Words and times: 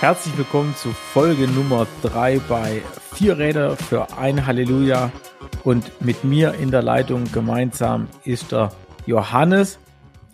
Herzlich 0.00 0.38
willkommen 0.38 0.76
zu 0.76 0.90
Folge 0.92 1.48
Nummer 1.48 1.88
3 2.02 2.38
bei 2.48 2.82
Vier 3.14 3.36
Räder 3.36 3.76
für 3.76 4.16
ein 4.16 4.46
Halleluja. 4.46 5.10
Und 5.64 5.90
mit 6.00 6.22
mir 6.22 6.54
in 6.54 6.70
der 6.70 6.82
Leitung 6.82 7.24
gemeinsam 7.32 8.06
ist 8.24 8.52
der 8.52 8.72
Johannes. 9.06 9.80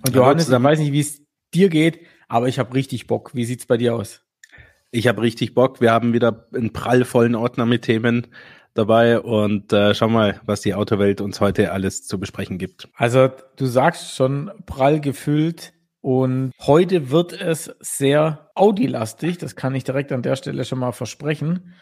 Und 0.07 0.15
Johannes, 0.15 0.51
ich 0.51 0.63
weiß 0.63 0.79
nicht, 0.81 0.93
wie 0.93 1.01
es 1.01 1.23
dir 1.55 1.71
geht, 1.71 2.01
aber 2.29 2.47
ich 2.49 2.59
habe 2.59 2.75
richtig 2.75 3.07
Bock. 3.07 3.31
Wie 3.35 3.47
sieht's 3.47 3.65
bei 3.65 3.79
dir 3.79 3.95
aus? 3.95 4.21
Ich 4.91 5.09
habe 5.09 5.23
richtig 5.23 5.55
Bock. 5.55 5.81
Wir 5.81 5.93
haben 5.93 6.13
wieder 6.13 6.47
einen 6.55 6.75
prallvollen 6.75 7.35
Ordner 7.35 7.65
mit 7.65 7.83
Themen 7.83 8.27
dabei 8.75 9.19
und 9.19 9.73
äh, 9.73 9.95
schau 9.95 10.09
mal, 10.09 10.41
was 10.45 10.61
die 10.61 10.75
Autowelt 10.75 11.23
uns 11.23 11.41
heute 11.41 11.73
alles 11.73 12.07
zu 12.07 12.21
besprechen 12.21 12.59
gibt. 12.59 12.89
Also 12.97 13.31
du 13.57 13.65
sagst 13.65 14.15
schon 14.15 14.51
prall 14.67 15.01
gefüllt 15.01 15.73
und 16.05 16.53
heute 16.61 17.09
wird 17.09 17.33
es 17.33 17.75
sehr 17.81 18.51
Audi-lastig. 18.55 19.39
Das 19.39 19.57
kann 19.57 19.75
ich 19.75 19.85
direkt 19.85 20.13
an 20.13 20.21
der 20.21 20.37
Stelle 20.37 20.67
schon 20.67 20.81
mal 20.81 20.93
versprechen, 20.93 21.73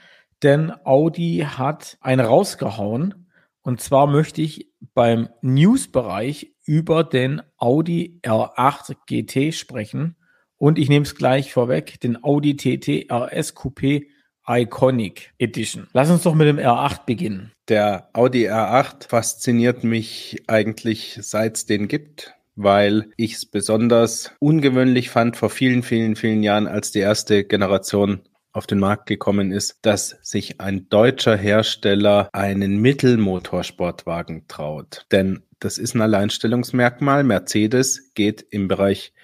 denn 0.45 0.73
Audi 0.85 1.45
hat 1.45 1.99
einen 2.01 2.25
rausgehauen. 2.25 3.27
Und 3.63 3.80
zwar 3.80 4.07
möchte 4.07 4.41
ich 4.41 4.71
beim 4.95 5.29
News-Bereich 5.41 6.55
über 6.65 7.03
den 7.03 7.43
Audi 7.57 8.21
R8 8.23 8.95
GT 9.09 9.53
sprechen. 9.53 10.15
Und 10.57 10.79
ich 10.79 10.89
nehme 10.89 11.02
es 11.02 11.16
gleich 11.16 11.52
vorweg, 11.52 11.99
den 11.99 12.23
Audi 12.23 12.57
TT 12.57 13.11
RS 13.11 13.57
Coupé 13.57 14.07
Iconic 14.47 15.33
Edition. 15.39 15.89
Lass 15.95 16.11
uns 16.11 16.23
doch 16.23 16.37
mit 16.37 16.47
dem 16.47 16.59
R8 16.59 17.07
beginnen. 17.07 17.51
Der 17.69 18.09
Audi 18.13 18.49
R8 18.49 19.09
fasziniert 19.09 19.83
mich 19.83 20.45
eigentlich 20.47 21.19
seit 21.23 21.57
es 21.57 21.66
den 21.66 21.89
gibt, 21.89 22.37
weil 22.55 23.11
ich 23.16 23.34
es 23.34 23.47
besonders 23.47 24.33
ungewöhnlich 24.38 25.10
fand 25.10 25.37
vor 25.37 25.51
vielen, 25.51 25.83
vielen, 25.83 26.16
vielen 26.16 26.43
Jahren, 26.43 26.66
als 26.66 26.91
die 26.91 27.01
erste 27.01 27.45
Generation 27.45 28.21
auf 28.52 28.66
den 28.66 28.79
Markt 28.79 29.07
gekommen 29.07 29.51
ist, 29.51 29.79
dass 29.82 30.18
sich 30.21 30.60
ein 30.60 30.88
deutscher 30.90 31.37
Hersteller 31.37 32.29
einen 32.32 32.80
Mittelmotorsportwagen 32.80 34.46
traut. 34.46 35.07
Denn 35.10 35.43
das 35.59 35.79
ist 35.79 35.95
ein 35.95 36.02
Alleinstellungsmerkmal. 36.02 37.24
Mercedes 37.24 38.12
geht 38.15 38.45
im 38.51 38.68
Bereich 38.68 39.15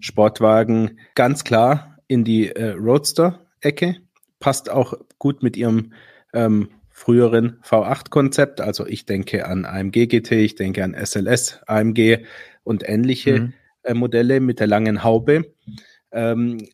Sportwagen 0.00 1.00
ganz 1.14 1.44
klar 1.44 1.98
in 2.06 2.24
die 2.24 2.48
äh, 2.48 2.70
Roadster-Ecke 2.70 3.96
passt 4.40 4.70
auch 4.70 4.94
gut 5.18 5.42
mit 5.42 5.56
ihrem 5.56 5.92
ähm, 6.32 6.70
früheren 6.90 7.60
V8-Konzept. 7.62 8.60
Also 8.60 8.86
ich 8.86 9.06
denke 9.06 9.46
an 9.46 9.64
AMG 9.64 10.06
GT, 10.06 10.32
ich 10.32 10.54
denke 10.56 10.82
an 10.82 10.94
SLS, 10.94 11.60
AMG 11.66 12.24
und 12.68 12.86
ähnliche 12.86 13.40
mhm. 13.40 13.52
äh, 13.82 13.94
Modelle 13.94 14.40
mit 14.40 14.60
der 14.60 14.66
langen 14.66 15.02
Haube. 15.02 15.52
Ähm, 16.12 16.68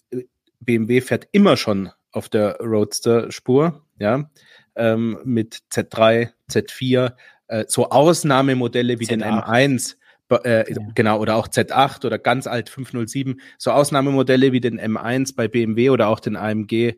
BMW 0.61 1.01
fährt 1.01 1.29
immer 1.33 1.57
schon 1.57 1.91
auf 2.11 2.29
der 2.29 2.57
Roadster-Spur, 2.61 3.83
ja, 3.99 4.29
ähm, 4.77 5.19
mit 5.25 5.63
Z3, 5.73 6.31
Z4, 6.51 7.13
äh, 7.47 7.65
so 7.69 7.91
Ausnahmemodelle 7.91 8.99
wie 8.99 9.05
Z8. 9.05 9.09
den 9.09 9.23
M1, 9.23 9.97
äh, 10.45 10.73
ja. 10.73 10.79
genau, 10.95 11.21
oder 11.21 11.37
auch 11.37 11.47
Z8 11.47 12.05
oder 12.05 12.19
ganz 12.19 12.47
alt 12.47 12.69
507, 12.69 13.41
so 13.57 13.71
Ausnahmemodelle 13.71 14.53
wie 14.53 14.61
den 14.61 14.81
M1 14.81 15.37
bei 15.37 15.47
BMW 15.47 15.91
oder 15.91 16.09
auch 16.09 16.19
den 16.19 16.37
AMG 16.37 16.95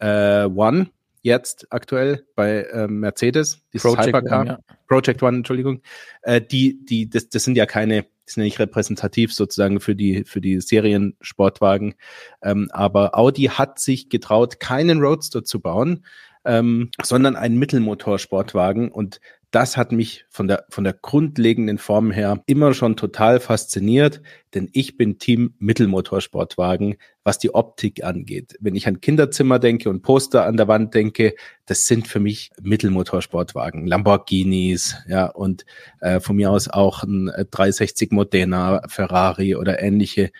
äh, 0.00 0.44
One 0.44 0.90
jetzt 1.22 1.66
aktuell 1.70 2.24
bei 2.34 2.62
äh, 2.62 2.88
Mercedes, 2.88 3.60
dieses 3.72 3.82
Project 3.82 4.08
Hypercar, 4.08 4.40
One, 4.40 4.50
ja. 4.50 4.58
Project 4.90 5.22
One, 5.22 5.38
Entschuldigung, 5.38 5.82
äh, 6.22 6.40
die, 6.40 6.84
die, 6.84 7.08
das, 7.08 7.28
das 7.28 7.44
sind 7.44 7.56
ja 7.56 7.64
keine, 7.64 8.02
die 8.02 8.08
sind 8.26 8.42
ja 8.42 8.44
nicht 8.44 8.58
repräsentativ 8.58 9.32
sozusagen 9.32 9.78
für 9.78 9.94
die, 9.94 10.24
für 10.24 10.40
die 10.40 10.60
Seriensportwagen. 10.60 11.94
Ähm, 12.42 12.68
aber 12.72 13.16
Audi 13.16 13.44
hat 13.44 13.78
sich 13.78 14.08
getraut, 14.08 14.58
keinen 14.58 15.00
Roadster 15.00 15.44
zu 15.44 15.60
bauen, 15.60 16.04
ähm, 16.44 16.90
sondern 17.02 17.36
einen 17.36 17.56
Mittelmotorsportwagen 17.58 18.90
und 18.90 19.20
das 19.50 19.76
hat 19.76 19.90
mich 19.90 20.24
von 20.28 20.46
der, 20.46 20.64
von 20.70 20.84
der 20.84 20.92
grundlegenden 20.92 21.78
Form 21.78 22.12
her 22.12 22.42
immer 22.46 22.72
schon 22.72 22.96
total 22.96 23.40
fasziniert, 23.40 24.22
denn 24.54 24.68
ich 24.72 24.96
bin 24.96 25.18
Team 25.18 25.54
Mittelmotorsportwagen, 25.58 26.96
was 27.24 27.38
die 27.38 27.52
Optik 27.52 28.04
angeht. 28.04 28.56
Wenn 28.60 28.76
ich 28.76 28.86
an 28.86 29.00
Kinderzimmer 29.00 29.58
denke 29.58 29.90
und 29.90 30.02
Poster 30.02 30.46
an 30.46 30.56
der 30.56 30.68
Wand 30.68 30.94
denke, 30.94 31.34
das 31.66 31.86
sind 31.86 32.06
für 32.06 32.20
mich 32.20 32.50
Mittelmotorsportwagen, 32.62 33.86
Lamborghinis, 33.86 34.96
ja, 35.08 35.26
und 35.26 35.64
äh, 36.00 36.20
von 36.20 36.36
mir 36.36 36.50
aus 36.50 36.68
auch 36.68 37.02
ein 37.02 37.26
360 37.26 38.12
Modena, 38.12 38.82
Ferrari 38.88 39.56
oder 39.56 39.82
ähnliche 39.82 40.30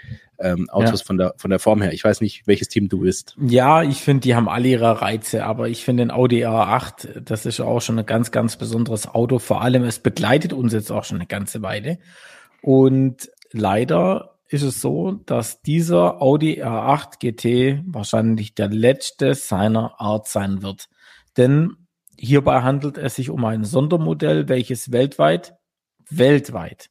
ähm, 0.40 0.68
Autos 0.70 1.00
ja. 1.00 1.06
von, 1.06 1.18
der, 1.18 1.34
von 1.36 1.50
der 1.50 1.58
Form 1.58 1.82
her. 1.82 1.92
Ich 1.92 2.02
weiß 2.02 2.20
nicht, 2.20 2.46
welches 2.46 2.68
Team 2.68 2.88
du 2.88 3.00
bist. 3.00 3.36
Ja, 3.40 3.82
ich 3.82 3.98
finde, 3.98 4.22
die 4.22 4.34
haben 4.34 4.48
alle 4.48 4.68
ihre 4.68 5.00
Reize, 5.00 5.44
aber 5.44 5.68
ich 5.68 5.84
finde 5.84 6.04
den 6.04 6.10
Audi 6.10 6.44
R8, 6.44 7.20
das 7.20 7.46
ist 7.46 7.60
auch 7.60 7.80
schon 7.80 7.98
ein 7.98 8.06
ganz, 8.06 8.30
ganz 8.30 8.56
besonderes 8.56 9.06
Auto. 9.06 9.38
Vor 9.38 9.62
allem, 9.62 9.84
es 9.84 9.98
begleitet 9.98 10.52
uns 10.52 10.72
jetzt 10.72 10.90
auch 10.90 11.04
schon 11.04 11.18
eine 11.18 11.26
ganze 11.26 11.62
Weile. 11.62 11.98
Und 12.62 13.30
leider 13.52 14.38
ist 14.48 14.62
es 14.62 14.80
so, 14.80 15.12
dass 15.12 15.62
dieser 15.62 16.20
Audi 16.20 16.62
R8 16.62 17.18
GT 17.20 17.82
wahrscheinlich 17.86 18.54
der 18.54 18.68
letzte 18.68 19.34
seiner 19.34 20.00
Art 20.00 20.26
sein 20.26 20.62
wird. 20.62 20.88
Denn 21.36 21.76
hierbei 22.18 22.62
handelt 22.62 22.98
es 22.98 23.14
sich 23.14 23.30
um 23.30 23.44
ein 23.44 23.64
Sondermodell, 23.64 24.48
welches 24.48 24.90
weltweit, 24.90 25.54
weltweit 26.08 26.90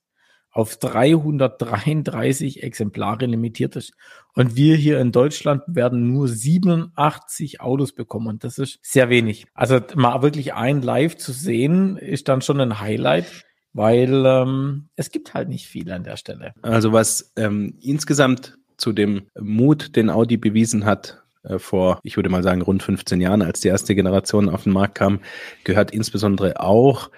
auf 0.59 0.78
333 0.78 2.64
Exemplare 2.64 3.25
limitiert 3.25 3.75
ist. 3.75 3.94
Und 4.34 4.56
wir 4.56 4.75
hier 4.75 5.00
in 5.00 5.12
Deutschland 5.12 5.64
werden 5.68 6.12
nur 6.12 6.28
87 6.28 7.62
Autos 7.62 7.94
bekommen. 7.94 8.28
Und 8.28 8.44
das 8.44 8.58
ist 8.58 8.80
sehr 8.81 9.09
wenig. 9.09 9.48
Also 9.53 9.80
mal 9.96 10.22
wirklich 10.22 10.53
ein 10.53 10.81
Live 10.81 11.18
zu 11.18 11.31
sehen, 11.31 11.98
ist 11.98 12.28
dann 12.28 12.42
schon 12.42 12.59
ein 12.59 12.80
Highlight, 12.80 13.46
weil 13.74 14.25
ähm, 14.25 14.90
es 14.96 15.12
gibt 15.12 15.34
halt 15.34 15.50
nicht 15.50 15.68
viel 15.68 15.92
an 15.92 16.03
der 16.03 16.18
Stelle. 16.18 16.53
Also 16.62 16.92
was 16.94 17.31
ähm, 17.36 17.75
insgesamt 17.81 18.58
zu 18.78 18.94
dem 18.94 19.24
Mut, 19.40 19.96
den 19.96 20.09
Audi 20.09 20.38
bewiesen 20.38 20.86
hat, 20.86 21.24
äh, 21.44 21.59
vor, 21.59 22.00
ich 22.03 22.18
würde 22.18 22.30
mal 22.30 22.44
sagen, 22.44 22.62
rund 22.62 22.84
15 22.84 23.22
Jahren, 23.22 23.42
als 23.42 23.62
die 23.62 23.68
erste 23.69 23.96
Generation 23.96 24.50
auf 24.50 24.64
den 24.64 24.74
Markt 24.74 24.96
kam, 24.96 25.19
gehört 25.64 25.92
insbesondere 25.92 26.59
auch, 26.59 27.09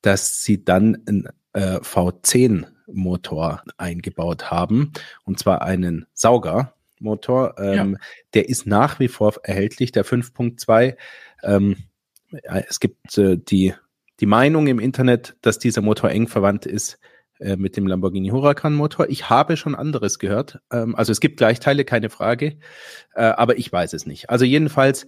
dass 0.00 0.42
sie 0.42 0.64
dann 0.64 0.98
ein 1.06 1.28
äh, 1.54 1.78
V10 1.78 2.66
Motor 2.86 3.62
eingebaut 3.78 4.50
haben, 4.50 4.92
und 5.24 5.38
zwar 5.38 5.62
einen 5.62 6.06
Saugermotor. 6.12 7.54
Ähm, 7.58 7.92
ja. 7.92 7.98
Der 8.34 8.48
ist 8.48 8.66
nach 8.66 9.00
wie 9.00 9.08
vor 9.08 9.34
erhältlich, 9.42 9.92
der 9.92 10.04
5.2. 10.04 10.96
Ähm, 11.42 11.76
es 12.42 12.80
gibt 12.80 13.16
äh, 13.16 13.38
die, 13.38 13.74
die 14.20 14.26
Meinung 14.26 14.66
im 14.66 14.78
Internet, 14.78 15.36
dass 15.40 15.58
dieser 15.58 15.80
Motor 15.80 16.10
eng 16.10 16.28
verwandt 16.28 16.66
ist 16.66 16.98
äh, 17.38 17.56
mit 17.56 17.76
dem 17.76 17.86
Lamborghini 17.86 18.28
Huracan 18.28 18.74
Motor. 18.74 19.08
Ich 19.08 19.30
habe 19.30 19.56
schon 19.56 19.74
anderes 19.74 20.18
gehört. 20.18 20.60
Ähm, 20.70 20.94
also 20.94 21.12
es 21.12 21.20
gibt 21.20 21.36
Gleichteile, 21.36 21.84
keine 21.84 22.10
Frage, 22.10 22.58
äh, 23.14 23.22
aber 23.22 23.58
ich 23.58 23.72
weiß 23.72 23.92
es 23.92 24.06
nicht. 24.06 24.30
Also 24.30 24.44
jedenfalls 24.44 25.06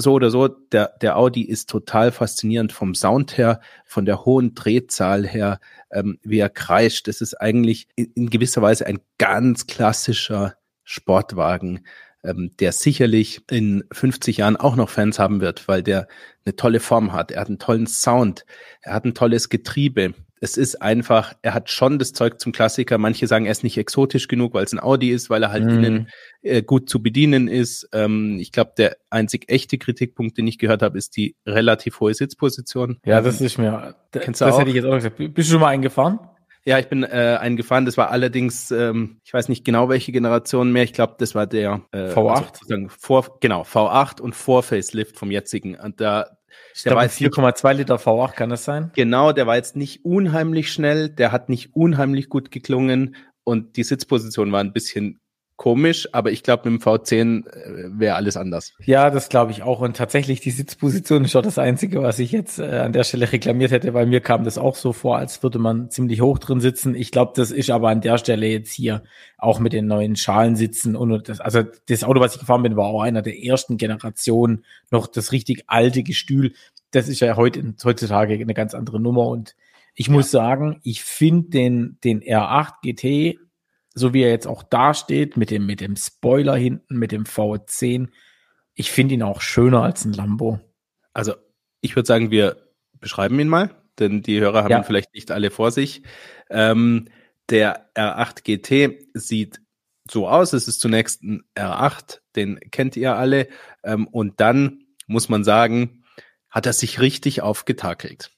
so 0.00 0.12
oder 0.12 0.30
so, 0.30 0.48
der, 0.48 0.94
der 1.00 1.16
Audi 1.16 1.42
ist 1.42 1.68
total 1.68 2.12
faszinierend 2.12 2.72
vom 2.72 2.94
Sound 2.94 3.36
her, 3.36 3.60
von 3.84 4.04
der 4.04 4.24
hohen 4.24 4.54
Drehzahl 4.54 5.26
her, 5.26 5.60
ähm, 5.90 6.18
wie 6.22 6.38
er 6.38 6.48
kreischt. 6.48 7.08
Das 7.08 7.20
ist 7.20 7.34
eigentlich 7.34 7.88
in, 7.96 8.12
in 8.14 8.30
gewisser 8.30 8.62
Weise 8.62 8.86
ein 8.86 9.00
ganz 9.18 9.66
klassischer 9.66 10.54
Sportwagen, 10.84 11.84
ähm, 12.24 12.52
der 12.58 12.72
sicherlich 12.72 13.42
in 13.50 13.84
50 13.92 14.38
Jahren 14.38 14.56
auch 14.56 14.76
noch 14.76 14.88
Fans 14.88 15.18
haben 15.18 15.40
wird, 15.40 15.68
weil 15.68 15.82
der 15.82 16.08
eine 16.44 16.56
tolle 16.56 16.80
Form 16.80 17.12
hat. 17.12 17.30
Er 17.30 17.42
hat 17.42 17.48
einen 17.48 17.58
tollen 17.58 17.86
Sound, 17.86 18.44
er 18.82 18.94
hat 18.94 19.04
ein 19.04 19.14
tolles 19.14 19.48
Getriebe, 19.48 20.14
es 20.40 20.56
ist 20.56 20.80
einfach, 20.82 21.34
er 21.42 21.54
hat 21.54 21.70
schon 21.70 21.98
das 21.98 22.12
Zeug 22.12 22.40
zum 22.40 22.52
Klassiker. 22.52 22.98
Manche 22.98 23.26
sagen, 23.26 23.46
er 23.46 23.52
ist 23.52 23.64
nicht 23.64 23.78
exotisch 23.78 24.28
genug, 24.28 24.54
weil 24.54 24.64
es 24.64 24.72
ein 24.72 24.80
Audi 24.80 25.10
ist, 25.10 25.30
weil 25.30 25.42
er 25.42 25.50
halt 25.50 25.64
mm. 25.64 25.68
innen 25.68 26.08
äh, 26.42 26.62
gut 26.62 26.88
zu 26.88 27.02
bedienen 27.02 27.48
ist. 27.48 27.88
Ähm, 27.92 28.38
ich 28.40 28.52
glaube, 28.52 28.72
der 28.76 28.96
einzig 29.10 29.50
echte 29.50 29.78
Kritikpunkt, 29.78 30.38
den 30.38 30.46
ich 30.46 30.58
gehört 30.58 30.82
habe, 30.82 30.98
ist 30.98 31.16
die 31.16 31.36
relativ 31.46 32.00
hohe 32.00 32.14
Sitzposition. 32.14 32.98
Ja, 33.04 33.20
das 33.20 33.40
ist 33.40 33.58
mir, 33.58 33.94
Kennst 34.12 34.40
das 34.40 34.58
hätte 34.58 34.70
ich 34.70 34.76
jetzt 34.76 34.86
auch 34.86 34.94
gesagt. 34.94 35.16
Bist 35.16 35.48
du 35.48 35.52
schon 35.52 35.60
mal 35.60 35.68
eingefahren? 35.68 36.18
Ja, 36.64 36.78
ich 36.78 36.88
bin 36.88 37.02
äh, 37.02 37.38
eingefahren. 37.40 37.86
Das 37.86 37.96
war 37.96 38.10
allerdings, 38.10 38.70
ähm, 38.70 39.20
ich 39.24 39.32
weiß 39.32 39.48
nicht 39.48 39.64
genau 39.64 39.88
welche 39.88 40.12
Generation 40.12 40.70
mehr. 40.70 40.82
Ich 40.82 40.92
glaube, 40.92 41.14
das 41.18 41.34
war 41.34 41.46
der 41.46 41.82
äh, 41.92 42.10
V8. 42.10 42.60
Also 42.68 42.88
vor, 42.88 43.38
genau, 43.40 43.62
V8 43.62 44.20
und 44.20 44.34
vor 44.34 44.62
Facelift 44.62 45.16
vom 45.16 45.30
jetzigen. 45.30 45.76
Und 45.76 46.00
da, 46.02 46.37
ich 46.74 46.82
der 46.82 46.94
war 46.94 47.04
4,2 47.04 47.72
Liter 47.74 47.96
V8, 47.96 48.32
kann 48.32 48.50
das 48.50 48.64
sein? 48.64 48.90
Genau, 48.94 49.32
der 49.32 49.46
war 49.46 49.56
jetzt 49.56 49.76
nicht 49.76 50.04
unheimlich 50.04 50.72
schnell, 50.72 51.08
der 51.08 51.32
hat 51.32 51.48
nicht 51.48 51.74
unheimlich 51.74 52.28
gut 52.28 52.50
geklungen 52.50 53.16
und 53.44 53.76
die 53.76 53.84
Sitzposition 53.84 54.52
war 54.52 54.60
ein 54.60 54.72
bisschen 54.72 55.20
komisch, 55.58 56.08
aber 56.12 56.30
ich 56.30 56.42
glaube, 56.42 56.70
mit 56.70 56.80
dem 56.80 56.86
V10 56.86 57.46
äh, 57.46 57.98
wäre 57.98 58.14
alles 58.14 58.36
anders. 58.36 58.72
Ja, 58.84 59.10
das 59.10 59.28
glaube 59.28 59.50
ich 59.50 59.62
auch. 59.62 59.80
Und 59.80 59.96
tatsächlich, 59.96 60.40
die 60.40 60.52
Sitzposition 60.52 61.24
ist 61.24 61.32
schon 61.32 61.42
das 61.42 61.58
Einzige, 61.58 62.00
was 62.00 62.20
ich 62.20 62.32
jetzt 62.32 62.60
äh, 62.60 62.78
an 62.78 62.92
der 62.92 63.04
Stelle 63.04 63.30
reklamiert 63.30 63.72
hätte, 63.72 63.92
weil 63.92 64.06
mir 64.06 64.20
kam 64.20 64.44
das 64.44 64.56
auch 64.56 64.76
so 64.76 64.92
vor, 64.92 65.18
als 65.18 65.42
würde 65.42 65.58
man 65.58 65.90
ziemlich 65.90 66.20
hoch 66.20 66.38
drin 66.38 66.60
sitzen. 66.60 66.94
Ich 66.94 67.10
glaube, 67.10 67.32
das 67.34 67.50
ist 67.50 67.70
aber 67.70 67.90
an 67.90 68.00
der 68.00 68.18
Stelle 68.18 68.46
jetzt 68.46 68.72
hier 68.72 69.02
auch 69.36 69.58
mit 69.58 69.72
den 69.72 69.88
neuen 69.88 70.14
Schalen 70.16 70.54
sitzen. 70.54 70.94
Und 70.94 71.28
das, 71.28 71.40
also 71.40 71.64
das 71.88 72.04
Auto, 72.04 72.20
was 72.20 72.34
ich 72.34 72.40
gefahren 72.40 72.62
bin, 72.62 72.76
war 72.76 72.86
auch 72.86 73.02
einer 73.02 73.20
der 73.22 73.42
ersten 73.42 73.76
Generationen, 73.76 74.64
noch 74.92 75.08
das 75.08 75.32
richtig 75.32 75.64
alte 75.66 76.04
Gestühl. 76.04 76.52
Das 76.92 77.08
ist 77.08 77.18
ja 77.18 77.36
heute, 77.36 77.74
heutzutage 77.84 78.34
eine 78.34 78.54
ganz 78.54 78.74
andere 78.74 79.00
Nummer. 79.00 79.26
Und 79.26 79.56
ich 79.96 80.06
ja. 80.06 80.12
muss 80.12 80.30
sagen, 80.30 80.78
ich 80.84 81.02
finde 81.02 81.50
den, 81.50 81.98
den 82.04 82.22
R8 82.22 82.74
GT 82.82 83.38
so 83.98 84.14
wie 84.14 84.22
er 84.22 84.30
jetzt 84.30 84.46
auch 84.46 84.62
dasteht, 84.62 85.36
mit 85.36 85.50
dem, 85.50 85.66
mit 85.66 85.80
dem 85.80 85.96
Spoiler 85.96 86.56
hinten, 86.56 86.96
mit 86.96 87.12
dem 87.12 87.24
V10, 87.24 88.08
ich 88.74 88.90
finde 88.90 89.14
ihn 89.14 89.22
auch 89.22 89.40
schöner 89.40 89.82
als 89.82 90.04
ein 90.04 90.12
Lambo. 90.12 90.60
Also, 91.12 91.34
ich 91.80 91.96
würde 91.96 92.06
sagen, 92.06 92.30
wir 92.30 92.68
beschreiben 92.92 93.38
ihn 93.40 93.48
mal, 93.48 93.70
denn 93.98 94.22
die 94.22 94.40
Hörer 94.40 94.62
haben 94.62 94.70
ja. 94.70 94.78
ihn 94.78 94.84
vielleicht 94.84 95.14
nicht 95.14 95.30
alle 95.30 95.50
vor 95.50 95.70
sich. 95.70 96.02
Ähm, 96.48 97.08
der 97.50 97.92
R8 97.94 98.42
GT 98.44 99.08
sieht 99.14 99.60
so 100.10 100.28
aus. 100.28 100.52
Es 100.52 100.68
ist 100.68 100.80
zunächst 100.80 101.22
ein 101.22 101.42
R8, 101.56 102.20
den 102.36 102.60
kennt 102.70 102.96
ihr 102.96 103.16
alle. 103.16 103.48
Ähm, 103.82 104.06
und 104.06 104.40
dann 104.40 104.84
muss 105.06 105.28
man 105.28 105.44
sagen, 105.44 106.04
hat 106.48 106.66
er 106.66 106.72
sich 106.72 107.00
richtig 107.00 107.42
aufgetakelt 107.42 108.30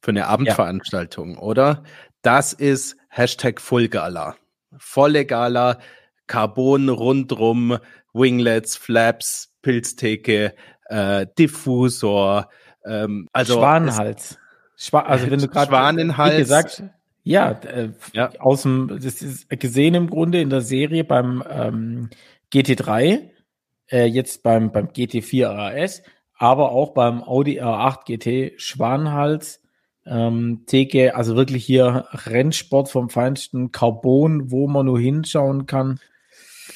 für 0.00 0.10
eine 0.10 0.26
Abendveranstaltung, 0.26 1.34
ja. 1.34 1.40
oder? 1.40 1.84
Das 2.22 2.52
ist 2.52 2.96
Hashtag 3.08 3.60
Fullgala 3.60 4.36
voll 4.78 5.24
Gala, 5.24 5.78
Carbon 6.26 6.88
rundrum, 6.88 7.78
Winglets, 8.12 8.76
Flaps, 8.76 9.52
Pilztheke, 9.62 10.54
äh, 10.86 11.26
Diffusor, 11.38 12.48
ähm, 12.84 13.28
also 13.32 13.54
Schwanenhals. 13.54 14.38
Schwa 14.76 15.00
also 15.00 15.30
wenn 15.30 15.40
du 15.40 15.48
gerade 15.48 15.70
Schwanenhals, 15.70 16.34
wie 16.34 16.38
gesagt, 16.38 16.82
ja, 17.22 17.50
äh, 17.50 17.90
ja, 18.12 18.30
aus 18.38 18.62
dem, 18.62 18.98
das 19.00 19.22
ist 19.22 19.48
gesehen 19.50 19.94
im 19.94 20.08
Grunde 20.08 20.40
in 20.40 20.50
der 20.50 20.62
Serie 20.62 21.04
beim 21.04 21.44
ähm, 21.48 22.10
GT3, 22.52 23.28
äh, 23.90 24.04
jetzt 24.06 24.42
beim 24.42 24.72
beim 24.72 24.88
GT4 24.88 25.46
RS, 25.46 26.02
aber 26.38 26.72
auch 26.72 26.94
beim 26.94 27.22
Audi 27.22 27.60
R8 27.60 28.04
GT 28.06 28.60
Schwanenhals 28.60 29.60
ähm, 30.06 30.64
Theke, 30.66 31.14
also 31.14 31.36
wirklich 31.36 31.64
hier 31.64 32.06
Rennsport 32.12 32.88
vom 32.88 33.10
feinsten 33.10 33.72
Carbon, 33.72 34.50
wo 34.50 34.66
man 34.66 34.86
nur 34.86 34.98
hinschauen 34.98 35.66
kann. 35.66 36.00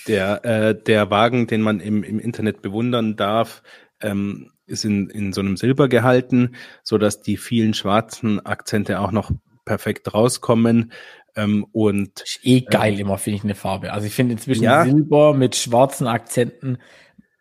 Der, 0.06 0.44
äh, 0.44 0.75
der 0.75 1.11
Wagen, 1.11 1.47
den 1.47 1.62
man 1.62 1.81
im, 1.81 2.03
im 2.03 2.19
Internet 2.19 2.62
bewundern 2.62 3.17
darf, 3.17 3.62
ähm, 4.00 4.50
ist 4.67 4.85
in, 4.85 5.11
in 5.11 5.32
so 5.32 5.41
einem 5.41 5.56
Silber 5.56 5.88
gehalten, 5.88 6.56
so 6.82 6.99
dass 6.99 7.21
die 7.21 7.37
vielen 7.37 7.75
schwarzen 7.75 8.44
Akzente 8.44 9.00
auch 9.00 9.12
noch 9.12 9.31
perfekt 9.65 10.12
rauskommen. 10.12 10.93
Ähm, 11.37 11.67
und 11.73 12.21
ist 12.21 12.41
eh 12.44 12.61
geil 12.61 12.94
äh, 12.94 13.00
immer, 13.00 13.19
finde 13.19 13.38
ich, 13.38 13.44
eine 13.44 13.56
Farbe. 13.56 13.93
Also 13.93 14.06
ich 14.06 14.15
finde 14.15 14.35
inzwischen 14.35 14.62
ja, 14.62 14.85
Silber 14.85 15.35
mit 15.35 15.56
schwarzen 15.56 16.06
Akzenten 16.06 16.79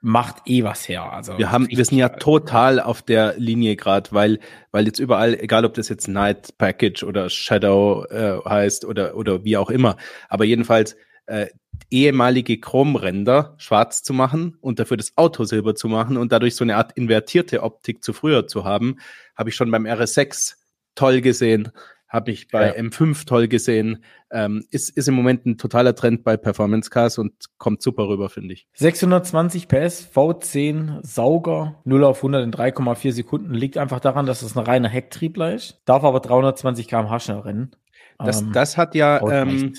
macht 0.04 0.42
eh 0.46 0.64
was 0.64 0.88
her. 0.90 1.14
Also 1.14 1.38
wir 1.38 1.50
haben, 1.50 1.68
wir 1.70 1.86
sind 1.86 1.98
ja 1.98 2.10
total 2.10 2.82
auf 2.82 3.02
der 3.02 3.36
Linie 3.38 3.78
gerade, 3.78 4.12
weil, 4.12 4.40
weil 4.72 4.86
jetzt 4.86 5.00
überall, 5.00 5.34
egal 5.40 5.64
ob 5.64 5.74
das 5.76 5.88
jetzt 5.88 6.10
Night 6.10 6.58
Package 6.58 7.04
oder 7.04 7.30
Shadow 7.30 8.06
äh, 8.10 8.38
heißt 8.48 8.84
oder 8.84 9.16
oder 9.16 9.46
wie 9.46 9.56
auch 9.56 9.70
immer, 9.70 9.96
aber 10.28 10.44
jedenfalls 10.44 10.98
äh, 11.26 11.48
ehemalige 11.90 12.60
Chromränder 12.60 13.56
schwarz 13.58 14.04
zu 14.04 14.14
machen 14.14 14.58
und 14.60 14.78
dafür 14.80 14.98
das 14.98 15.14
Auto 15.16 15.46
silber 15.46 15.74
zu 15.74 15.88
machen 15.88 16.18
und 16.18 16.34
dadurch 16.34 16.58
so 16.58 16.66
eine 16.66 16.76
Art 16.76 16.92
invertierte 16.98 17.64
Optik 17.64 18.04
zu 18.04 18.12
früher 18.12 18.46
zu 18.46 18.66
haben, 18.66 18.98
habe 19.38 19.52
ich 19.52 19.56
schon 19.56 19.72
beim 19.72 19.86
RS6 19.86 20.56
toll 20.96 21.22
gesehen 21.22 21.72
habe 22.14 22.30
ich 22.30 22.48
bei 22.48 22.68
ja. 22.68 22.74
M5 22.76 23.26
toll 23.26 23.48
gesehen. 23.48 24.04
Ähm, 24.32 24.64
ist, 24.70 24.96
ist 24.96 25.08
im 25.08 25.16
Moment 25.16 25.48
ein 25.48 25.58
totaler 25.58 25.96
Trend 25.96 26.24
bei 26.24 26.38
Performance 26.38 26.92
Cars 26.92 27.18
und 27.18 27.34
kommt 27.58 27.82
super 27.82 28.08
rüber, 28.08 28.30
finde 28.30 28.54
ich. 28.54 28.68
620 28.76 29.68
PS, 29.68 30.08
V10, 30.16 31.00
Sauger, 31.02 31.82
0 31.86 32.04
auf 32.04 32.18
100 32.18 32.44
in 32.44 32.54
3,4 32.54 33.12
Sekunden. 33.12 33.56
Liegt 33.56 33.80
einfach 33.80 34.00
daran, 34.00 34.28
dass 34.28 34.44
es 34.44 34.56
ein 34.56 34.64
reiner 34.64 34.90
Hecktriebler 34.90 35.56
ist. 35.56 35.82
Darf 35.86 36.04
aber 36.04 36.20
320 36.20 36.88
km/h 36.88 37.20
schnell 37.20 37.40
rennen. 37.40 37.72
Das, 38.20 38.42
ähm, 38.42 38.52
das 38.54 38.78
hat 38.78 38.94
ja, 38.94 39.20
ähm, 39.30 39.74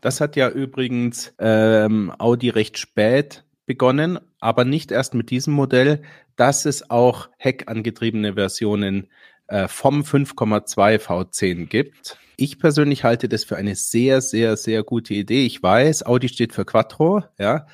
das 0.00 0.20
hat 0.20 0.36
ja 0.36 0.48
übrigens 0.48 1.34
ähm, 1.40 2.12
Audi 2.18 2.50
recht 2.50 2.78
spät 2.78 3.44
begonnen, 3.66 4.20
aber 4.38 4.64
nicht 4.64 4.92
erst 4.92 5.14
mit 5.14 5.30
diesem 5.30 5.54
Modell, 5.54 6.02
dass 6.36 6.66
es 6.66 6.88
auch 6.88 7.30
heckangetriebene 7.38 8.34
Versionen 8.34 9.08
äh, 9.48 9.68
vom 9.68 10.02
5,2 10.02 10.98
V10 10.98 11.66
gibt. 11.66 12.18
Ich 12.36 12.58
persönlich 12.58 13.04
halte 13.04 13.28
das 13.28 13.44
für 13.44 13.56
eine 13.56 13.76
sehr, 13.76 14.20
sehr, 14.20 14.56
sehr 14.56 14.82
gute 14.82 15.14
Idee. 15.14 15.46
Ich 15.46 15.62
weiß, 15.62 16.04
Audi 16.06 16.28
steht 16.28 16.52
für 16.52 16.64
Quattro, 16.64 17.22
ja, 17.38 17.66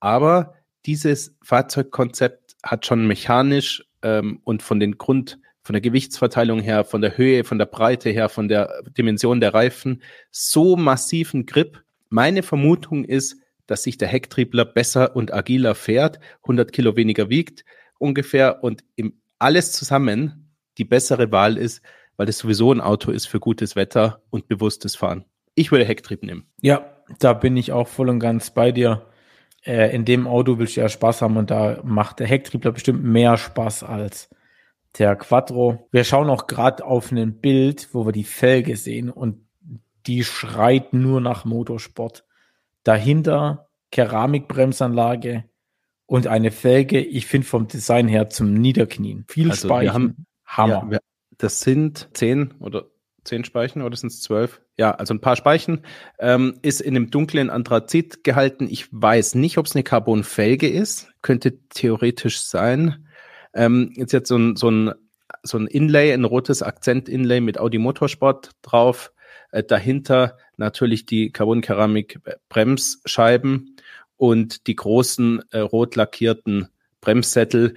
aber 0.00 0.54
dieses 0.86 1.36
Fahrzeugkonzept 1.42 2.56
hat 2.64 2.86
schon 2.86 3.06
mechanisch 3.06 3.84
ähm, 4.02 4.40
und 4.44 4.62
von 4.62 4.80
den 4.80 4.98
Grund, 4.98 5.38
von 5.62 5.74
der 5.74 5.80
Gewichtsverteilung 5.80 6.60
her, 6.60 6.84
von 6.84 7.00
der 7.00 7.16
Höhe, 7.16 7.44
von 7.44 7.58
der 7.58 7.66
Breite 7.66 8.10
her, 8.10 8.28
von 8.28 8.48
der 8.48 8.82
Dimension 8.96 9.40
der 9.40 9.54
Reifen 9.54 10.02
so 10.30 10.76
massiven 10.76 11.46
Grip. 11.46 11.82
Meine 12.08 12.42
Vermutung 12.42 13.04
ist, 13.04 13.36
dass 13.66 13.82
sich 13.82 13.98
der 13.98 14.08
Hecktriebler 14.08 14.64
besser 14.64 15.14
und 15.14 15.32
agiler 15.32 15.74
fährt, 15.74 16.18
100 16.42 16.72
Kilo 16.72 16.96
weniger 16.96 17.28
wiegt 17.28 17.64
ungefähr 17.98 18.62
und 18.62 18.84
im 18.96 19.20
alles 19.38 19.72
zusammen 19.72 20.37
die 20.78 20.84
bessere 20.84 21.30
Wahl 21.32 21.56
ist, 21.56 21.82
weil 22.16 22.28
es 22.28 22.38
sowieso 22.38 22.72
ein 22.72 22.80
Auto 22.80 23.10
ist 23.10 23.26
für 23.26 23.40
gutes 23.40 23.76
Wetter 23.76 24.22
und 24.30 24.48
bewusstes 24.48 24.96
Fahren. 24.96 25.24
Ich 25.54 25.70
würde 25.72 25.84
Hecktrieb 25.84 26.22
nehmen. 26.22 26.46
Ja, 26.60 27.02
da 27.18 27.32
bin 27.32 27.56
ich 27.56 27.72
auch 27.72 27.88
voll 27.88 28.08
und 28.08 28.20
ganz 28.20 28.50
bei 28.50 28.72
dir. 28.72 29.06
Äh, 29.64 29.94
in 29.94 30.04
dem 30.04 30.26
Auto 30.26 30.58
willst 30.58 30.76
du 30.76 30.80
ja 30.80 30.88
Spaß 30.88 31.22
haben 31.22 31.36
und 31.36 31.50
da 31.50 31.80
macht 31.84 32.20
der 32.20 32.26
Hecktriebler 32.26 32.72
bestimmt 32.72 33.02
mehr 33.02 33.36
Spaß 33.36 33.82
als 33.82 34.30
der 34.98 35.16
Quattro. 35.16 35.88
Wir 35.90 36.04
schauen 36.04 36.30
auch 36.30 36.46
gerade 36.46 36.84
auf 36.84 37.12
ein 37.12 37.40
Bild, 37.40 37.88
wo 37.92 38.06
wir 38.06 38.12
die 38.12 38.24
Felge 38.24 38.76
sehen 38.76 39.10
und 39.10 39.46
die 40.06 40.24
schreit 40.24 40.92
nur 40.92 41.20
nach 41.20 41.44
Motorsport. 41.44 42.24
Dahinter 42.84 43.68
Keramikbremsanlage 43.90 45.44
und 46.06 46.26
eine 46.26 46.50
Felge, 46.50 47.00
ich 47.00 47.26
finde 47.26 47.46
vom 47.46 47.68
Design 47.68 48.08
her 48.08 48.30
zum 48.30 48.54
Niederknien. 48.54 49.24
Viel 49.28 49.50
also 49.50 49.68
Speichen. 49.68 49.84
Wir 49.84 49.92
haben, 49.92 50.26
Hammer. 50.48 50.88
Ja, 50.90 50.98
das 51.36 51.60
sind 51.60 52.08
zehn 52.14 52.54
oder 52.58 52.86
zehn 53.24 53.44
Speichen 53.44 53.82
oder 53.82 53.96
sind 53.96 54.10
es 54.10 54.22
zwölf? 54.22 54.60
Ja, 54.76 54.90
also 54.92 55.14
ein 55.14 55.20
paar 55.20 55.36
Speichen. 55.36 55.82
Ähm, 56.18 56.58
ist 56.62 56.80
in 56.80 56.96
einem 56.96 57.10
dunklen 57.10 57.50
Anthrazit 57.50 58.24
gehalten. 58.24 58.66
Ich 58.70 58.88
weiß 58.90 59.36
nicht, 59.36 59.58
ob 59.58 59.66
es 59.66 59.76
eine 59.76 59.84
Carbonfelge 59.84 60.68
ist. 60.68 61.12
Könnte 61.22 61.60
theoretisch 61.68 62.40
sein. 62.40 63.06
Ähm, 63.54 63.92
jetzt 63.96 64.12
jetzt 64.12 64.28
so 64.28 64.36
ein, 64.36 64.56
so 64.56 64.70
ein, 64.70 64.92
so 65.42 65.56
ein 65.58 65.66
Inlay, 65.66 66.12
ein 66.12 66.24
rotes 66.24 66.62
Akzent-Inlay 66.62 67.40
mit 67.40 67.58
Audi 67.58 67.78
Motorsport 67.78 68.50
drauf. 68.62 69.12
Äh, 69.50 69.62
dahinter 69.62 70.36
natürlich 70.56 71.04
die 71.06 71.30
Carbon-Keramik-Bremsscheiben 71.30 73.76
und 74.16 74.66
die 74.66 74.76
großen 74.76 75.42
äh, 75.50 75.60
rot 75.60 75.96
lackierten 75.96 76.68
Bremssättel. 77.00 77.74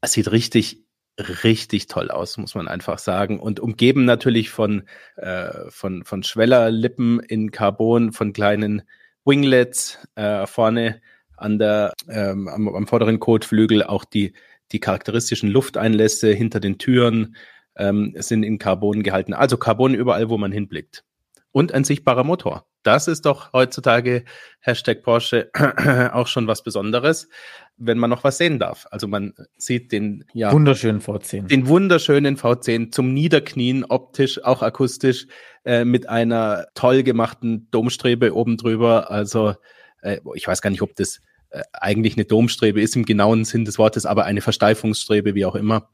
Das 0.00 0.12
sieht 0.12 0.30
richtig 0.30 0.83
richtig 1.18 1.86
toll 1.86 2.10
aus, 2.10 2.36
muss 2.38 2.54
man 2.54 2.68
einfach 2.68 2.98
sagen. 2.98 3.38
Und 3.38 3.60
umgeben 3.60 4.04
natürlich 4.04 4.50
von, 4.50 4.84
äh, 5.16 5.70
von, 5.70 6.04
von 6.04 6.22
Schwellerlippen 6.22 7.20
in 7.20 7.50
Carbon, 7.50 8.12
von 8.12 8.32
kleinen 8.32 8.82
Winglets 9.24 9.98
äh, 10.16 10.46
vorne 10.46 11.00
an 11.36 11.58
der, 11.58 11.92
ähm, 12.08 12.48
am, 12.48 12.68
am 12.68 12.86
vorderen 12.86 13.20
Kotflügel 13.20 13.82
auch 13.82 14.04
die, 14.04 14.32
die 14.72 14.80
charakteristischen 14.80 15.50
Lufteinlässe 15.50 16.32
hinter 16.32 16.60
den 16.60 16.78
Türen 16.78 17.36
ähm, 17.76 18.14
sind 18.16 18.42
in 18.42 18.58
Carbon 18.58 19.02
gehalten. 19.02 19.34
Also 19.34 19.56
Carbon 19.56 19.94
überall, 19.94 20.28
wo 20.28 20.38
man 20.38 20.52
hinblickt. 20.52 21.04
Und 21.52 21.72
ein 21.72 21.84
sichtbarer 21.84 22.24
Motor. 22.24 22.66
Das 22.84 23.08
ist 23.08 23.26
doch 23.26 23.52
heutzutage 23.52 24.24
Hashtag 24.60 25.02
Porsche 25.02 25.50
auch 26.12 26.26
schon 26.26 26.46
was 26.46 26.62
Besonderes 26.62 27.28
wenn 27.76 27.98
man 27.98 28.10
noch 28.10 28.24
was 28.24 28.38
sehen 28.38 28.58
darf. 28.58 28.86
Also 28.90 29.08
man 29.08 29.34
sieht 29.56 29.92
den 29.92 30.24
ja, 30.32 30.52
wunderschönen 30.52 31.00
V10. 31.00 31.48
Den 31.48 31.66
wunderschönen 31.66 32.36
V10 32.36 32.92
zum 32.92 33.12
Niederknien, 33.12 33.84
optisch, 33.84 34.42
auch 34.44 34.62
akustisch, 34.62 35.26
äh, 35.64 35.84
mit 35.84 36.08
einer 36.08 36.66
toll 36.74 37.02
gemachten 37.02 37.68
Domstrebe 37.70 38.34
oben 38.34 38.56
drüber. 38.56 39.10
Also 39.10 39.54
äh, 40.02 40.20
ich 40.34 40.46
weiß 40.46 40.62
gar 40.62 40.70
nicht, 40.70 40.82
ob 40.82 40.94
das 40.96 41.20
äh, 41.50 41.62
eigentlich 41.72 42.16
eine 42.16 42.24
Domstrebe 42.24 42.80
ist 42.80 42.96
im 42.96 43.04
genauen 43.04 43.44
Sinn 43.44 43.64
des 43.64 43.78
Wortes, 43.78 44.06
aber 44.06 44.24
eine 44.24 44.40
Versteifungsstrebe, 44.40 45.34
wie 45.34 45.44
auch 45.44 45.56
immer. 45.56 45.88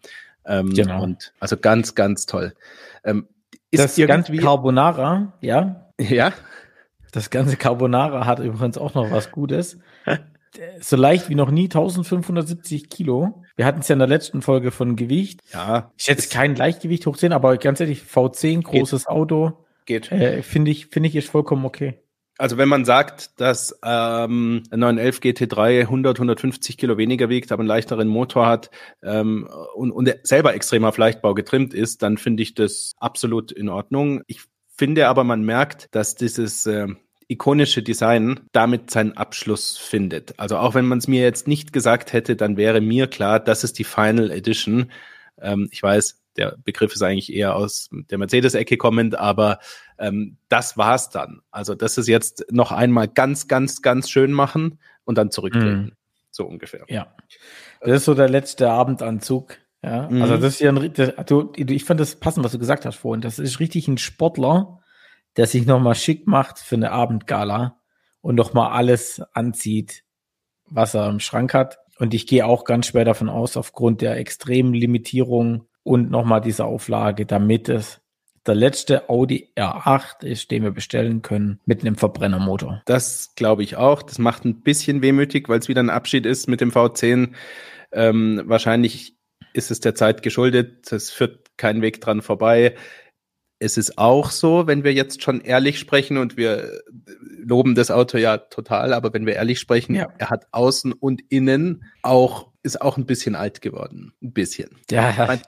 Ähm, 0.44 0.72
genau. 0.74 1.02
Und 1.02 1.32
also 1.40 1.56
ganz, 1.56 1.94
ganz 1.94 2.26
toll. 2.26 2.54
Ähm, 3.04 3.26
ist 3.70 3.82
das 3.82 3.98
irgendwie 3.98 4.38
Carbonara, 4.38 5.32
ja? 5.40 5.90
Ja. 5.98 6.32
Das 7.10 7.30
ganze 7.30 7.56
Carbonara 7.56 8.26
hat 8.26 8.38
übrigens 8.40 8.78
auch 8.78 8.94
noch 8.94 9.10
was 9.10 9.30
Gutes. 9.32 9.78
so 10.80 10.96
leicht 10.96 11.28
wie 11.28 11.34
noch 11.34 11.50
nie 11.50 11.64
1570 11.64 12.90
Kilo. 12.90 13.42
Wir 13.56 13.66
hatten 13.66 13.80
es 13.80 13.88
ja 13.88 13.94
in 13.94 13.98
der 14.00 14.08
letzten 14.08 14.42
Folge 14.42 14.70
von 14.70 14.96
Gewicht. 14.96 15.40
Ja. 15.52 15.92
Ist 15.96 16.08
jetzt 16.08 16.32
kein 16.32 16.56
Leichtgewicht 16.56 17.06
hoch 17.06 17.16
10, 17.16 17.32
aber 17.32 17.56
ganz 17.56 17.80
ehrlich, 17.80 18.02
V10, 18.02 18.62
großes 18.62 19.02
geht. 19.02 19.08
Auto. 19.08 19.66
Geht. 19.86 20.10
Äh, 20.12 20.42
Finde 20.42 20.70
ich, 20.70 20.86
finde 20.86 21.08
ich 21.08 21.16
ist 21.16 21.30
vollkommen 21.30 21.64
okay. 21.64 21.98
Also 22.40 22.56
wenn 22.56 22.70
man 22.70 22.86
sagt, 22.86 23.38
dass 23.38 23.78
ähm, 23.84 24.62
ein 24.70 24.80
911 24.80 25.18
GT3 25.18 25.80
100, 25.80 26.16
150 26.16 26.78
Kilo 26.78 26.96
weniger 26.96 27.28
wiegt, 27.28 27.52
aber 27.52 27.60
einen 27.60 27.68
leichteren 27.68 28.08
Motor 28.08 28.46
hat 28.46 28.70
ähm, 29.02 29.46
und, 29.74 29.92
und 29.92 30.10
selber 30.22 30.54
extrem 30.54 30.86
auf 30.86 30.96
Leichtbau 30.96 31.34
getrimmt 31.34 31.74
ist, 31.74 32.02
dann 32.02 32.16
finde 32.16 32.42
ich 32.42 32.54
das 32.54 32.94
absolut 32.96 33.52
in 33.52 33.68
Ordnung. 33.68 34.22
Ich 34.26 34.40
finde 34.80 35.08
aber, 35.08 35.24
man 35.24 35.42
merkt, 35.42 35.94
dass 35.94 36.14
dieses 36.14 36.64
äh, 36.64 36.88
ikonische 37.28 37.82
Design 37.82 38.40
damit 38.52 38.90
seinen 38.90 39.14
Abschluss 39.14 39.76
findet. 39.76 40.38
Also 40.38 40.56
auch 40.56 40.74
wenn 40.74 40.86
man 40.86 40.96
es 40.96 41.06
mir 41.06 41.20
jetzt 41.20 41.46
nicht 41.46 41.74
gesagt 41.74 42.14
hätte, 42.14 42.34
dann 42.34 42.56
wäre 42.56 42.80
mir 42.80 43.06
klar, 43.06 43.40
das 43.40 43.62
ist 43.62 43.78
die 43.78 43.84
Final 43.84 44.30
Edition. 44.30 44.90
Ähm, 45.38 45.68
ich 45.70 45.82
weiß, 45.82 46.22
der 46.38 46.56
Begriff 46.64 46.94
ist 46.94 47.02
eigentlich 47.02 47.30
eher 47.30 47.56
aus 47.56 47.90
der 47.92 48.16
Mercedes-Ecke 48.16 48.78
kommend, 48.78 49.18
aber 49.18 49.58
ähm, 49.98 50.38
das 50.48 50.78
war's 50.78 51.10
dann. 51.10 51.42
Also 51.50 51.74
das 51.74 51.98
ist 51.98 52.08
jetzt 52.08 52.46
noch 52.50 52.72
einmal 52.72 53.06
ganz, 53.06 53.48
ganz, 53.48 53.82
ganz 53.82 54.08
schön 54.08 54.32
machen 54.32 54.78
und 55.04 55.18
dann 55.18 55.30
zurücktreten. 55.30 55.82
Mhm. 55.82 55.92
So 56.30 56.46
ungefähr. 56.46 56.86
Ja. 56.88 57.14
Das 57.82 57.98
ist 57.98 58.04
so 58.06 58.14
der 58.14 58.30
letzte 58.30 58.70
Abendanzug. 58.70 59.58
Ja, 59.82 60.08
mhm. 60.10 60.22
also 60.22 60.36
das 60.36 60.54
ist 60.54 60.60
ja 60.60 60.72
ein, 60.72 60.92
das, 60.92 61.12
du, 61.26 61.52
ich 61.56 61.84
fand 61.84 62.00
das 62.00 62.16
passend, 62.16 62.44
was 62.44 62.52
du 62.52 62.58
gesagt 62.58 62.84
hast 62.84 62.96
vorhin. 62.96 63.22
Das 63.22 63.38
ist 63.38 63.60
richtig 63.60 63.88
ein 63.88 63.98
Sportler, 63.98 64.80
der 65.36 65.46
sich 65.46 65.66
nochmal 65.66 65.94
schick 65.94 66.26
macht 66.26 66.58
für 66.58 66.76
eine 66.76 66.92
Abendgala 66.92 67.80
und 68.20 68.34
nochmal 68.34 68.72
alles 68.72 69.22
anzieht, 69.32 70.04
was 70.66 70.94
er 70.94 71.08
im 71.08 71.20
Schrank 71.20 71.54
hat. 71.54 71.78
Und 71.98 72.14
ich 72.14 72.26
gehe 72.26 72.46
auch 72.46 72.64
ganz 72.64 72.86
schwer 72.86 73.04
davon 73.04 73.28
aus, 73.28 73.56
aufgrund 73.56 74.00
der 74.00 74.16
extremen 74.16 74.74
Limitierung 74.74 75.66
und 75.82 76.10
nochmal 76.10 76.40
dieser 76.40 76.66
Auflage, 76.66 77.26
damit 77.26 77.68
es 77.68 78.00
der 78.46 78.54
letzte 78.54 79.10
Audi 79.10 79.52
R8 79.56 80.24
ist, 80.24 80.50
den 80.50 80.62
wir 80.62 80.70
bestellen 80.70 81.20
können, 81.20 81.60
mit 81.66 81.82
einem 81.82 81.96
Verbrennermotor. 81.96 82.82
Das 82.86 83.34
glaube 83.36 83.62
ich 83.62 83.76
auch. 83.76 84.02
Das 84.02 84.18
macht 84.18 84.44
ein 84.44 84.62
bisschen 84.62 85.02
wehmütig, 85.02 85.48
weil 85.48 85.58
es 85.58 85.68
wieder 85.68 85.82
ein 85.82 85.90
Abschied 85.90 86.24
ist 86.24 86.48
mit 86.48 86.60
dem 86.60 86.70
V10. 86.70 87.32
Ähm, 87.92 88.42
wahrscheinlich 88.46 89.19
ist 89.52 89.70
es 89.70 89.80
der 89.80 89.94
Zeit 89.94 90.22
geschuldet. 90.22 90.92
Es 90.92 91.10
führt 91.10 91.56
kein 91.56 91.82
Weg 91.82 92.00
dran 92.00 92.22
vorbei 92.22 92.74
es 93.60 93.76
ist 93.76 93.98
auch 93.98 94.30
so, 94.30 94.66
wenn 94.66 94.84
wir 94.84 94.94
jetzt 94.94 95.22
schon 95.22 95.42
ehrlich 95.42 95.78
sprechen 95.78 96.16
und 96.16 96.36
wir 96.36 96.80
loben 97.38 97.74
das 97.74 97.90
Auto 97.90 98.16
ja 98.16 98.38
total, 98.38 98.94
aber 98.94 99.12
wenn 99.12 99.26
wir 99.26 99.34
ehrlich 99.34 99.60
sprechen, 99.60 99.94
ja. 99.94 100.08
er 100.18 100.30
hat 100.30 100.46
außen 100.50 100.94
und 100.94 101.20
innen 101.28 101.84
auch, 102.02 102.48
ist 102.62 102.80
auch 102.80 102.96
ein 102.96 103.04
bisschen 103.04 103.34
alt 103.36 103.60
geworden. 103.60 104.14
Ein 104.22 104.32
bisschen. 104.32 104.70
Ja, 104.90 105.38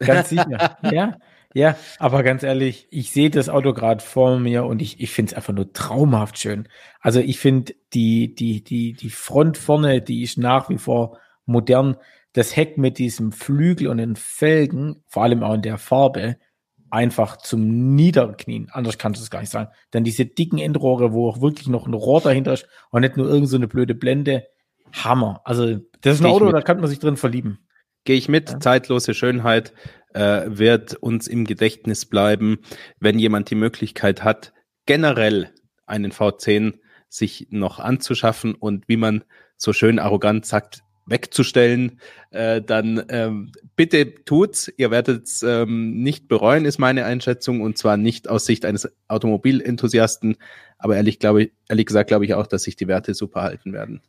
ganz 0.00 0.28
sicher. 0.28 0.76
ja. 0.90 1.16
Ja, 1.52 1.76
aber 1.98 2.22
ganz 2.22 2.44
ehrlich, 2.44 2.86
ich 2.92 3.10
sehe 3.10 3.28
das 3.28 3.48
Auto 3.48 3.72
gerade 3.72 4.04
vor 4.04 4.38
mir 4.38 4.66
und 4.66 4.80
ich, 4.80 5.00
ich 5.00 5.10
finde 5.10 5.32
es 5.32 5.36
einfach 5.36 5.52
nur 5.52 5.72
traumhaft 5.72 6.38
schön. 6.38 6.68
Also 7.00 7.18
ich 7.18 7.40
finde 7.40 7.74
die, 7.92 8.36
die, 8.36 8.62
die, 8.62 8.92
die 8.92 9.10
Front 9.10 9.58
vorne, 9.58 10.00
die 10.00 10.22
ist 10.22 10.38
nach 10.38 10.70
wie 10.70 10.78
vor 10.78 11.18
modern. 11.46 11.96
Das 12.32 12.56
Heck 12.56 12.78
mit 12.78 12.98
diesem 12.98 13.32
Flügel 13.32 13.88
und 13.88 13.98
den 13.98 14.16
Felgen, 14.16 15.02
vor 15.08 15.24
allem 15.24 15.42
auch 15.42 15.54
in 15.54 15.62
der 15.62 15.78
Farbe, 15.78 16.36
einfach 16.90 17.36
zum 17.36 17.94
Niederknien. 17.94 18.68
Anders 18.72 18.98
kannst 18.98 19.20
du 19.20 19.22
es 19.24 19.30
gar 19.30 19.40
nicht 19.40 19.50
sagen. 19.50 19.70
Denn 19.92 20.04
diese 20.04 20.26
dicken 20.26 20.58
Endrohre, 20.58 21.12
wo 21.12 21.28
auch 21.28 21.40
wirklich 21.40 21.68
noch 21.68 21.86
ein 21.86 21.94
Rohr 21.94 22.20
dahinter 22.20 22.52
ist 22.52 22.66
und 22.90 23.02
nicht 23.02 23.16
nur 23.16 23.26
irgendeine 23.26 23.48
so 23.48 23.56
eine 23.56 23.68
blöde 23.68 23.94
Blende. 23.94 24.46
Hammer. 24.92 25.40
Also, 25.44 25.78
das 26.00 26.16
ist 26.16 26.20
ein 26.20 26.30
Auto, 26.30 26.50
da 26.50 26.62
kann 26.62 26.80
man 26.80 26.88
sich 26.88 26.98
drin 26.98 27.16
verlieben. 27.16 27.66
Gehe 28.04 28.16
ich 28.16 28.28
mit. 28.28 28.50
Ja. 28.50 28.60
Zeitlose 28.60 29.14
Schönheit 29.14 29.72
äh, 30.14 30.46
wird 30.46 30.94
uns 30.94 31.28
im 31.28 31.44
Gedächtnis 31.44 32.06
bleiben, 32.06 32.58
wenn 32.98 33.18
jemand 33.18 33.50
die 33.50 33.54
Möglichkeit 33.54 34.24
hat, 34.24 34.52
generell 34.86 35.52
einen 35.86 36.10
V10 36.10 36.80
sich 37.08 37.48
noch 37.50 37.78
anzuschaffen 37.78 38.54
und 38.54 38.88
wie 38.88 38.96
man 38.96 39.24
so 39.56 39.72
schön 39.72 39.98
arrogant 39.98 40.46
sagt, 40.46 40.82
wegzustellen, 41.10 42.00
äh, 42.30 42.62
dann 42.62 43.04
ähm, 43.08 43.52
bitte 43.76 44.14
tut's. 44.24 44.72
Ihr 44.76 44.90
werdet 44.90 45.24
es 45.24 45.42
ähm, 45.42 46.02
nicht 46.02 46.28
bereuen, 46.28 46.64
ist 46.64 46.78
meine 46.78 47.04
Einschätzung, 47.04 47.60
und 47.60 47.76
zwar 47.76 47.96
nicht 47.96 48.28
aus 48.28 48.46
Sicht 48.46 48.64
eines 48.64 48.90
Automobilenthusiasten, 49.08 50.36
aber 50.78 50.96
ehrlich, 50.96 51.18
glaube 51.18 51.42
ich, 51.42 51.52
ehrlich 51.68 51.86
gesagt 51.86 52.08
glaube 52.08 52.24
ich 52.24 52.34
auch, 52.34 52.46
dass 52.46 52.62
sich 52.62 52.76
die 52.76 52.88
Werte 52.88 53.14
super 53.14 53.42
halten 53.42 53.72
werden. 53.72 54.00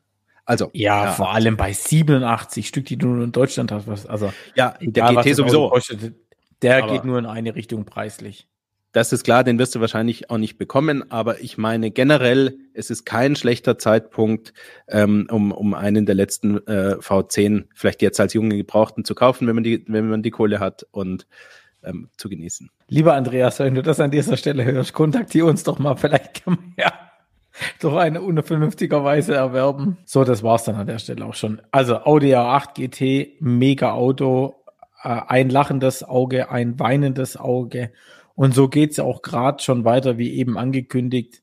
Also 0.45 0.69
ja, 0.73 1.05
ja, 1.05 1.11
vor 1.11 1.33
allem 1.33 1.57
bei 1.57 1.73
87 1.73 2.67
Stück, 2.67 2.85
die 2.85 2.97
du 2.97 3.07
nur 3.07 3.23
in 3.23 3.31
Deutschland 3.31 3.71
hast, 3.71 3.87
was 3.87 4.05
also 4.05 4.33
ja, 4.55 4.75
der 4.81 5.13
GT 5.13 5.35
sowieso. 5.35 5.69
Kostet, 5.69 6.13
der 6.61 6.83
aber 6.83 6.93
geht 6.93 7.05
nur 7.05 7.19
in 7.19 7.25
eine 7.25 7.55
Richtung 7.55 7.85
preislich. 7.85 8.47
Das 8.91 9.13
ist 9.13 9.23
klar, 9.23 9.43
den 9.43 9.57
wirst 9.57 9.73
du 9.73 9.79
wahrscheinlich 9.79 10.29
auch 10.29 10.37
nicht 10.37 10.57
bekommen, 10.57 11.09
aber 11.11 11.39
ich 11.39 11.57
meine 11.57 11.91
generell, 11.91 12.57
es 12.73 12.89
ist 12.89 13.05
kein 13.05 13.35
schlechter 13.37 13.77
Zeitpunkt, 13.77 14.53
ähm, 14.89 15.27
um, 15.31 15.51
um 15.53 15.73
einen 15.73 16.05
der 16.05 16.15
letzten 16.15 16.57
äh, 16.67 16.95
V10 16.99 17.67
vielleicht 17.73 18.01
jetzt 18.01 18.19
als 18.19 18.33
junge 18.33 18.57
Gebrauchten 18.57 19.05
zu 19.05 19.15
kaufen, 19.15 19.47
wenn 19.47 19.55
man 19.55 19.63
die, 19.63 19.85
wenn 19.87 20.09
man 20.09 20.23
die 20.23 20.31
Kohle 20.31 20.59
hat 20.59 20.85
und 20.91 21.25
ähm, 21.83 22.09
zu 22.17 22.27
genießen. 22.27 22.69
Lieber 22.87 23.13
Andreas, 23.13 23.59
wenn 23.59 23.75
du 23.75 23.81
das 23.81 23.99
an 24.01 24.11
dieser 24.11 24.35
Stelle 24.35 24.65
hörst, 24.65 24.93
kontaktiere 24.93 25.47
uns 25.47 25.63
doch 25.63 25.79
mal, 25.79 25.95
vielleicht 25.95 26.43
kann 26.43 26.55
man 26.55 26.73
ja 26.77 26.91
doch 27.79 27.95
eine 27.95 28.21
unvernünftiger 28.21 29.03
Weise 29.03 29.35
erwerben. 29.35 29.97
So, 30.05 30.23
das 30.23 30.43
war's 30.43 30.63
dann 30.63 30.75
an 30.75 30.87
der 30.87 30.99
Stelle 30.99 31.25
auch 31.25 31.33
schon. 31.33 31.61
Also 31.71 31.97
Audi 31.97 32.33
A8 32.35 32.73
GT, 32.75 33.41
mega 33.41 33.91
Auto, 33.91 34.55
äh, 35.03 35.19
ein 35.27 35.49
lachendes 35.49 36.03
Auge, 36.03 36.49
ein 36.49 36.79
weinendes 36.79 37.37
Auge 37.37 37.91
und 38.35 38.53
so 38.53 38.67
geht's 38.67 38.97
ja 38.97 39.03
auch 39.03 39.21
gerade 39.21 39.61
schon 39.61 39.85
weiter, 39.85 40.17
wie 40.17 40.33
eben 40.33 40.57
angekündigt, 40.57 41.41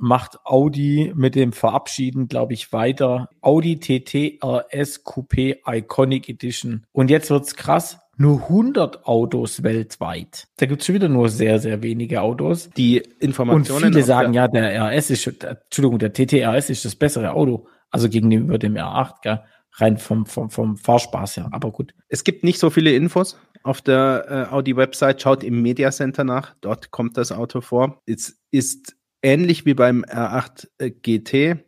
macht 0.00 0.38
Audi 0.44 1.12
mit 1.14 1.34
dem 1.34 1.52
Verabschieden, 1.52 2.28
glaube 2.28 2.52
ich, 2.52 2.72
weiter. 2.72 3.28
Audi 3.40 3.78
TT 3.78 4.42
RS 4.42 5.04
Coupé 5.04 5.58
Iconic 5.66 6.28
Edition. 6.28 6.86
Und 6.92 7.10
jetzt 7.10 7.30
wird's 7.30 7.54
krass. 7.54 8.00
Nur 8.16 8.42
100 8.42 9.06
Autos 9.06 9.64
weltweit. 9.64 10.46
Da 10.56 10.66
gibt's 10.66 10.86
schon 10.86 10.94
wieder 10.94 11.08
nur 11.08 11.28
sehr, 11.28 11.58
sehr 11.58 11.82
wenige 11.82 12.22
Autos. 12.22 12.70
Die 12.70 12.98
Informationen. 13.18 13.84
Und 13.86 13.92
viele 13.92 14.04
sagen, 14.04 14.34
ja, 14.34 14.46
der 14.46 14.92
RS 14.92 15.10
ist, 15.10 15.26
Entschuldigung, 15.26 15.98
der 15.98 16.12
TT 16.12 16.34
RS 16.34 16.70
ist 16.70 16.84
das 16.84 16.94
bessere 16.94 17.32
Auto. 17.32 17.66
Also 17.90 18.08
gegenüber 18.08 18.58
dem 18.58 18.74
R8, 18.74 19.14
gell? 19.22 19.40
rein 19.76 19.98
vom, 19.98 20.26
vom, 20.26 20.50
vom 20.50 20.76
Fahrspaß 20.76 21.38
her. 21.38 21.48
Aber 21.50 21.72
gut. 21.72 21.94
Es 22.08 22.24
gibt 22.24 22.44
nicht 22.44 22.58
so 22.58 22.70
viele 22.70 22.92
Infos 22.92 23.36
auf 23.64 23.80
der 23.80 24.26
äh, 24.50 24.54
Audi-Website. 24.54 25.20
Schaut 25.20 25.42
im 25.42 25.62
Media 25.62 25.90
Center 25.90 26.22
nach. 26.22 26.54
Dort 26.60 26.92
kommt 26.92 27.16
das 27.16 27.32
Auto 27.32 27.60
vor. 27.60 28.02
Es 28.06 28.38
ist 28.52 28.94
ähnlich 29.22 29.66
wie 29.66 29.74
beim 29.74 30.04
R8 30.04 30.68
äh, 30.78 30.90
GT. 30.90 31.64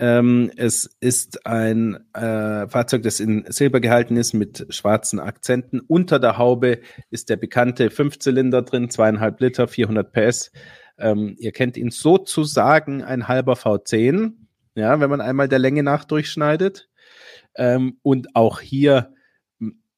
Ähm, 0.00 0.52
es 0.56 0.96
ist 1.00 1.44
ein 1.44 1.96
äh, 2.14 2.68
Fahrzeug, 2.68 3.02
das 3.02 3.18
in 3.18 3.44
Silber 3.48 3.80
gehalten 3.80 4.16
ist 4.16 4.32
mit 4.32 4.66
schwarzen 4.68 5.18
Akzenten. 5.18 5.80
Unter 5.80 6.20
der 6.20 6.38
Haube 6.38 6.80
ist 7.10 7.30
der 7.30 7.36
bekannte 7.36 7.90
Fünfzylinder 7.90 8.62
drin, 8.62 8.90
zweieinhalb 8.90 9.40
Liter, 9.40 9.66
400 9.66 10.12
PS. 10.12 10.52
Ähm, 10.98 11.34
ihr 11.38 11.50
kennt 11.50 11.76
ihn 11.76 11.90
sozusagen 11.90 13.02
ein 13.02 13.26
halber 13.26 13.54
V10, 13.54 14.34
ja, 14.76 15.00
wenn 15.00 15.10
man 15.10 15.20
einmal 15.20 15.48
der 15.48 15.58
Länge 15.58 15.82
nach 15.82 16.04
durchschneidet. 16.04 16.88
Ähm, 17.56 17.98
und 18.02 18.36
auch 18.36 18.60
hier 18.60 19.14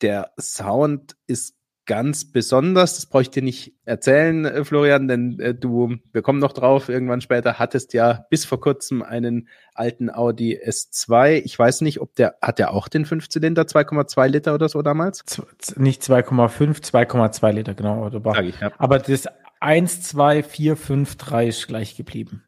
der 0.02 0.32
Sound 0.38 1.16
ist 1.26 1.56
ganz 1.90 2.30
besonders. 2.30 2.94
Das 2.94 3.06
brauche 3.06 3.22
ich 3.22 3.30
dir 3.30 3.42
nicht 3.42 3.74
erzählen, 3.84 4.44
äh, 4.44 4.64
Florian, 4.64 5.08
denn 5.08 5.40
äh, 5.40 5.54
du, 5.54 5.96
wir 6.12 6.22
kommen 6.22 6.38
noch 6.38 6.52
drauf, 6.52 6.88
irgendwann 6.88 7.20
später 7.20 7.58
hattest 7.58 7.94
ja 7.94 8.26
bis 8.30 8.44
vor 8.44 8.60
kurzem 8.60 9.02
einen 9.02 9.48
alten 9.74 10.08
Audi 10.08 10.56
S2. 10.56 11.42
Ich 11.44 11.58
weiß 11.58 11.80
nicht, 11.80 12.00
ob 12.00 12.14
der, 12.14 12.36
hat 12.40 12.60
der 12.60 12.72
auch 12.72 12.86
den 12.86 13.06
Fünfzylinder, 13.06 13.62
2,2 13.62 14.28
Liter 14.28 14.54
oder 14.54 14.68
so 14.68 14.82
damals? 14.82 15.24
Z 15.26 15.80
nicht 15.80 16.02
2,5, 16.02 16.80
2,2 16.80 17.52
Liter, 17.52 17.74
genau. 17.74 18.06
Aber, 18.06 18.40
ich, 18.40 18.60
ja. 18.60 18.70
aber 18.78 19.00
das 19.00 19.26
1, 19.58 20.02
2, 20.02 20.44
4, 20.44 20.76
5, 20.76 21.16
3 21.16 21.48
ist 21.48 21.66
gleich 21.66 21.96
geblieben. 21.96 22.44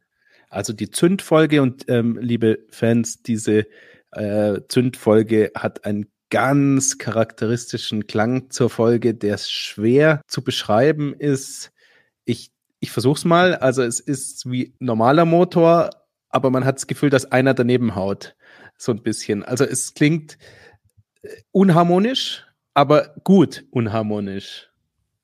Also 0.51 0.73
die 0.73 0.91
Zündfolge 0.91 1.63
und 1.63 1.89
ähm, 1.89 2.17
liebe 2.21 2.61
Fans, 2.71 3.23
diese 3.23 3.67
äh, 4.13 4.61
Zündfolge 4.69 5.51
hat 5.57 5.85
einen 5.85 6.13
ganz 6.33 6.97
charakteristischen 6.97 8.07
Klang 8.07 8.49
zur 8.49 8.71
Folge, 8.71 9.15
der 9.15 9.37
schwer 9.37 10.23
zu 10.27 10.43
beschreiben 10.43 11.13
ist. 11.13 11.73
Ich, 12.25 12.51
ich 12.81 12.91
versuch's 12.91 13.27
mal. 13.27 13.55
Also 13.55 13.83
es 13.83 14.01
ist 14.01 14.51
wie 14.51 14.75
normaler 14.79 15.27
Motor, 15.27 15.91
aber 16.31 16.51
man 16.51 16.65
hat 16.65 16.77
das 16.77 16.87
Gefühl, 16.87 17.11
dass 17.11 17.31
einer 17.31 17.53
daneben 17.53 17.95
haut. 17.95 18.35
So 18.79 18.93
ein 18.93 19.03
bisschen. 19.03 19.43
Also 19.45 19.65
es 19.65 19.93
klingt 19.93 20.39
äh, 21.21 21.29
unharmonisch, 21.51 22.47
aber 22.73 23.15
gut 23.25 23.67
unharmonisch. 23.71 24.71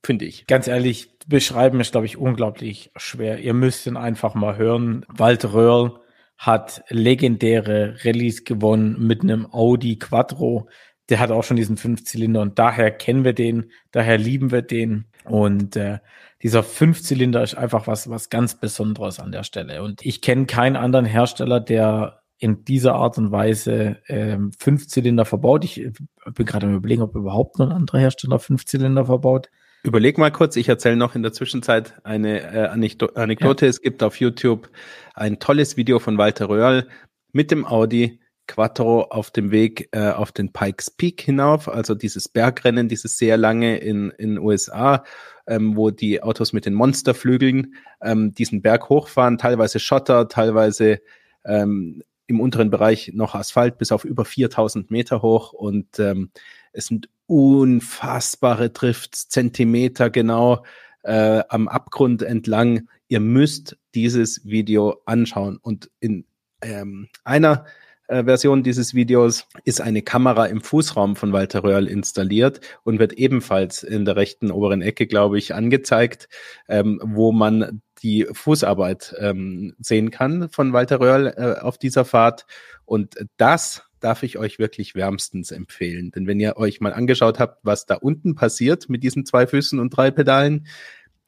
finde 0.05 0.27
ich. 0.27 0.47
Ganz 0.47 0.69
ehrlich, 0.69 1.19
beschreiben 1.27 1.81
ist, 1.81 1.93
glaube 1.93 2.07
ich, 2.07 2.19
unglaublich 2.19 2.91
schwer. 2.97 3.39
Ihr 3.39 3.55
müsst 3.55 3.87
ihn 3.87 3.97
einfach 3.97 4.35
mal 4.35 4.59
hören. 4.59 5.07
Walter 5.09 5.55
Röhrl 5.55 6.01
hat 6.37 6.85
legendäre 6.89 7.97
Rallyes 8.05 8.45
gewonnen 8.45 9.07
mit 9.07 9.23
einem 9.23 9.53
Audi 9.53 9.99
Quattro. 9.99 10.69
Der 11.09 11.21
hat 11.21 11.31
auch 11.31 11.45
schon 11.45 11.57
diesen 11.57 11.77
Fünfzylinder 11.77 12.41
und 12.41 12.59
daher 12.59 12.91
kennen 12.91 13.25
wir 13.25 13.33
den, 13.33 13.71
daher 13.93 14.19
lieben 14.19 14.51
wir 14.51 14.63
den. 14.63 15.07
Und 15.25 15.77
äh, 15.77 15.99
dieser 16.43 16.63
Fünfzylinder 16.63 17.43
ist 17.43 17.55
einfach 17.55 17.87
was, 17.87 18.09
was 18.11 18.31
ganz 18.31 18.61
Besonderes 18.61 19.21
an 19.21 19.33
der 19.33 19.43
Stelle. 19.43 19.83
Und 19.83 20.05
ich 20.05 20.21
kenne 20.21 20.47
keinen 20.47 20.77
anderen 20.77 21.07
Hersteller, 21.07 21.61
der 21.61 22.21
in 22.39 22.65
dieser 22.65 22.95
Art 22.95 23.19
und 23.19 23.33
Weise 23.33 23.99
ähm, 24.07 24.53
Fünfzylinder 24.59 25.25
verbaut. 25.25 25.65
Ich 25.65 25.81
äh, 25.81 25.93
bin 26.35 26.47
gerade 26.47 26.67
am 26.67 26.75
überlegen, 26.75 27.03
ob 27.03 27.17
überhaupt 27.17 27.59
noch 27.59 27.67
ein 27.67 27.73
anderer 27.73 27.99
Hersteller 27.99 28.39
Fünfzylinder 28.39 29.07
verbaut. 29.07 29.51
Überleg 29.83 30.19
mal 30.19 30.31
kurz, 30.31 30.57
ich 30.57 30.69
erzähle 30.69 30.97
noch 30.97 31.15
in 31.15 31.23
der 31.23 31.33
Zwischenzeit 31.33 31.95
eine 32.05 32.41
äh, 32.43 32.67
Anekdote. 32.67 33.65
Ja. 33.65 33.69
Es 33.69 33.81
gibt 33.81 34.03
auf 34.03 34.21
YouTube 34.21 34.71
ein 35.15 35.39
tolles 35.39 35.77
Video 35.77 35.99
von 35.99 36.19
Walter 36.19 36.49
Röhrl 36.49 36.89
mit 37.33 37.51
dem 37.51 37.65
Audi 37.65 38.21
Quattro 38.49 39.03
auf 39.03 39.31
dem 39.31 39.53
Weg 39.53 39.89
äh, 39.93 40.11
auf 40.11 40.33
den 40.33 40.53
Pikes 40.53 40.91
Peak 40.91 41.21
hinauf, 41.21 41.69
also 41.69 41.95
dieses 41.95 42.29
Bergrennen, 42.29 42.89
dieses 42.89 43.17
sehr 43.17 43.37
lange 43.37 43.79
in 43.79 44.11
in 44.11 44.39
USA, 44.39 45.05
ähm, 45.47 45.77
wo 45.77 45.91
die 45.91 46.23
Autos 46.23 46.53
mit 46.53 46.67
den 46.67 46.75
Monsterflügeln 46.75 47.75
ähm, 48.03 48.35
diesen 48.35 48.61
Berg 48.61 48.89
hochfahren, 48.89 49.39
teilweise 49.39 49.79
Schotter, 49.79 50.29
teilweise 50.29 51.01
ähm, 51.45 52.03
im 52.27 52.41
unteren 52.41 52.71
Bereich 52.71 53.13
noch 53.15 53.37
Asphalt 53.37 53.79
bis 53.79 53.93
auf 53.93 54.05
über 54.05 54.25
4000 54.25 54.91
Meter 54.91 55.23
hoch 55.23 55.53
und 55.53 56.01
ähm, 56.01 56.31
es 56.73 56.87
sind 56.87 57.09
unfassbare 57.27 58.71
Drifts, 58.71 59.29
Zentimeter 59.29 60.11
genau 60.11 60.65
äh, 61.03 61.43
am 61.49 61.69
Abgrund 61.69 62.23
entlang. 62.23 62.89
Ihr 63.09 63.21
müsst 63.21 63.79
dieses 63.95 64.45
Video 64.45 65.01
anschauen. 65.07 65.59
Und 65.61 65.91
in 66.01 66.25
ähm, 66.63 67.09
einer 67.25 67.65
Version 68.09 68.63
dieses 68.63 68.95
Videos 68.95 69.47
ist 69.65 69.81
eine 69.81 70.03
Kamera 70.03 70.47
im 70.47 70.63
Fußraum 70.63 71.15
von 71.15 71.33
Walter 71.33 71.63
Röhrl 71.63 71.87
installiert 71.87 72.61
und 72.83 72.99
wird 72.99 73.13
ebenfalls 73.13 73.83
in 73.83 74.05
der 74.05 74.17
rechten 74.17 74.51
oberen 74.51 74.81
Ecke, 74.81 75.07
glaube 75.07 75.39
ich, 75.39 75.55
angezeigt, 75.55 76.29
ähm, 76.69 77.01
wo 77.05 77.33
man 77.33 77.83
die 78.03 78.27
Fußarbeit 78.33 79.15
ähm, 79.19 79.75
sehen 79.79 80.11
kann 80.11 80.49
von 80.49 80.73
Walter 80.73 81.01
Röhrl 81.01 81.35
äh, 81.37 81.61
auf 81.61 81.77
dieser 81.79 82.05
Fahrt. 82.05 82.47
Und 82.85 83.17
das 83.37 83.83
darf 84.01 84.23
ich 84.23 84.39
euch 84.39 84.59
wirklich 84.59 84.95
wärmstens 84.95 85.51
empfehlen. 85.51 86.11
Denn 86.11 86.27
wenn 86.27 86.41
ihr 86.41 86.57
euch 86.57 86.81
mal 86.81 86.95
angeschaut 86.95 87.39
habt, 87.39 87.59
was 87.65 87.87
da 87.87 87.97
unten 87.97 88.35
passiert 88.35 88.89
mit 88.89 89.03
diesen 89.03 89.27
zwei 89.27 89.47
Füßen 89.47 89.79
und 89.79 89.91
drei 89.91 90.11
Pedalen, 90.11 90.67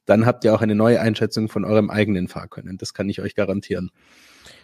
dann 0.07 0.27
habt 0.27 0.45
ihr 0.45 0.55
auch 0.55 0.63
eine 0.63 0.75
neue 0.75 1.01
Einschätzung 1.01 1.49
von 1.49 1.65
eurem 1.65 1.91
eigenen 1.91 2.29
Fahrkönnen. 2.29 2.79
Das 2.79 2.95
kann 2.95 3.09
ich 3.09 3.21
euch 3.21 3.35
garantieren. 3.35 3.91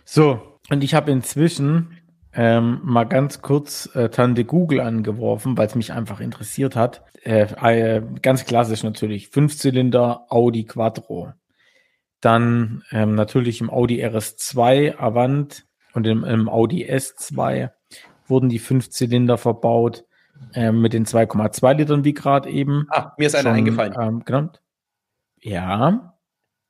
So, 0.04 0.58
und 0.70 0.82
ich 0.82 0.94
habe 0.94 1.11
inzwischen 1.11 1.99
ähm, 2.37 2.81
mal 2.83 3.05
ganz 3.05 3.40
kurz 3.40 3.88
äh, 3.95 4.11
Tante 4.11 4.45
Google 4.45 4.81
angeworfen, 4.81 5.57
weil 5.57 5.66
es 5.66 5.75
mich 5.75 5.93
einfach 5.93 6.21
interessiert 6.21 6.76
hat. 6.76 7.02
Äh, 7.25 7.47
äh, 7.62 8.02
ganz 8.21 8.45
klassisch 8.45 8.83
natürlich. 8.83 9.31
Fünfzylinder 9.31 10.26
Audi 10.28 10.64
Quattro. 10.64 11.33
Dann 12.21 12.83
ähm, 12.93 13.14
natürlich 13.14 13.61
im 13.61 13.71
Audi 13.71 14.05
RS2 14.05 14.99
Avant 14.99 15.66
und 15.95 16.07
im, 16.07 16.25
im 16.25 16.49
Audi 16.49 16.85
S2 16.85 17.71
wurden 18.26 18.49
die 18.50 18.59
Fünfzylinder 18.59 19.38
verbaut 19.38 20.05
äh, 20.52 20.73
mit 20.73 20.93
den 20.93 21.07
2,2 21.07 21.75
Litern 21.75 22.05
wie 22.05 22.14
gerade 22.14 22.50
eben. 22.50 22.87
Ah, 22.90 23.14
mir 23.16 23.28
ist 23.28 23.35
einer 23.35 23.50
schon, 23.50 23.59
eingefallen. 23.59 23.95
Ähm, 23.99 24.25
genannt. 24.25 24.61
Ja. 25.40 26.19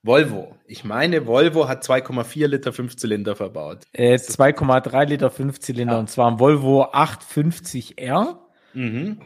Volvo. 0.02 0.55
Ich 0.68 0.84
meine, 0.84 1.26
Volvo 1.26 1.68
hat 1.68 1.84
2,4 1.84 2.46
Liter 2.48 2.72
Fünfzylinder 2.72 3.36
verbaut. 3.36 3.84
Äh, 3.92 4.14
2,3 4.14 5.04
Liter 5.06 5.30
Fünfzylinder 5.30 5.94
ja. 5.94 6.00
und 6.00 6.10
zwar 6.10 6.28
im 6.30 6.40
Volvo 6.40 6.84
850R. 6.84 8.38
Mhm. 8.74 9.20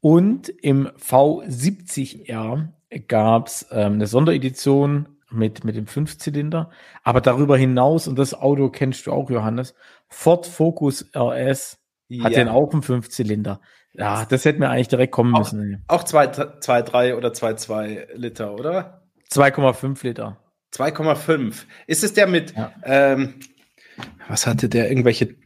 Und 0.00 0.48
im 0.48 0.88
V70R 0.88 2.68
gab 3.08 3.46
es 3.46 3.66
ähm, 3.70 3.94
eine 3.94 4.06
Sonderedition 4.06 5.08
mit, 5.30 5.64
mit 5.64 5.76
dem 5.76 5.86
Fünfzylinder. 5.86 6.70
Aber 7.02 7.20
darüber 7.20 7.56
hinaus, 7.56 8.06
und 8.06 8.18
das 8.18 8.34
Auto 8.34 8.68
kennst 8.68 9.06
du 9.06 9.12
auch, 9.12 9.30
Johannes, 9.30 9.74
Ford 10.08 10.46
Focus 10.46 11.10
RS 11.16 11.78
ja. 12.08 12.24
hat 12.24 12.36
den 12.36 12.48
auch 12.48 12.72
einen 12.72 12.82
Fünfzylinder. 12.82 13.60
Ja, 13.92 14.24
das 14.24 14.44
hätten 14.44 14.60
wir 14.60 14.70
eigentlich 14.70 14.88
direkt 14.88 15.12
kommen 15.12 15.34
auch, 15.34 15.38
müssen. 15.38 15.84
Auch 15.88 16.04
2,3 16.04 17.16
oder 17.16 17.28
2,2 17.30 18.14
Liter, 18.14 18.54
oder? 18.54 19.02
2,5 19.30 20.04
Liter. 20.04 20.43
2,5. 20.74 21.64
Ist 21.86 22.04
es 22.04 22.12
der 22.12 22.26
mit, 22.26 22.54
ja. 22.56 22.72
ähm, 22.84 23.34
was 24.28 24.46
hatte 24.46 24.68
der, 24.68 24.88
irgendwelche 24.88 25.36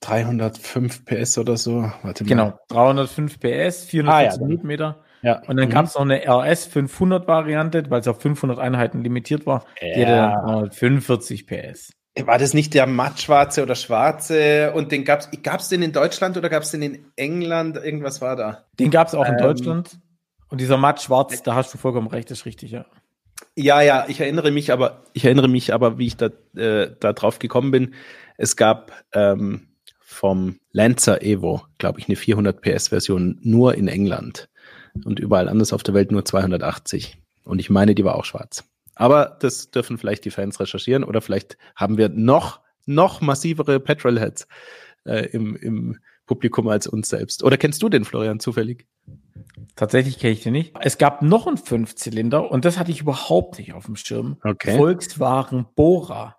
305 0.00 1.04
PS 1.04 1.38
oder 1.38 1.56
so? 1.56 1.90
Warte 2.02 2.24
mal. 2.24 2.28
Genau, 2.28 2.58
305 2.68 3.38
PS, 3.38 3.84
450 3.84 4.08
ah, 4.08 4.22
ja, 4.22 4.36
Newtonmeter. 4.36 5.04
Ja. 5.22 5.40
Und 5.46 5.56
dann 5.56 5.68
mhm. 5.68 5.72
gab 5.72 5.86
es 5.86 5.94
noch 5.94 6.02
eine 6.02 6.26
RS 6.26 6.66
500 6.66 7.28
Variante, 7.28 7.84
weil 7.88 8.00
es 8.00 8.08
auf 8.08 8.20
500 8.20 8.58
Einheiten 8.58 9.02
limitiert 9.02 9.46
war. 9.46 9.64
Ja. 9.80 9.94
Die 9.94 10.06
hatte 10.06 10.12
dann 10.12 10.70
45 10.72 11.46
PS. 11.46 11.92
War 12.24 12.36
das 12.36 12.52
nicht 12.52 12.74
der 12.74 12.86
mattschwarze 12.86 13.62
oder 13.62 13.74
schwarze? 13.74 14.72
Und 14.74 14.92
den 14.92 15.04
gab's, 15.04 15.30
gab's 15.42 15.68
den 15.70 15.82
in 15.82 15.92
Deutschland 15.92 16.36
oder 16.36 16.50
gab's 16.50 16.72
den 16.72 16.82
in 16.82 17.06
England? 17.16 17.76
Irgendwas 17.76 18.20
war 18.20 18.36
da. 18.36 18.64
Den 18.78 18.90
gab's 18.90 19.14
auch 19.14 19.26
ähm, 19.26 19.34
in 19.34 19.38
Deutschland. 19.38 19.98
Und 20.48 20.60
dieser 20.60 20.76
mattschwarz, 20.76 21.42
da 21.42 21.54
hast 21.54 21.72
du 21.72 21.78
vollkommen 21.78 22.08
recht, 22.08 22.30
ist 22.30 22.44
richtig, 22.44 22.72
ja. 22.72 22.84
Ja, 23.56 23.82
ja, 23.82 24.06
ich 24.08 24.20
erinnere 24.20 24.50
mich 24.50 24.72
aber, 24.72 25.04
ich 25.12 25.24
erinnere 25.24 25.48
mich 25.48 25.74
aber, 25.74 25.98
wie 25.98 26.06
ich 26.06 26.16
da, 26.16 26.30
äh, 26.56 26.90
da 26.98 27.12
drauf 27.12 27.38
gekommen 27.38 27.70
bin. 27.70 27.94
Es 28.38 28.56
gab 28.56 28.92
ähm, 29.12 29.68
vom 30.00 30.58
Lancer 30.72 31.22
Evo, 31.22 31.62
glaube 31.78 32.00
ich, 32.00 32.08
eine 32.08 32.16
400 32.16 32.62
PS 32.62 32.88
Version 32.88 33.38
nur 33.42 33.74
in 33.74 33.88
England 33.88 34.48
und 35.04 35.20
überall 35.20 35.48
anders 35.48 35.72
auf 35.72 35.82
der 35.82 35.94
Welt 35.94 36.12
nur 36.12 36.24
280. 36.24 37.18
Und 37.44 37.58
ich 37.58 37.68
meine, 37.68 37.94
die 37.94 38.04
war 38.04 38.14
auch 38.14 38.24
schwarz. 38.24 38.64
Aber 38.94 39.36
das 39.40 39.70
dürfen 39.70 39.98
vielleicht 39.98 40.24
die 40.24 40.30
Fans 40.30 40.60
recherchieren 40.60 41.04
oder 41.04 41.20
vielleicht 41.20 41.58
haben 41.76 41.98
wir 41.98 42.08
noch, 42.08 42.60
noch 42.86 43.20
massivere 43.20 43.80
Petrolheads 43.80 44.46
äh, 45.04 45.26
im, 45.26 45.56
im 45.56 45.98
Publikum 46.26 46.68
als 46.68 46.86
uns 46.86 47.08
selbst. 47.08 47.42
Oder 47.42 47.56
kennst 47.56 47.82
du 47.82 47.88
den, 47.88 48.04
Florian, 48.04 48.40
zufällig? 48.40 48.86
Tatsächlich 49.76 50.18
kenne 50.18 50.32
ich 50.32 50.42
den 50.42 50.52
nicht. 50.52 50.74
Es 50.80 50.98
gab 50.98 51.22
noch 51.22 51.46
einen 51.46 51.56
Fünfzylinder 51.56 52.50
und 52.50 52.64
das 52.64 52.78
hatte 52.78 52.90
ich 52.90 53.00
überhaupt 53.00 53.58
nicht 53.58 53.72
auf 53.72 53.86
dem 53.86 53.96
Schirm. 53.96 54.36
Okay. 54.42 54.76
Volkswagen 54.76 55.66
Bora. 55.74 56.36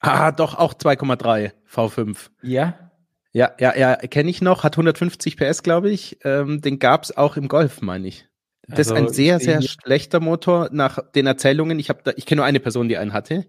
Ah, 0.00 0.32
doch, 0.32 0.56
auch 0.56 0.74
2,3 0.74 1.52
V5. 1.70 2.30
Ja. 2.42 2.90
Ja, 3.32 3.52
ja, 3.60 3.76
ja, 3.76 3.96
kenne 3.96 4.30
ich 4.30 4.42
noch, 4.42 4.64
hat 4.64 4.74
150 4.74 5.36
PS, 5.36 5.62
glaube 5.62 5.90
ich. 5.90 6.18
Ähm, 6.24 6.60
den 6.60 6.78
gab 6.78 7.04
es 7.04 7.16
auch 7.16 7.36
im 7.36 7.46
Golf, 7.46 7.80
meine 7.80 8.08
ich. 8.08 8.26
Das 8.66 8.78
also, 8.78 8.94
ist 8.94 8.96
ein 8.96 9.04
also, 9.04 9.14
sehr, 9.14 9.40
sehr 9.40 9.62
schlechter 9.62 10.20
Motor 10.20 10.68
nach 10.72 10.98
den 11.14 11.26
Erzählungen. 11.26 11.78
Ich 11.78 11.88
habe 11.90 12.00
da, 12.02 12.12
ich 12.16 12.26
kenne 12.26 12.40
nur 12.40 12.46
eine 12.46 12.60
Person, 12.60 12.88
die 12.88 12.96
einen 12.96 13.12
hatte. 13.12 13.46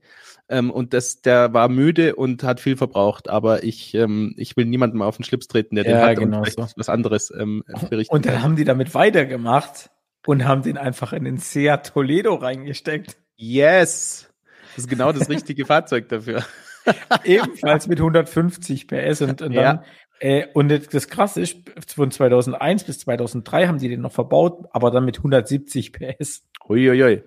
Ähm, 0.52 0.70
und 0.70 0.94
das, 0.94 1.22
der 1.22 1.54
war 1.54 1.70
müde 1.70 2.16
und 2.16 2.44
hat 2.44 2.60
viel 2.60 2.76
verbraucht. 2.76 3.30
Aber 3.30 3.64
ich, 3.64 3.96
ähm, 3.96 4.36
ich 4.38 4.58
will 4.58 4.66
niemandem 4.66 5.02
auf 5.02 5.16
den 5.16 5.24
Schlips 5.24 5.48
treten, 5.48 5.76
der 5.76 5.86
ja, 5.86 5.92
den 5.92 6.02
hat 6.02 6.18
genau 6.18 6.40
und 6.40 6.52
so. 6.52 6.68
was 6.76 6.90
anderes 6.90 7.32
ähm, 7.32 7.64
berichten 7.90 8.14
Und 8.14 8.26
dann 8.26 8.44
haben 8.44 8.58
die 8.58 8.66
damit 8.66 8.94
weitergemacht 8.94 9.90
und 10.28 10.46
haben 10.46 10.62
den 10.62 10.78
einfach 10.78 11.14
in 11.14 11.24
den 11.24 11.38
Seat 11.38 11.94
Toledo 11.94 12.36
reingesteckt. 12.36 13.16
Yes! 13.38 14.30
Das 14.76 14.86
ist 14.86 14.90
genau 14.90 15.14
das 15.14 15.30
richtige 15.30 15.66
Fahrzeug 15.66 16.10
dafür. 16.10 16.44
Ebenfalls 17.24 17.88
mit 17.88 18.00
150 18.00 18.88
PS 18.88 19.22
und, 19.22 19.42
und 19.42 19.56
dann, 19.56 19.84
äh, 20.20 20.48
und 20.54 20.94
das 20.94 21.08
Krasse 21.08 21.40
ist, 21.40 21.58
von 21.88 22.12
2001 22.12 22.84
bis 22.84 23.00
2003 23.00 23.68
haben 23.68 23.78
die 23.80 23.88
den 23.88 24.02
noch 24.02 24.12
verbaut, 24.12 24.66
aber 24.72 24.92
dann 24.92 25.06
mit 25.06 25.18
170 25.18 25.94
PS. 25.94 26.44
Uiuiui. 26.68 27.24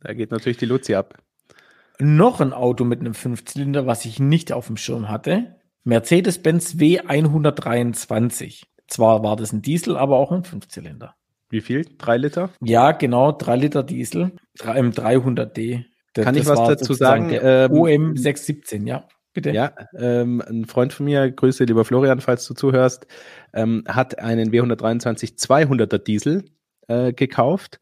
Da 0.00 0.14
geht 0.14 0.30
natürlich 0.30 0.56
die 0.56 0.66
Luzi 0.66 0.94
ab. 0.94 1.14
Noch 2.00 2.40
ein 2.40 2.52
Auto 2.52 2.84
mit 2.84 3.00
einem 3.00 3.14
Fünfzylinder, 3.14 3.86
was 3.86 4.04
ich 4.04 4.20
nicht 4.20 4.52
auf 4.52 4.68
dem 4.68 4.76
Schirm 4.76 5.08
hatte. 5.08 5.56
Mercedes-Benz 5.84 6.74
W123. 6.74 8.64
Zwar 8.86 9.22
war 9.22 9.36
das 9.36 9.52
ein 9.52 9.62
Diesel, 9.62 9.96
aber 9.96 10.16
auch 10.16 10.30
ein 10.30 10.44
Fünfzylinder. 10.44 11.14
Wie 11.50 11.60
viel? 11.60 11.84
Drei 11.98 12.16
Liter? 12.16 12.50
Ja, 12.60 12.92
genau, 12.92 13.32
drei 13.32 13.56
Liter 13.56 13.82
Diesel 13.82 14.32
im 14.62 14.92
300D. 14.92 15.84
Das, 16.12 16.24
Kann 16.24 16.34
ich 16.34 16.46
was 16.46 16.68
dazu 16.68 16.94
sagen? 16.94 17.30
Ähm, 17.32 17.72
OM 17.72 18.16
617, 18.16 18.86
ja. 18.86 19.08
Bitte. 19.32 19.50
Ja, 19.50 19.72
ähm, 19.96 20.42
ein 20.46 20.64
Freund 20.64 20.92
von 20.92 21.06
mir, 21.06 21.30
Grüße 21.30 21.64
lieber 21.64 21.84
Florian, 21.84 22.20
falls 22.20 22.46
du 22.46 22.54
zuhörst, 22.54 23.06
ähm, 23.52 23.84
hat 23.86 24.18
einen 24.18 24.50
W123 24.50 25.38
200er 25.38 25.98
Diesel 25.98 26.44
äh, 26.88 27.12
gekauft 27.12 27.78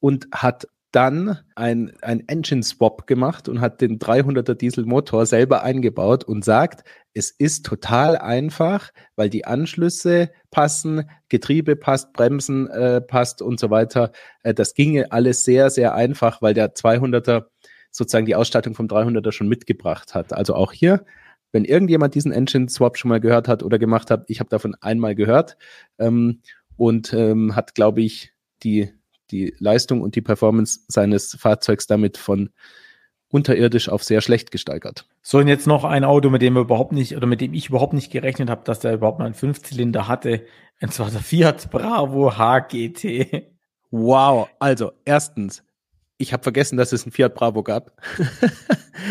und 0.00 0.26
hat 0.32 0.66
dann 0.96 1.38
ein, 1.56 1.92
ein 2.00 2.26
Engine 2.26 2.62
Swap 2.62 3.06
gemacht 3.06 3.50
und 3.50 3.60
hat 3.60 3.82
den 3.82 3.98
300er 3.98 4.54
Dieselmotor 4.54 5.26
selber 5.26 5.62
eingebaut 5.62 6.24
und 6.24 6.42
sagt, 6.42 6.88
es 7.12 7.30
ist 7.30 7.66
total 7.66 8.16
einfach, 8.16 8.92
weil 9.14 9.28
die 9.28 9.44
Anschlüsse 9.44 10.30
passen, 10.50 11.10
Getriebe 11.28 11.76
passt, 11.76 12.14
Bremsen 12.14 12.70
äh, 12.70 13.02
passt 13.02 13.42
und 13.42 13.60
so 13.60 13.68
weiter. 13.68 14.10
Äh, 14.42 14.54
das 14.54 14.72
ginge 14.72 15.12
alles 15.12 15.44
sehr, 15.44 15.68
sehr 15.68 15.94
einfach, 15.94 16.40
weil 16.40 16.54
der 16.54 16.74
200er 16.74 17.44
sozusagen 17.90 18.26
die 18.26 18.34
Ausstattung 18.34 18.74
vom 18.74 18.86
300er 18.86 19.32
schon 19.32 19.48
mitgebracht 19.48 20.14
hat. 20.14 20.32
Also 20.32 20.54
auch 20.54 20.72
hier, 20.72 21.04
wenn 21.52 21.66
irgendjemand 21.66 22.14
diesen 22.14 22.32
Engine 22.32 22.70
Swap 22.70 22.96
schon 22.96 23.10
mal 23.10 23.20
gehört 23.20 23.48
hat 23.48 23.62
oder 23.62 23.78
gemacht 23.78 24.10
hat, 24.10 24.24
ich 24.28 24.40
habe 24.40 24.48
davon 24.48 24.74
einmal 24.80 25.14
gehört 25.14 25.58
ähm, 25.98 26.40
und 26.78 27.12
ähm, 27.12 27.54
hat, 27.54 27.74
glaube 27.74 28.00
ich, 28.00 28.32
die, 28.62 28.94
die 29.30 29.54
Leistung 29.58 30.00
und 30.00 30.14
die 30.14 30.22
Performance 30.22 30.80
seines 30.88 31.36
Fahrzeugs 31.38 31.86
damit 31.86 32.16
von 32.16 32.50
unterirdisch 33.28 33.88
auf 33.88 34.04
sehr 34.04 34.20
schlecht 34.20 34.50
gesteigert. 34.50 35.06
So, 35.22 35.38
und 35.38 35.48
jetzt 35.48 35.66
noch 35.66 35.84
ein 35.84 36.04
Auto, 36.04 36.30
mit 36.30 36.42
dem 36.42 36.54
wir 36.54 36.60
überhaupt 36.60 36.92
nicht, 36.92 37.16
oder 37.16 37.26
mit 37.26 37.40
dem 37.40 37.54
ich 37.54 37.68
überhaupt 37.68 37.92
nicht 37.92 38.12
gerechnet 38.12 38.50
habe, 38.50 38.62
dass 38.64 38.80
der 38.80 38.94
überhaupt 38.94 39.18
mal 39.18 39.26
einen 39.26 39.34
Fünfzylinder 39.34 40.08
hatte. 40.08 40.46
Und 40.80 40.92
zwar 40.92 41.10
der 41.10 41.20
Fiat 41.20 41.70
Bravo 41.70 42.36
HGT. 42.36 43.50
Wow, 43.90 44.48
also 44.58 44.92
erstens, 45.04 45.62
ich 46.18 46.32
habe 46.32 46.42
vergessen, 46.42 46.76
dass 46.76 46.92
es 46.92 47.04
einen 47.04 47.12
Fiat 47.12 47.34
Bravo 47.34 47.62
gab. 47.62 47.92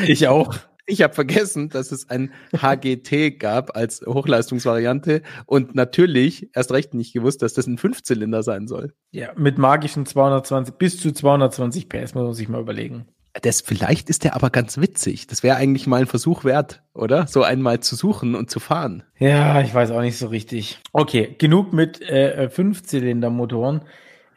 ich 0.08 0.28
auch. 0.28 0.56
Ich 0.88 1.02
habe 1.02 1.14
vergessen, 1.14 1.70
dass 1.70 1.92
es 1.92 2.10
ein 2.10 2.32
HGT 2.56 3.40
gab 3.40 3.76
als 3.76 4.02
Hochleistungsvariante 4.06 5.24
und 5.48 5.74
natürlich 5.74 6.50
erst 6.54 6.72
recht 6.72 6.94
nicht 6.94 7.14
gewusst, 7.14 7.42
dass 7.42 7.54
das 7.54 7.66
ein 7.66 7.78
Fünfzylinder 7.78 8.44
sein 8.44 8.68
soll. 8.68 8.94
Ja, 9.12 9.30
mit 9.36 9.58
magischen 9.58 10.06
220 10.06 10.76
bis 10.76 11.00
zu 11.00 11.12
220 11.12 11.90
PS 11.90 12.14
muss 12.14 12.24
man 12.24 12.34
sich 12.34 12.50
mal 12.50 12.62
überlegen. 12.62 13.08
Das 13.42 13.62
vielleicht 13.62 14.10
ist 14.10 14.24
der 14.24 14.36
aber 14.36 14.50
ganz 14.50 14.78
witzig. 14.78 15.28
Das 15.28 15.44
wäre 15.44 15.58
eigentlich 15.58 15.88
mal 15.88 16.02
ein 16.02 16.08
Versuch 16.08 16.46
wert, 16.46 16.84
oder? 16.94 17.28
So 17.28 17.44
einmal 17.44 17.82
zu 17.82 17.96
suchen 17.96 18.34
und 18.34 18.50
zu 18.50 18.60
fahren. 18.60 19.04
Ja, 19.20 19.60
ich 19.62 19.74
weiß 19.74 19.92
auch 19.92 20.02
nicht 20.02 20.18
so 20.18 20.28
richtig. 20.28 20.80
Okay, 20.94 21.36
genug 21.38 21.74
mit 21.74 22.02
äh, 22.02 22.50
Fünfzylindermotoren. 22.50 23.82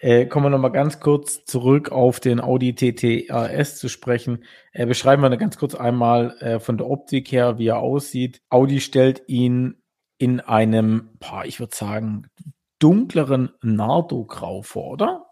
Äh, 0.00 0.26
kommen 0.26 0.46
wir 0.46 0.50
nochmal 0.50 0.72
ganz 0.72 1.00
kurz 1.00 1.44
zurück 1.44 1.90
auf 1.90 2.20
den 2.20 2.40
Audi 2.40 2.74
TT 2.74 3.30
RS 3.30 3.78
zu 3.78 3.88
sprechen. 3.88 4.44
Äh, 4.72 4.86
beschreiben 4.86 5.22
wir 5.22 5.36
ganz 5.36 5.58
kurz 5.58 5.74
einmal 5.74 6.36
äh, 6.40 6.60
von 6.60 6.78
der 6.78 6.88
Optik 6.88 7.32
her, 7.32 7.58
wie 7.58 7.68
er 7.68 7.78
aussieht. 7.78 8.40
Audi 8.48 8.80
stellt 8.80 9.22
ihn 9.26 9.82
in 10.18 10.40
einem, 10.40 11.10
boah, 11.18 11.44
ich 11.44 11.60
würde 11.60 11.74
sagen, 11.74 12.26
dunkleren 12.78 13.50
Nardo-Grau 13.62 14.62
vor, 14.62 14.92
oder? 14.92 15.26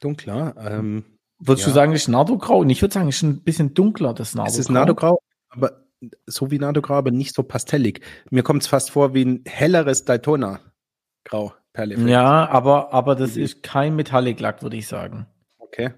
Dunkler. 0.00 0.54
Ähm, 0.58 1.04
Würdest 1.38 1.66
ja. 1.66 1.72
du 1.72 1.74
sagen, 1.74 1.92
das 1.92 2.02
ist 2.02 2.08
Nardo-Grau? 2.08 2.58
Und 2.58 2.70
ich 2.70 2.82
würde 2.82 2.94
sagen, 2.94 3.08
es 3.08 3.16
ist 3.16 3.22
ein 3.22 3.42
bisschen 3.42 3.74
dunkler, 3.74 4.14
das 4.14 4.34
Nardo-Grau. 4.34 4.52
Es 4.52 4.58
ist 4.58 4.70
Nardo-Grau, 4.70 5.18
aber 5.48 5.82
so 6.26 6.50
wie 6.50 6.58
Nardo-Grau, 6.58 6.94
aber 6.94 7.10
nicht 7.10 7.34
so 7.34 7.42
pastellig. 7.42 8.00
Mir 8.30 8.42
kommt 8.42 8.62
es 8.62 8.68
fast 8.68 8.90
vor 8.90 9.14
wie 9.14 9.24
ein 9.24 9.42
helleres 9.46 10.04
Daytona-Grau. 10.04 11.52
Perle. 11.72 11.96
Ja, 12.08 12.48
aber, 12.48 12.92
aber 12.92 13.14
das 13.14 13.36
mhm. 13.36 13.42
ist 13.42 13.62
kein 13.62 13.96
Metallic-Lack, 13.96 14.62
würde 14.62 14.76
ich 14.76 14.86
sagen. 14.86 15.26
Okay. 15.58 15.92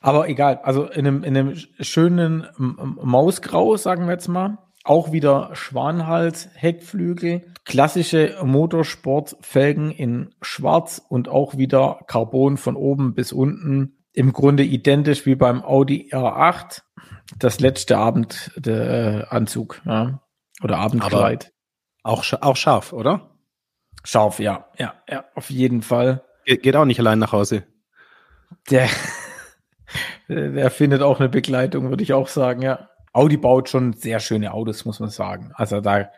Aber 0.00 0.28
egal, 0.28 0.60
also 0.62 0.84
in 0.86 1.06
einem, 1.06 1.24
in 1.24 1.36
einem 1.36 1.56
schönen 1.80 2.46
Mausgrau, 2.58 3.76
sagen 3.76 4.06
wir 4.06 4.12
jetzt 4.12 4.28
mal. 4.28 4.58
Auch 4.84 5.12
wieder 5.12 5.50
Schwanhals, 5.54 6.50
Heckflügel, 6.54 7.42
klassische 7.64 8.36
Motorsportfelgen 8.44 9.90
in 9.90 10.34
schwarz 10.42 11.00
und 11.08 11.28
auch 11.28 11.56
wieder 11.56 12.00
Carbon 12.06 12.58
von 12.58 12.76
oben 12.76 13.14
bis 13.14 13.32
unten. 13.32 13.96
Im 14.12 14.32
Grunde 14.32 14.62
identisch 14.62 15.24
wie 15.24 15.34
beim 15.34 15.64
Audi 15.64 16.10
R8. 16.12 16.82
Das 17.38 17.60
letzte 17.60 17.96
Abendanzug, 17.96 19.80
äh, 19.86 19.88
ja. 19.88 20.20
Oder 20.62 20.78
Abendkleid. 20.78 21.52
Aber 22.02 22.18
auch, 22.18 22.24
auch 22.42 22.56
scharf, 22.56 22.92
oder? 22.92 23.33
Scharf, 24.04 24.38
ja, 24.38 24.68
ja, 24.78 24.94
ja, 25.08 25.24
auf 25.34 25.50
jeden 25.50 25.82
Fall. 25.82 26.22
Ge 26.44 26.58
geht 26.58 26.76
auch 26.76 26.84
nicht 26.84 27.00
allein 27.00 27.18
nach 27.18 27.32
Hause. 27.32 27.64
Der, 28.70 28.88
der 30.28 30.70
findet 30.70 31.02
auch 31.02 31.20
eine 31.20 31.28
Begleitung, 31.28 31.90
würde 31.90 32.02
ich 32.02 32.14
auch 32.14 32.28
sagen, 32.28 32.62
ja. 32.62 32.88
Audi 33.12 33.36
baut 33.36 33.68
schon 33.68 33.92
sehr 33.92 34.20
schöne 34.20 34.52
Autos, 34.52 34.84
muss 34.84 34.98
man 34.98 35.10
sagen. 35.10 35.52
Also 35.54 35.80
da, 35.80 36.10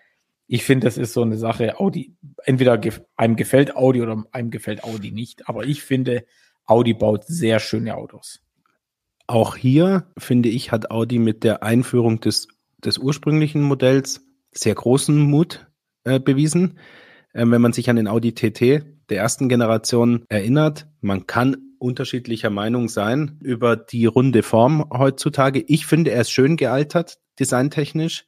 ich 0.46 0.64
finde, 0.64 0.86
das 0.86 0.96
ist 0.96 1.12
so 1.12 1.22
eine 1.22 1.36
Sache. 1.36 1.78
Audi, 1.80 2.16
entweder 2.44 2.80
einem 3.16 3.36
gefällt 3.36 3.76
Audi 3.76 4.00
oder 4.00 4.24
einem 4.30 4.50
gefällt 4.50 4.84
Audi 4.84 5.10
nicht. 5.10 5.48
Aber 5.48 5.64
ich 5.64 5.82
finde, 5.82 6.24
Audi 6.64 6.94
baut 6.94 7.24
sehr 7.26 7.58
schöne 7.58 7.96
Autos. 7.96 8.40
Auch 9.26 9.56
hier, 9.56 10.06
finde 10.16 10.48
ich, 10.48 10.72
hat 10.72 10.90
Audi 10.90 11.18
mit 11.18 11.42
der 11.42 11.62
Einführung 11.62 12.20
des, 12.20 12.48
des 12.78 12.96
ursprünglichen 12.96 13.62
Modells 13.62 14.24
sehr 14.52 14.74
großen 14.74 15.18
Mut 15.18 15.66
äh, 16.04 16.20
bewiesen. 16.20 16.78
Ähm, 17.36 17.52
wenn 17.52 17.60
man 17.60 17.74
sich 17.74 17.90
an 17.90 17.96
den 17.96 18.08
Audi 18.08 18.34
TT 18.34 18.82
der 19.08 19.18
ersten 19.18 19.48
Generation 19.48 20.24
erinnert. 20.28 20.88
Man 21.00 21.26
kann 21.26 21.56
unterschiedlicher 21.78 22.50
Meinung 22.50 22.88
sein 22.88 23.38
über 23.42 23.76
die 23.76 24.06
runde 24.06 24.42
Form 24.42 24.88
heutzutage. 24.90 25.62
Ich 25.68 25.86
finde, 25.86 26.10
er 26.10 26.22
ist 26.22 26.30
schön 26.30 26.56
gealtert, 26.56 27.18
designtechnisch. 27.38 28.24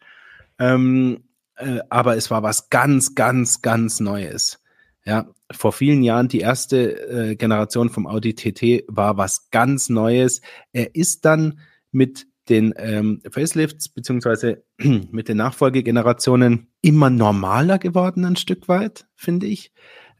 Ähm, 0.58 1.24
äh, 1.56 1.80
aber 1.88 2.16
es 2.16 2.30
war 2.30 2.42
was 2.42 2.70
ganz, 2.70 3.14
ganz, 3.14 3.62
ganz 3.62 3.98
Neues. 3.98 4.62
Ja, 5.04 5.26
vor 5.50 5.72
vielen 5.72 6.02
Jahren 6.02 6.28
die 6.28 6.40
erste 6.40 7.30
äh, 7.30 7.34
Generation 7.34 7.88
vom 7.88 8.06
Audi 8.06 8.34
TT 8.34 8.84
war 8.88 9.16
was 9.16 9.50
ganz 9.50 9.88
Neues. 9.88 10.42
Er 10.72 10.94
ist 10.94 11.24
dann 11.24 11.60
mit 11.90 12.26
den 12.48 12.74
ähm, 12.76 13.20
Facelifts 13.30 13.88
beziehungsweise 13.88 14.64
mit 14.78 15.28
den 15.28 15.36
Nachfolgegenerationen 15.36 16.68
immer 16.82 17.10
normaler 17.10 17.78
geworden 17.78 18.24
ein 18.24 18.36
Stück 18.36 18.68
weit, 18.68 19.06
finde 19.14 19.46
ich. 19.46 19.72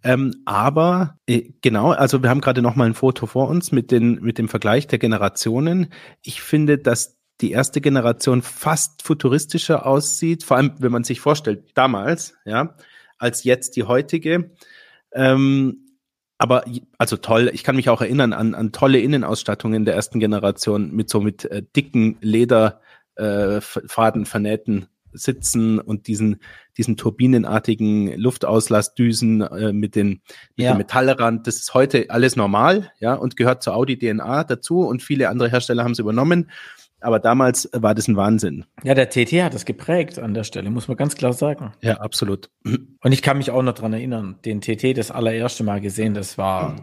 Ähm, 0.05 0.43
aber 0.45 1.19
äh, 1.27 1.51
genau, 1.61 1.91
also 1.91 2.23
wir 2.23 2.31
haben 2.31 2.41
gerade 2.41 2.63
noch 2.63 2.77
mal 2.77 2.87
ein 2.87 2.95
Foto 2.95 3.27
vor 3.27 3.49
uns 3.49 3.73
mit, 3.73 3.91
den, 3.91 4.21
mit 4.21 4.39
dem 4.39 4.49
Vergleich 4.49 4.87
der 4.87 4.99
Generationen. 4.99 5.93
Ich 6.23 6.41
finde, 6.41 6.79
dass 6.79 7.19
die 7.41 7.51
erste 7.53 7.81
Generation 7.81 8.43
fast 8.43 9.03
futuristischer 9.03 9.87
aussieht, 9.87 10.45
vor 10.45 10.57
allem 10.57 10.75
wenn 10.79 10.93
man 10.93 11.05
sich 11.05 11.21
vorstellt, 11.21 11.71
damals, 11.75 12.35
ja, 12.45 12.77
als 13.19 13.45
jetzt 13.45 13.77
die 13.77 13.85
heutige. 13.85 14.53
Ähm, 15.13 15.88
aber 16.39 16.65
also 16.97 17.17
toll, 17.17 17.51
ich 17.53 17.65
kann 17.65 17.77
mich 17.77 17.89
auch 17.89 18.01
erinnern 18.01 18.33
an, 18.33 18.55
an 18.55 18.73
tolle 18.73 19.01
Innenausstattungen 19.01 19.85
der 19.85 19.95
ersten 19.95 20.21
Generation 20.21 20.93
mit 20.93 21.11
so 21.11 21.21
mit 21.21 21.45
äh, 21.47 21.63
dicken 21.75 22.17
Lederfaden 22.21 24.23
äh, 24.23 24.27
vernähten 24.27 24.87
Sitzen 25.13 25.81
und 25.81 26.07
diesen, 26.07 26.41
diesen 26.77 26.97
turbinenartigen 26.97 28.19
Luftauslassdüsen 28.19 29.41
äh, 29.41 29.73
mit, 29.73 29.97
den, 29.97 30.09
mit 30.09 30.67
ja. 30.67 30.75
dem 30.75 30.79
Metallrand. 30.79 31.47
Das 31.47 31.57
ist 31.57 31.75
heute 31.75 32.11
alles 32.11 32.37
normal, 32.37 32.93
ja, 33.01 33.15
und 33.15 33.37
gehört 33.37 33.63
zur 33.63 33.75
Audi 33.75 33.99
DNA 33.99 34.45
dazu 34.45 34.81
und 34.81 35.03
viele 35.03 35.29
andere 35.29 35.51
Hersteller 35.51 35.83
haben 35.83 35.93
es 35.93 35.99
übernommen. 35.99 36.51
Aber 37.01 37.21
damals 37.21 37.69
war 37.73 37.95
das 37.95 38.09
ein 38.09 38.17
Wahnsinn. 38.17 38.65
Ja, 38.83 38.95
der 38.95 39.09
TT 39.09 39.45
hat 39.45 39.55
das 39.55 39.65
geprägt 39.65 40.19
an 40.19 40.35
der 40.35 40.45
Stelle, 40.45 40.71
muss 40.71 40.89
man 40.89 40.97
ganz 40.97 41.15
klar 41.15 41.33
sagen. 41.33 41.73
Ja, 41.81 41.99
absolut. 41.99 42.51
Und 42.65 43.13
ich 43.13 43.23
kann 43.23 43.39
mich 43.39 43.51
auch 43.51 43.63
noch 43.63 43.75
dran 43.75 43.93
erinnern, 43.93 44.39
den 44.45 44.61
TT 44.61 44.97
das 44.97 45.11
allererste 45.11 45.63
Mal 45.63 45.81
gesehen, 45.81 46.15
das 46.15 46.39
war 46.39 46.77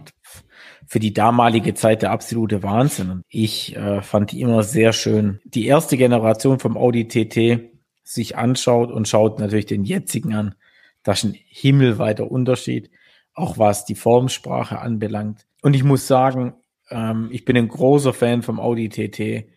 für 0.88 1.00
die 1.00 1.14
damalige 1.14 1.74
Zeit 1.74 2.02
der 2.02 2.12
absolute 2.12 2.64
Wahnsinn. 2.64 3.10
Und 3.10 3.22
ich 3.28 3.76
äh, 3.76 4.02
fand 4.02 4.32
die 4.32 4.42
immer 4.42 4.64
sehr 4.64 4.94
schön. 4.94 5.40
Die 5.44 5.66
erste 5.66 5.98
Generation 5.98 6.60
vom 6.60 6.78
Audi 6.78 7.08
TT 7.08 7.72
sich 8.04 8.38
anschaut 8.38 8.92
und 8.92 9.08
schaut 9.08 9.40
natürlich 9.40 9.66
den 9.66 9.84
jetzigen 9.84 10.34
an. 10.34 10.56
Das 11.04 11.24
ist 11.24 11.32
ein 11.32 11.40
himmelweiter 11.48 12.30
Unterschied, 12.32 12.90
auch 13.34 13.58
was 13.58 13.86
die 13.86 13.96
Formsprache 13.96 14.80
anbelangt. 14.80 15.46
Und 15.62 15.76
ich 15.76 15.84
muss 15.84 16.08
sagen, 16.08 16.54
ähm, 16.90 17.30
ich 17.32 17.46
bin 17.46 17.58
ein 17.58 17.68
großer 17.68 18.14
Fan 18.14 18.44
vom 18.44 18.60
Audi 18.60 18.90
TT 18.90 19.48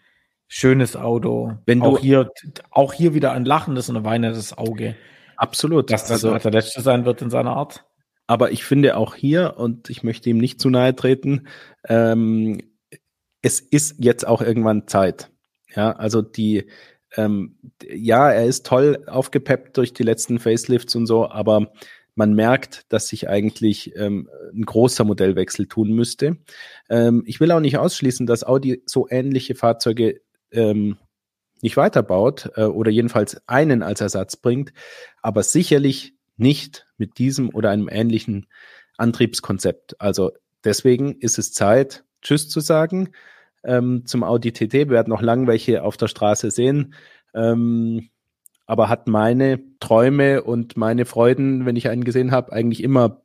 Schönes 0.49 0.97
Auto. 0.97 1.53
Wenn 1.67 1.81
du 1.81 1.87
auch 1.87 1.99
hier, 1.99 2.31
auch 2.71 2.95
hier 2.95 3.13
wieder 3.13 3.33
ein 3.33 3.45
lachendes 3.45 3.91
und 3.91 3.99
ein 3.99 4.05
weinendes 4.05 4.57
Auge. 4.57 4.97
Absolut. 5.37 5.91
Dass 5.91 6.07
das 6.07 6.25
also, 6.25 6.37
der 6.39 6.51
letzte 6.51 6.81
sein 6.81 7.05
wird 7.05 7.21
in 7.23 7.31
seiner 7.31 7.53
Art. 7.53 7.85
Aber 8.27 8.51
ich 8.51 8.65
finde 8.65 8.97
auch 8.97 9.15
hier, 9.15 9.55
und 9.59 9.91
ich 9.91 10.03
möchte 10.03 10.31
ihm 10.31 10.39
nicht 10.39 10.61
zu 10.61 10.71
nahe 10.71 10.97
treten, 10.97 11.49
ähm, 11.87 12.61
es 13.43 13.61
ist 13.61 13.97
jetzt 13.99 14.27
auch 14.27 14.43
irgendwann 14.43 14.89
Zeit. 14.89 15.31
Ja, 15.75 15.93
also 15.93 16.23
die, 16.23 16.65
ähm, 17.17 17.59
ja, 17.87 18.31
er 18.31 18.47
ist 18.47 18.67
toll 18.67 19.05
aufgepeppt 19.07 19.77
durch 19.77 19.93
die 19.93 20.03
letzten 20.03 20.39
Facelifts 20.39 20.95
und 20.97 21.07
so, 21.07 21.29
aber 21.29 21.73
man 22.15 22.35
merkt, 22.35 22.93
dass 22.93 23.09
sich 23.09 23.29
eigentlich 23.29 23.95
ähm, 23.97 24.29
ein 24.53 24.65
großer 24.65 25.05
Modellwechsel 25.05 25.67
tun 25.67 25.93
müsste. 25.93 26.37
Ähm, 26.91 27.23
ich 27.27 27.39
will 27.39 27.53
auch 27.53 27.61
nicht 27.61 27.79
ausschließen, 27.79 28.27
dass 28.27 28.45
Audi 28.45 28.83
so 28.87 29.07
ähnliche 29.09 29.55
Fahrzeuge 29.55 30.21
ähm, 30.53 30.97
nicht 31.61 31.77
weiterbaut 31.77 32.51
äh, 32.57 32.65
oder 32.65 32.91
jedenfalls 32.91 33.41
einen 33.47 33.83
als 33.83 34.01
Ersatz 34.01 34.37
bringt, 34.37 34.73
aber 35.23 35.43
sicherlich 35.43 36.15
nicht 36.37 36.87
mit 36.97 37.19
diesem 37.19 37.53
oder 37.53 37.71
einem 37.71 37.89
ähnlichen 37.91 38.47
Antriebskonzept. 38.97 40.01
Also 40.01 40.33
deswegen 40.65 41.17
ist 41.19 41.39
es 41.39 41.53
Zeit, 41.53 42.05
Tschüss 42.23 42.49
zu 42.49 42.61
sagen. 42.61 43.11
ähm, 43.65 44.05
zum 44.07 44.25
Audi 44.25 44.53
TT. 44.53 44.73
Wir 44.73 44.91
werden 44.91 45.11
noch 45.11 45.23
lang 45.23 45.47
welche 45.47 45.83
auf 45.83 45.97
der 45.97 46.09
Straße 46.09 46.51
sehen. 46.51 46.95
Ähm, 47.35 48.09
aber 48.67 48.89
hat 48.89 49.09
meine 49.09 49.61
Träume 49.81 50.43
und 50.43 50.77
meine 50.77 51.07
Freuden, 51.07 51.67
wenn 51.67 51.77
ich 51.77 51.89
einen 51.89 52.05
gesehen 52.05 52.31
habe, 52.33 52.53
eigentlich 52.53 52.83
immer 52.83 53.23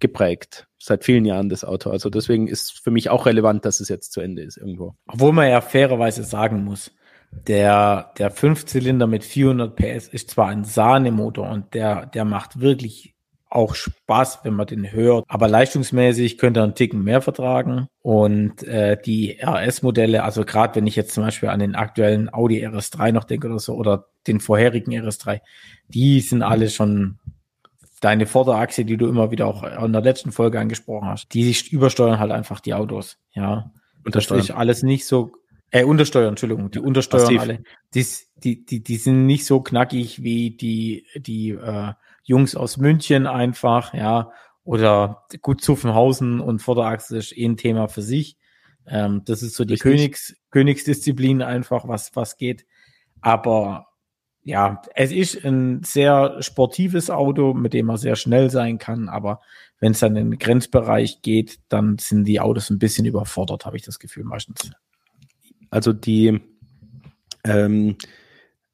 geprägt. 0.00 0.66
Seit 0.78 1.04
vielen 1.04 1.24
Jahren 1.24 1.48
das 1.48 1.64
Auto. 1.64 1.90
Also 1.90 2.10
deswegen 2.10 2.46
ist 2.46 2.82
für 2.82 2.90
mich 2.90 3.10
auch 3.10 3.26
relevant, 3.26 3.64
dass 3.64 3.80
es 3.80 3.88
jetzt 3.88 4.12
zu 4.12 4.20
Ende 4.20 4.42
ist 4.42 4.56
irgendwo. 4.56 4.94
Obwohl 5.06 5.32
man 5.32 5.48
ja 5.48 5.60
fairerweise 5.60 6.24
sagen 6.24 6.64
muss, 6.64 6.90
der, 7.30 8.12
der 8.18 8.30
Fünfzylinder 8.30 9.06
mit 9.06 9.24
400 9.24 9.74
PS 9.74 10.08
ist 10.08 10.30
zwar 10.30 10.48
ein 10.48 10.64
Sahnemotor 10.64 11.48
und 11.48 11.74
der, 11.74 12.06
der 12.06 12.24
macht 12.24 12.60
wirklich 12.60 13.14
auch 13.54 13.74
Spaß, 13.74 14.40
wenn 14.42 14.54
man 14.54 14.66
den 14.66 14.92
hört. 14.92 15.24
Aber 15.28 15.48
leistungsmäßig 15.48 16.38
könnte 16.38 16.60
er 16.60 16.64
einen 16.64 16.74
Ticken 16.74 17.04
mehr 17.04 17.22
vertragen. 17.22 17.86
Und 18.02 18.64
äh, 18.64 19.00
die 19.00 19.38
RS-Modelle, 19.40 20.24
also 20.24 20.44
gerade 20.44 20.74
wenn 20.74 20.86
ich 20.86 20.96
jetzt 20.96 21.14
zum 21.14 21.24
Beispiel 21.24 21.48
an 21.48 21.60
den 21.60 21.76
aktuellen 21.76 22.32
Audi 22.32 22.66
RS3 22.66 23.12
noch 23.12 23.24
denke 23.24 23.46
oder 23.46 23.60
so, 23.60 23.74
oder 23.74 24.06
den 24.26 24.40
vorherigen 24.40 24.92
RS3, 24.92 25.40
die 25.88 26.20
sind 26.20 26.42
alle 26.42 26.68
schon 26.68 27.18
deine 28.04 28.26
Vorderachse, 28.26 28.84
die 28.84 28.98
du 28.98 29.08
immer 29.08 29.30
wieder 29.30 29.46
auch 29.46 29.62
in 29.62 29.92
der 29.92 30.02
letzten 30.02 30.30
Folge 30.30 30.60
angesprochen 30.60 31.08
hast, 31.08 31.32
die 31.32 31.56
übersteuern 31.70 32.18
halt 32.18 32.32
einfach 32.32 32.60
die 32.60 32.74
Autos. 32.74 33.18
Ja. 33.32 33.70
Und 34.04 34.14
das 34.14 34.30
ist 34.30 34.50
alles 34.50 34.82
nicht 34.82 35.06
so 35.06 35.32
äh, 35.70 35.84
untersteuern, 35.84 36.30
Entschuldigung, 36.30 36.70
die 36.70 36.80
untersteuern 36.80 37.24
Passiv. 37.24 37.40
alle. 37.40 37.64
Die, 37.94 38.06
die, 38.36 38.64
die, 38.64 38.82
die 38.82 38.96
sind 38.96 39.24
nicht 39.24 39.46
so 39.46 39.60
knackig 39.60 40.22
wie 40.22 40.50
die, 40.50 41.06
die 41.16 41.50
äh, 41.50 41.94
Jungs 42.22 42.54
aus 42.54 42.76
München 42.76 43.26
einfach, 43.26 43.94
ja, 43.94 44.30
oder 44.64 45.24
gut 45.40 45.62
Zuffenhausen 45.62 46.40
und 46.40 46.60
Vorderachse 46.60 47.16
ist 47.16 47.36
eh 47.36 47.46
ein 47.46 47.56
Thema 47.56 47.88
für 47.88 48.02
sich. 48.02 48.36
Ähm, 48.86 49.22
das 49.24 49.42
ist 49.42 49.56
so 49.56 49.64
die 49.64 49.76
Königs, 49.76 50.36
Königsdisziplin 50.50 51.42
einfach, 51.42 51.88
was, 51.88 52.14
was 52.14 52.36
geht. 52.36 52.66
Aber 53.22 53.88
ja, 54.44 54.82
es 54.94 55.10
ist 55.10 55.44
ein 55.44 55.82
sehr 55.82 56.36
sportives 56.40 57.10
Auto, 57.10 57.54
mit 57.54 57.72
dem 57.72 57.86
man 57.86 57.96
sehr 57.96 58.14
schnell 58.14 58.50
sein 58.50 58.78
kann, 58.78 59.08
aber 59.08 59.40
wenn 59.80 59.92
es 59.92 60.00
dann 60.00 60.16
in 60.16 60.30
den 60.30 60.38
Grenzbereich 60.38 61.22
geht, 61.22 61.58
dann 61.68 61.98
sind 61.98 62.24
die 62.24 62.40
Autos 62.40 62.70
ein 62.70 62.78
bisschen 62.78 63.06
überfordert, 63.06 63.64
habe 63.64 63.76
ich 63.76 63.82
das 63.82 63.98
Gefühl 63.98 64.24
meistens. 64.24 64.70
Also 65.70 65.92
die 65.92 66.40
ähm, 67.44 67.96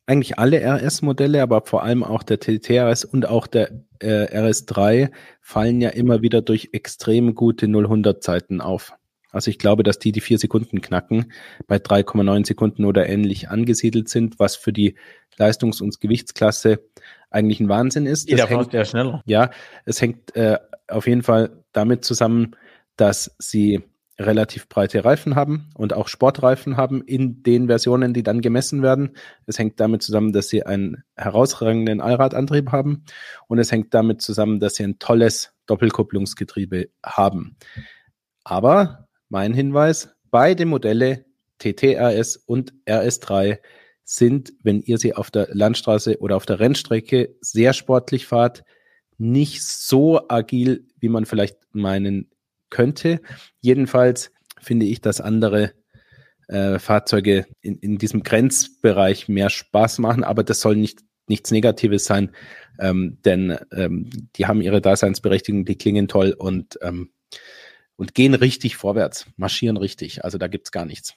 eigentlich 0.07 0.39
alle 0.41 0.61
RS-Modelle, 0.61 1.41
aber 1.41 1.63
vor 1.65 1.85
allem 1.85 2.03
auch 2.03 2.25
der 2.25 2.41
TTRS 2.41 3.05
und 3.05 3.29
auch 3.29 3.47
der 3.47 3.85
äh, 4.01 4.25
RS3 4.25 5.13
fallen 5.41 5.81
ja 5.81 5.91
immer 5.91 6.21
wieder 6.21 6.43
durch 6.43 6.71
extrem 6.73 7.37
gute 7.37 7.67
0-100 7.67 8.21
Zeiten 8.21 8.61
auf. 8.61 8.93
Also 9.33 9.51
ich 9.51 9.59
glaube, 9.59 9.85
dass 9.85 10.01
die 10.01 10.11
die 10.11 10.21
vier 10.21 10.39
Sekunden 10.39 10.81
knacken, 10.81 11.33
bei 11.69 11.77
3,9 11.77 12.47
Sekunden 12.47 12.85
oder 12.85 13.09
ähnlich 13.09 13.49
angesiedelt 13.49 14.09
sind, 14.09 14.41
was 14.41 14.57
für 14.57 14.73
die 14.73 14.97
Leistungs- 15.41 15.81
und 15.81 16.01
Gewichtsklasse 16.01 16.81
eigentlich 17.31 17.61
ein 17.61 17.69
Wahnsinn 17.69 18.07
ist. 18.07 18.29
Jeder 18.29 18.47
hängt 18.47 18.73
ja 18.73 18.85
schneller. 18.85 19.23
Ja, 19.27 19.51
es 19.85 20.01
hängt 20.01 20.37
äh, 20.37 20.59
auf 20.87 21.07
jeden 21.07 21.23
Fall 21.23 21.65
damit 21.73 22.05
zusammen, 22.05 22.57
dass 22.97 23.35
sie 23.39 23.83
relativ 24.19 24.69
breite 24.69 25.05
Reifen 25.05 25.35
haben 25.35 25.71
und 25.75 25.95
auch 25.95 26.09
Sportreifen 26.09 26.77
haben 26.77 27.03
in 27.03 27.43
den 27.43 27.69
Versionen, 27.69 28.13
die 28.13 28.23
dann 28.23 28.43
gemessen 28.43 28.83
werden. 28.83 29.17
Es 29.47 29.59
hängt 29.59 29.81
damit 29.81 30.03
zusammen, 30.03 30.33
dass 30.33 30.49
sie 30.49 30.67
einen 30.67 31.03
herausragenden 31.17 32.01
Allradantrieb 32.03 32.71
haben 32.71 33.05
und 33.49 33.59
es 33.59 33.73
hängt 33.73 33.95
damit 33.95 34.21
zusammen, 34.21 34.61
dass 34.61 34.75
sie 34.75 34.85
ein 34.85 34.99
tolles 34.99 35.55
Doppelkupplungsgetriebe 35.67 36.91
haben. 37.05 37.57
Aber 38.45 39.09
mein 39.31 39.55
Hinweis, 39.55 40.11
beide 40.31 40.67
Modelle 40.67 41.25
TTRS 41.59 42.37
und 42.37 42.75
RS3 42.87 43.59
sind, 44.11 44.53
wenn 44.63 44.81
ihr 44.81 44.99
sie 44.99 45.15
auf 45.15 45.31
der 45.31 45.49
Landstraße 45.53 46.19
oder 46.19 46.37
auf 46.37 46.45
der 46.45 46.59
Rennstrecke 46.59 47.37
sehr 47.41 47.73
sportlich 47.73 48.27
fahrt, 48.27 48.65
nicht 49.19 49.63
so 49.63 50.29
agil, 50.29 50.89
wie 50.99 51.09
man 51.09 51.27
vielleicht 51.27 51.57
meinen 51.73 52.29
könnte. 52.71 53.21
Jedenfalls 53.61 54.33
finde 54.61 54.87
ich, 54.87 55.01
dass 55.01 55.21
andere 55.21 55.75
äh, 56.49 56.81
Fahrzeuge 56.81 57.47
in, 57.61 57.79
in 57.79 57.99
diesem 57.99 58.25
Grenzbereich 58.25 59.29
mehr 59.29 59.49
Spaß 59.49 59.99
machen, 60.01 60.25
aber 60.25 60.43
das 60.43 60.61
soll 60.61 60.75
nicht 60.75 61.05
nichts 61.29 61.53
Negatives 61.53 62.05
sein, 62.05 62.33
ähm, 62.81 63.19
denn 63.25 63.57
ähm, 63.71 64.11
die 64.35 64.47
haben 64.47 64.61
ihre 64.61 64.81
Daseinsberechtigung, 64.81 65.65
die 65.65 65.77
klingen 65.77 66.09
toll 66.09 66.35
und, 66.37 66.81
ähm, 66.83 67.13
und 67.95 68.15
gehen 68.15 68.35
richtig 68.35 68.77
vorwärts, 68.77 69.27
marschieren 69.37 69.77
richtig. 69.77 70.25
Also 70.25 70.39
da 70.39 70.49
gibt's 70.49 70.73
gar 70.73 70.85
nichts. 70.85 71.15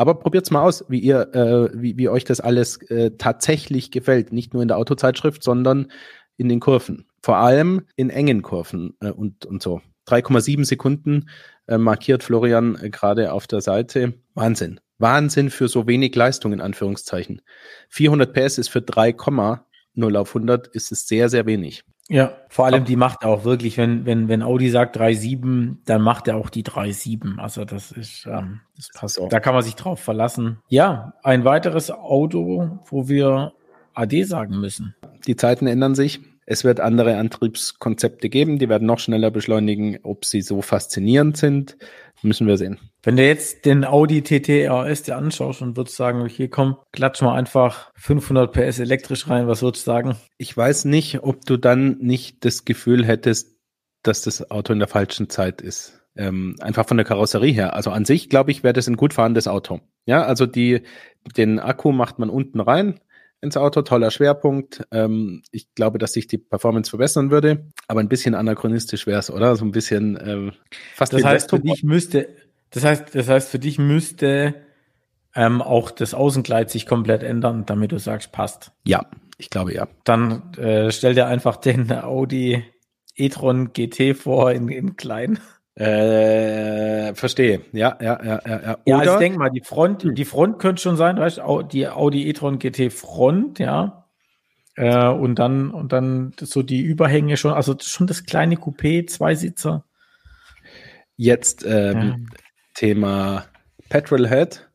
Aber 0.00 0.14
probiert's 0.14 0.50
mal 0.50 0.62
aus, 0.62 0.82
wie 0.88 0.98
ihr, 0.98 1.34
äh, 1.34 1.68
wie, 1.74 1.98
wie 1.98 2.08
euch 2.08 2.24
das 2.24 2.40
alles 2.40 2.78
äh, 2.90 3.10
tatsächlich 3.18 3.90
gefällt. 3.90 4.32
Nicht 4.32 4.54
nur 4.54 4.62
in 4.62 4.68
der 4.68 4.78
Autozeitschrift, 4.78 5.42
sondern 5.42 5.92
in 6.38 6.48
den 6.48 6.58
Kurven. 6.58 7.04
Vor 7.22 7.36
allem 7.36 7.82
in 7.96 8.08
engen 8.08 8.40
Kurven 8.40 8.96
äh, 9.00 9.10
und, 9.10 9.44
und 9.44 9.62
so. 9.62 9.82
3,7 10.08 10.64
Sekunden 10.64 11.28
äh, 11.66 11.76
markiert 11.76 12.22
Florian 12.22 12.78
äh, 12.80 12.88
gerade 12.88 13.30
auf 13.34 13.46
der 13.46 13.60
Seite. 13.60 14.14
Wahnsinn. 14.32 14.80
Wahnsinn 14.96 15.50
für 15.50 15.68
so 15.68 15.86
wenig 15.86 16.14
Leistung 16.14 16.54
in 16.54 16.62
Anführungszeichen. 16.62 17.42
400 17.90 18.32
PS 18.32 18.56
ist 18.56 18.70
für 18.70 18.78
3,0 18.78 20.16
auf 20.16 20.34
100 20.34 20.66
ist 20.68 20.92
es 20.92 21.08
sehr, 21.08 21.28
sehr 21.28 21.44
wenig. 21.44 21.84
Ja, 22.10 22.32
vor 22.48 22.66
allem 22.66 22.84
die 22.84 22.96
macht 22.96 23.24
auch 23.24 23.44
wirklich, 23.44 23.76
wenn, 23.76 24.04
wenn, 24.04 24.26
wenn 24.26 24.42
Audi 24.42 24.68
sagt 24.68 24.98
3,7, 24.98 25.76
dann 25.84 26.02
macht 26.02 26.26
er 26.26 26.36
auch 26.36 26.50
die 26.50 26.64
3,7. 26.64 27.38
Also 27.38 27.64
das 27.64 27.92
ist, 27.92 28.26
ähm, 28.26 28.62
das 28.74 28.90
passt. 28.92 29.14
So. 29.14 29.28
Da 29.28 29.38
kann 29.38 29.54
man 29.54 29.62
sich 29.62 29.76
drauf 29.76 30.00
verlassen. 30.00 30.58
Ja, 30.68 31.14
ein 31.22 31.44
weiteres 31.44 31.92
Auto, 31.92 32.80
wo 32.86 33.08
wir 33.08 33.52
AD 33.94 34.24
sagen 34.24 34.58
müssen. 34.58 34.96
Die 35.28 35.36
Zeiten 35.36 35.68
ändern 35.68 35.94
sich. 35.94 36.20
Es 36.46 36.64
wird 36.64 36.80
andere 36.80 37.16
Antriebskonzepte 37.16 38.28
geben, 38.28 38.58
die 38.58 38.68
werden 38.68 38.86
noch 38.86 38.98
schneller 38.98 39.30
beschleunigen. 39.30 40.00
Ob 40.02 40.24
sie 40.24 40.42
so 40.42 40.62
faszinierend 40.62 41.36
sind, 41.36 41.76
müssen 42.22 42.46
wir 42.46 42.56
sehen. 42.56 42.78
Wenn 43.02 43.16
du 43.16 43.26
jetzt 43.26 43.64
den 43.66 43.84
Audi 43.84 44.22
TT 44.22 44.68
RS 44.68 45.04
dir 45.04 45.16
anschaust 45.16 45.62
und 45.62 45.76
würdest 45.76 45.96
sagen, 45.96 46.22
okay, 46.22 46.48
komm, 46.48 46.76
klatsch 46.92 47.22
mal 47.22 47.36
einfach 47.36 47.90
500 47.96 48.52
PS 48.52 48.78
elektrisch 48.78 49.28
rein, 49.28 49.46
was 49.46 49.62
würdest 49.62 49.86
du 49.86 49.90
sagen? 49.90 50.16
Ich 50.38 50.56
weiß 50.56 50.84
nicht, 50.86 51.22
ob 51.22 51.44
du 51.44 51.56
dann 51.56 51.98
nicht 51.98 52.44
das 52.44 52.64
Gefühl 52.64 53.04
hättest, 53.04 53.56
dass 54.02 54.22
das 54.22 54.50
Auto 54.50 54.72
in 54.72 54.78
der 54.78 54.88
falschen 54.88 55.28
Zeit 55.28 55.60
ist. 55.60 56.00
Ähm, 56.16 56.56
einfach 56.60 56.86
von 56.86 56.96
der 56.96 57.06
Karosserie 57.06 57.52
her. 57.52 57.74
Also 57.74 57.90
an 57.90 58.04
sich, 58.04 58.28
glaube 58.28 58.50
ich, 58.50 58.62
wäre 58.62 58.72
das 58.72 58.88
ein 58.88 58.96
gut 58.96 59.14
fahrendes 59.14 59.46
Auto. 59.46 59.80
Ja, 60.06 60.24
also 60.24 60.46
die, 60.46 60.82
den 61.36 61.60
Akku 61.60 61.92
macht 61.92 62.18
man 62.18 62.30
unten 62.30 62.60
rein 62.60 63.00
ins 63.40 63.56
Auto, 63.56 63.82
toller 63.82 64.10
Schwerpunkt. 64.10 64.82
Ähm, 64.90 65.42
ich 65.50 65.74
glaube, 65.74 65.98
dass 65.98 66.12
sich 66.12 66.26
die 66.26 66.38
Performance 66.38 66.90
verbessern 66.90 67.30
würde, 67.30 67.66
aber 67.88 68.00
ein 68.00 68.08
bisschen 68.08 68.34
anachronistisch 68.34 69.06
wäre 69.06 69.20
es, 69.20 69.30
oder? 69.30 69.56
So 69.56 69.64
ein 69.64 69.72
bisschen 69.72 70.18
ähm, 70.22 70.52
fast. 70.94 71.12
Das 71.12 71.24
heißt, 71.24 71.50
für 71.50 71.60
dich 71.60 71.82
müsste, 71.82 72.28
das 72.70 72.84
heißt, 72.84 73.14
das 73.14 73.28
heißt, 73.28 73.48
für 73.48 73.58
dich 73.58 73.78
müsste 73.78 74.54
ähm, 75.34 75.62
auch 75.62 75.90
das 75.90 76.14
Außenkleid 76.14 76.70
sich 76.70 76.86
komplett 76.86 77.22
ändern, 77.22 77.64
damit 77.66 77.92
du 77.92 77.98
sagst, 77.98 78.32
passt. 78.32 78.72
Ja, 78.84 79.06
ich 79.38 79.50
glaube 79.50 79.72
ja. 79.74 79.88
Dann 80.04 80.52
äh, 80.54 80.90
stell 80.90 81.14
dir 81.14 81.26
einfach 81.26 81.56
den 81.56 81.90
Audi 81.92 82.64
e-tron 83.16 83.72
GT 83.72 84.16
vor 84.16 84.52
in, 84.52 84.68
in 84.68 84.96
klein. 84.96 85.38
Äh, 85.74 87.14
verstehe. 87.14 87.62
Ja, 87.72 87.96
ja, 88.00 88.22
ja, 88.22 88.40
ja. 88.44 88.60
Ja, 88.62 88.78
ja 88.84 88.98
also 88.98 89.12
ich 89.12 89.18
denke 89.18 89.38
mal, 89.38 89.50
die 89.50 89.62
Front, 89.62 90.06
die 90.12 90.24
Front 90.24 90.58
könnte 90.58 90.82
schon 90.82 90.96
sein, 90.96 91.16
weißt 91.16 91.38
du, 91.38 91.62
die 91.62 91.88
Audi 91.88 92.28
e-tron 92.28 92.58
GT 92.58 92.92
Front, 92.92 93.58
ja. 93.58 94.06
Äh, 94.76 95.08
und 95.08 95.38
dann, 95.38 95.70
und 95.70 95.92
dann 95.92 96.32
so 96.40 96.62
die 96.62 96.80
Überhänge 96.80 97.36
schon, 97.36 97.52
also 97.52 97.76
schon 97.80 98.06
das 98.06 98.24
kleine 98.24 98.56
Coupé, 98.56 99.06
Zweisitzer. 99.06 99.84
Jetzt 101.16 101.64
ähm, 101.66 102.00
ja. 102.00 102.16
Thema 102.74 103.44
Petrolhead. 103.88 104.68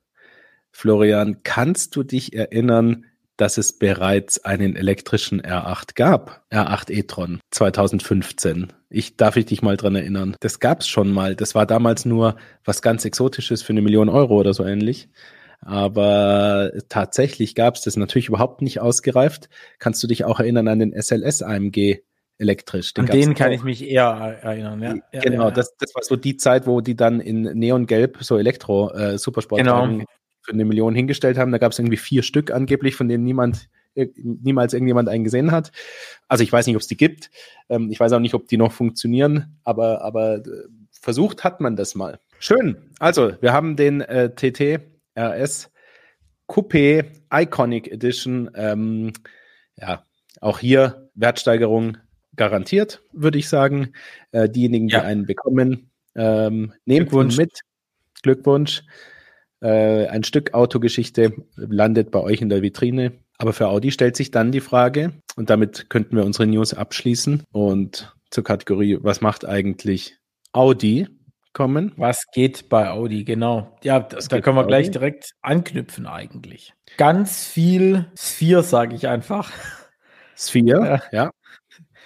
Florian, 0.71 1.41
kannst 1.43 1.95
du 1.95 2.03
dich 2.03 2.36
erinnern, 2.36 3.05
dass 3.38 3.58
es 3.58 3.78
bereits 3.78 4.43
einen 4.45 4.76
elektrischen 4.76 5.41
R8 5.41 5.95
gab, 5.95 6.45
R8 6.52 6.91
e-tron 6.91 7.39
2015. 7.52 8.74
Ich 8.89 9.17
darf 9.17 9.36
ich 9.36 9.45
dich 9.45 9.62
mal 9.62 9.78
dran 9.78 9.95
erinnern. 9.95 10.36
Das 10.39 10.60
gab's 10.60 10.88
schon 10.88 11.12
mal. 11.12 11.36
Das 11.36 11.56
war 11.56 11.65
damals 11.65 12.06
nur 12.06 12.38
was 12.63 12.82
ganz 12.82 13.04
Exotisches 13.06 13.62
für 13.62 13.74
eine 13.74 13.82
Million 13.82 14.10
Euro 14.10 14.36
oder 14.36 14.54
so 14.54 14.63
ähnlich. 14.63 15.10
Aber 15.62 16.71
tatsächlich 16.89 17.56
gab's 17.56 17.82
das 17.82 17.98
natürlich 17.98 18.30
überhaupt 18.30 18.62
nicht 18.62 18.80
ausgereift. 18.80 19.50
Kannst 19.80 20.02
du 20.04 20.08
dich 20.08 20.24
auch 20.24 20.39
erinnern 20.39 20.67
an 20.67 20.80
den 20.80 20.93
SLS 20.93 21.41
AMG 21.41 22.04
elektrisch? 22.38 22.93
Den 22.93 23.06
an 23.06 23.12
den 23.12 23.34
kann 23.34 23.50
auch. 23.50 23.56
ich 23.56 23.63
mich 23.63 23.84
eher 23.89 24.38
erinnern. 24.41 24.82
Ja. 24.82 25.19
Genau, 25.21 25.43
ja, 25.43 25.50
ja. 25.50 25.52
Das, 25.52 25.76
das 25.78 25.95
war 25.95 26.04
so 26.04 26.15
die 26.15 26.38
Zeit, 26.38 26.67
wo 26.67 26.82
die 26.82 26.95
dann 26.95 27.19
in 27.19 27.41
Neongelb 27.41 28.17
so 28.21 28.38
Elektro 28.38 28.91
äh, 28.91 29.17
Supersport 29.17 29.60
genau 29.60 29.88
für 30.45 30.53
eine 30.53 30.65
Million 30.65 30.95
hingestellt 30.95 31.38
haben. 31.38 31.51
Da 31.51 31.58
gab 31.58 31.71
es 31.71 31.79
irgendwie 31.79 31.97
vier 31.97 32.23
Stück 32.23 32.51
angeblich, 32.51 32.95
von 32.95 33.08
denen 33.08 33.23
niemand 33.23 33.69
niemals 34.15 34.73
irgendjemand 34.73 35.10
einen 35.10 35.23
gesehen 35.23 35.51
hat. 35.51 35.71
Also 36.27 36.43
ich 36.43 36.51
weiß 36.51 36.67
nicht, 36.67 36.75
ob 36.75 36.81
es 36.81 36.88
die 36.88 36.97
gibt. 36.97 37.31
Ähm, 37.69 37.89
ich 37.91 37.99
weiß 37.99 38.12
auch 38.13 38.19
nicht, 38.19 38.34
ob 38.34 38.47
die 38.47 38.58
noch 38.58 38.71
funktionieren, 38.71 39.58
aber, 39.63 40.01
aber 40.01 40.36
äh, 40.38 40.41
versucht 40.91 41.43
hat 41.43 41.62
man 41.62 41.75
das 41.75 41.95
mal. 41.95 42.19
Schön. 42.39 42.77
Also, 42.99 43.34
wir 43.41 43.53
haben 43.53 43.75
den 43.75 44.01
äh, 44.01 44.29
TT 44.36 44.81
RS 45.17 45.71
Coupé 46.47 47.05
Iconic 47.34 47.88
Edition. 47.88 48.51
Ähm, 48.55 49.13
ja, 49.77 50.03
auch 50.41 50.60
hier 50.60 51.10
Wertsteigerung 51.15 51.97
garantiert, 52.36 53.01
würde 53.13 53.38
ich 53.38 53.47
sagen. 53.47 53.93
Äh, 54.31 54.49
diejenigen, 54.49 54.89
ja. 54.89 54.99
die 54.99 55.05
einen 55.05 55.25
bekommen, 55.25 55.89
ähm, 56.15 56.73
nehmt 56.86 57.10
Glückwunsch. 57.10 57.38
mit. 57.38 57.62
Glückwunsch. 58.21 58.84
Äh, 59.62 60.08
ein 60.08 60.24
Stück 60.24 60.54
Autogeschichte 60.54 61.34
landet 61.56 62.12
bei 62.12 62.20
euch 62.20 62.41
in 62.41 62.50
der 62.50 62.62
Vitrine. 62.62 63.13
Aber 63.38 63.54
für 63.54 63.68
Audi 63.68 63.91
stellt 63.91 64.15
sich 64.15 64.32
dann 64.32 64.52
die 64.52 64.62
Frage, 64.62 65.13
und 65.36 65.50
damit 65.50 65.89
könnten 65.89 66.15
wir 66.15 66.24
unsere 66.24 66.48
News 66.48 66.74
abschließen 66.74 67.44
und 67.52 68.15
zur 68.32 68.44
Kategorie, 68.44 68.98
was 69.02 69.22
macht 69.22 69.46
eigentlich 69.46 70.18
Audi 70.54 71.08
kommen? 71.54 71.94
Was 71.98 72.26
geht 72.34 72.70
bei 72.70 72.89
Audi, 72.89 73.24
genau. 73.24 73.78
Ja, 73.84 74.00
da, 74.00 74.18
da 74.18 74.41
können 74.41 74.58
wir 74.58 74.65
gleich 74.65 74.88
Audi? 74.88 74.91
direkt 74.91 75.32
anknüpfen 75.41 76.06
eigentlich. 76.06 76.74
Ganz 76.98 77.46
viel 77.46 78.06
Sphere, 78.18 78.63
sage 78.63 78.96
ich 78.96 79.08
einfach. 79.08 79.52
Sphere, 80.36 81.02
ja. 81.12 81.26
ja. 81.26 81.32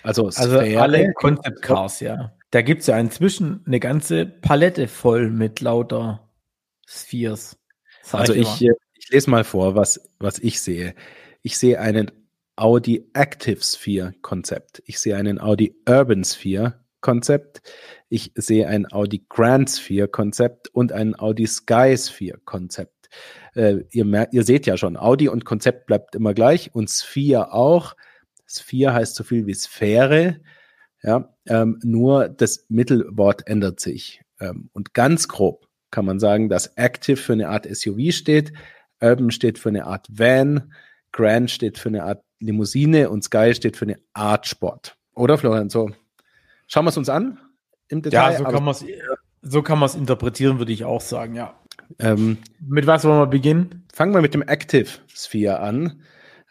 Also, 0.03 0.27
also 0.27 0.59
alle 0.59 1.11
Concept 1.13 1.61
Cars, 1.61 1.99
ja. 1.99 2.31
Da 2.51 2.61
gibt 2.61 2.81
es 2.81 2.87
ja 2.87 2.97
inzwischen 2.97 3.63
eine 3.67 3.79
ganze 3.79 4.25
Palette 4.25 4.87
voll 4.87 5.29
mit 5.29 5.61
lauter 5.61 6.28
Spheres. 6.89 7.57
Also 8.11 8.33
ich, 8.33 8.61
ich, 8.61 8.71
ich 8.95 9.09
lese 9.09 9.29
mal 9.29 9.43
vor, 9.43 9.75
was, 9.75 10.09
was 10.17 10.39
ich 10.39 10.59
sehe. 10.59 10.95
Ich 11.41 11.57
sehe 11.57 11.79
einen 11.79 12.11
Audi 12.55 13.09
Active 13.13 13.63
Sphere 13.63 14.13
Konzept. 14.21 14.81
Ich 14.85 14.99
sehe 14.99 15.15
einen 15.15 15.39
Audi 15.39 15.75
Urban 15.87 16.23
Sphere 16.23 16.83
Konzept. 17.01 17.61
Ich 18.09 18.31
sehe 18.35 18.67
ein 18.67 18.91
Audi 18.91 19.25
Grand 19.29 19.69
Sphere 19.69 20.07
Konzept 20.07 20.67
und 20.69 20.91
ein 20.91 21.17
Audi 21.17 21.45
Sky 21.45 21.95
Sphere 21.97 22.39
Konzept. 22.43 23.09
Äh, 23.53 23.83
ihr, 23.91 24.05
merkt, 24.05 24.33
ihr 24.33 24.43
seht 24.43 24.65
ja 24.65 24.75
schon, 24.75 24.97
Audi 24.97 25.29
und 25.29 25.45
Konzept 25.45 25.85
bleibt 25.85 26.15
immer 26.15 26.33
gleich 26.33 26.73
und 26.73 26.89
Sphere 26.89 27.53
auch. 27.53 27.95
Sphere 28.47 28.93
heißt 28.93 29.15
so 29.15 29.23
viel 29.23 29.45
wie 29.45 29.53
Sphäre. 29.53 30.41
Ja, 31.01 31.33
ähm, 31.45 31.79
nur 31.83 32.27
das 32.27 32.65
Mittelwort 32.67 33.47
ändert 33.47 33.79
sich. 33.79 34.21
Ähm, 34.39 34.69
und 34.73 34.93
ganz 34.93 35.27
grob 35.27 35.68
kann 35.91 36.05
man 36.05 36.19
sagen, 36.19 36.49
dass 36.49 36.67
Active 36.75 37.17
für 37.17 37.33
eine 37.33 37.49
Art 37.49 37.65
SUV 37.65 38.11
steht, 38.11 38.53
Urban 39.01 39.31
steht 39.31 39.59
für 39.59 39.69
eine 39.69 39.85
Art 39.85 40.07
Van, 40.09 40.73
Grand 41.11 41.49
steht 41.49 41.77
für 41.77 41.89
eine 41.89 42.03
Art 42.03 42.23
Limousine 42.39 43.09
und 43.09 43.23
Sky 43.23 43.53
steht 43.55 43.77
für 43.77 43.85
eine 43.85 43.97
Art 44.13 44.47
Sport. 44.47 44.97
Oder 45.15 45.37
Florian? 45.37 45.69
So, 45.69 45.91
schauen 46.67 46.85
wir 46.85 46.89
es 46.89 46.97
uns 46.97 47.09
an 47.09 47.39
im 47.87 48.01
Detail. 48.01 48.33
Ja, 48.33 48.37
so 48.37 48.43
kann 48.43 48.63
man 48.63 48.71
es 48.71 48.85
so 49.41 49.61
kann 49.61 49.81
interpretieren, 49.97 50.59
würde 50.59 50.73
ich 50.73 50.83
auch 50.83 50.99
sagen, 51.01 51.35
ja. 51.35 51.55
Ähm, 51.97 52.37
mit 52.59 52.85
was 52.87 53.05
wollen 53.05 53.19
wir 53.19 53.27
beginnen? 53.27 53.87
Fangen 53.93 54.13
wir 54.13 54.21
mit 54.21 54.33
dem 54.33 54.43
Active 54.43 54.89
Sphere 55.07 55.59
an. 55.59 56.01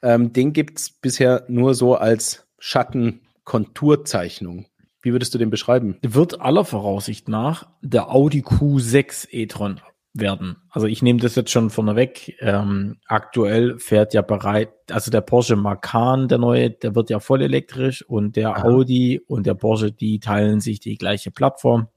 Ähm, 0.02 0.32
den 0.32 0.52
gibt 0.52 0.78
es 0.78 0.90
bisher 0.90 1.44
nur 1.48 1.74
so 1.74 1.94
als 1.94 2.46
Schatten-Konturzeichnung. 2.58 4.66
Wie 5.00 5.12
würdest 5.12 5.34
du 5.34 5.38
den 5.38 5.50
beschreiben? 5.50 5.96
Wird 6.02 6.40
aller 6.40 6.64
Voraussicht 6.64 7.28
nach 7.28 7.68
der 7.82 8.10
Audi 8.10 8.40
Q6 8.40 9.28
e-tron 9.30 9.80
werden. 10.12 10.56
Also 10.70 10.86
ich 10.86 11.02
nehme 11.02 11.20
das 11.20 11.36
jetzt 11.36 11.50
schon 11.50 11.70
vorneweg. 11.70 12.36
Ähm, 12.40 12.98
aktuell 13.06 13.78
fährt 13.78 14.14
ja 14.14 14.22
bereit, 14.22 14.70
also 14.90 15.10
der 15.10 15.20
Porsche 15.20 15.56
Macan, 15.56 16.28
der 16.28 16.38
neue, 16.38 16.70
der 16.70 16.94
wird 16.94 17.10
ja 17.10 17.20
voll 17.20 17.42
elektrisch 17.42 18.02
und 18.02 18.36
der 18.36 18.56
Aha. 18.56 18.64
Audi 18.64 19.20
und 19.26 19.46
der 19.46 19.54
Porsche, 19.54 19.92
die 19.92 20.18
teilen 20.20 20.60
sich 20.60 20.80
die 20.80 20.96
gleiche 20.96 21.30
Plattform. 21.30 21.88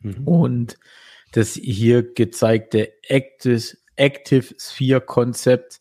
Mhm. 0.00 0.26
Und 0.26 0.78
das 1.32 1.54
hier 1.54 2.02
gezeigte 2.14 2.92
Active, 3.08 3.76
Active 3.96 4.54
Sphere 4.58 5.00
Konzept 5.00 5.80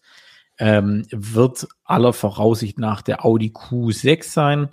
ähm, 0.60 1.06
wird 1.12 1.68
aller 1.84 2.14
Voraussicht 2.14 2.80
nach 2.80 3.02
der 3.02 3.26
Audi 3.26 3.50
Q6 3.50 4.24
sein. 4.24 4.70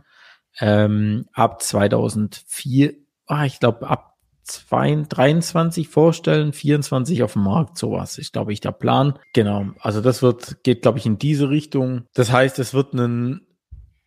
Ähm, 0.58 1.26
ab 1.32 1.62
2004, 1.62 2.94
ah, 3.26 3.44
ich 3.44 3.60
glaube 3.60 3.88
ab 3.88 4.10
22, 4.44 5.08
23 5.08 5.88
vorstellen, 5.88 6.52
24 6.52 7.22
auf 7.22 7.34
dem 7.34 7.44
Markt, 7.44 7.78
sowas 7.78 8.18
ist, 8.18 8.32
glaube 8.32 8.52
ich, 8.52 8.60
der 8.60 8.72
Plan. 8.72 9.18
Genau, 9.32 9.66
also 9.78 10.00
das 10.00 10.22
wird, 10.22 10.64
geht, 10.64 10.82
glaube 10.82 10.98
ich, 10.98 11.06
in 11.06 11.18
diese 11.18 11.50
Richtung. 11.50 12.04
Das 12.14 12.32
heißt, 12.32 12.58
es 12.58 12.74
wird 12.74 12.94
ein 12.94 13.46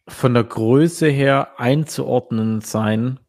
von 0.07 0.33
der 0.33 0.43
Größe 0.43 1.07
her 1.07 1.59
einzuordnen 1.59 2.59
sein, 2.59 3.19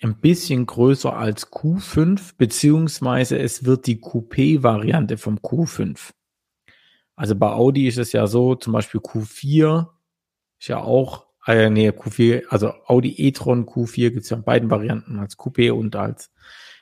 ein 0.00 0.20
bisschen 0.20 0.66
größer 0.66 1.16
als 1.16 1.52
Q5, 1.52 2.34
beziehungsweise 2.36 3.38
es 3.38 3.64
wird 3.64 3.86
die 3.86 4.00
Coupé-Variante 4.00 5.16
vom 5.16 5.38
Q5. 5.38 6.10
Also 7.16 7.34
bei 7.34 7.50
Audi 7.50 7.86
ist 7.86 7.98
es 7.98 8.12
ja 8.12 8.26
so, 8.26 8.54
zum 8.54 8.72
Beispiel 8.72 9.00
Q4 9.00 9.88
ist 10.60 10.68
ja 10.68 10.80
auch, 10.80 11.26
äh, 11.46 11.70
nee, 11.70 11.90
Q4, 11.90 12.44
also 12.48 12.72
Audi 12.86 13.14
e-tron 13.16 13.66
Q4 13.66 14.10
gibt 14.10 14.24
es 14.24 14.30
ja 14.30 14.36
in 14.36 14.44
beiden 14.44 14.70
Varianten, 14.70 15.18
als 15.18 15.38
Coupé 15.38 15.72
und 15.72 15.96
als 15.96 16.30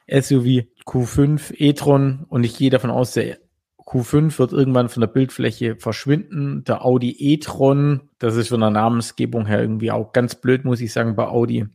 SUV. 0.08 0.66
Q5 0.84 1.54
e-tron 1.56 2.26
und 2.28 2.44
ich 2.44 2.56
gehe 2.56 2.70
davon 2.70 2.90
aus, 2.90 3.12
der 3.12 3.38
Q5 3.86 4.38
wird 4.38 4.52
irgendwann 4.52 4.88
von 4.88 5.00
der 5.00 5.08
Bildfläche 5.08 5.76
verschwinden. 5.76 6.64
Der 6.64 6.84
Audi 6.84 7.16
e-tron, 7.18 8.08
das 8.18 8.36
ist 8.36 8.48
von 8.48 8.60
der 8.60 8.70
Namensgebung 8.70 9.46
her 9.46 9.60
irgendwie 9.60 9.92
auch 9.92 10.12
ganz 10.12 10.34
blöd, 10.34 10.64
muss 10.64 10.80
ich 10.80 10.92
sagen, 10.92 11.16
bei 11.16 11.26
Audi. 11.26 11.66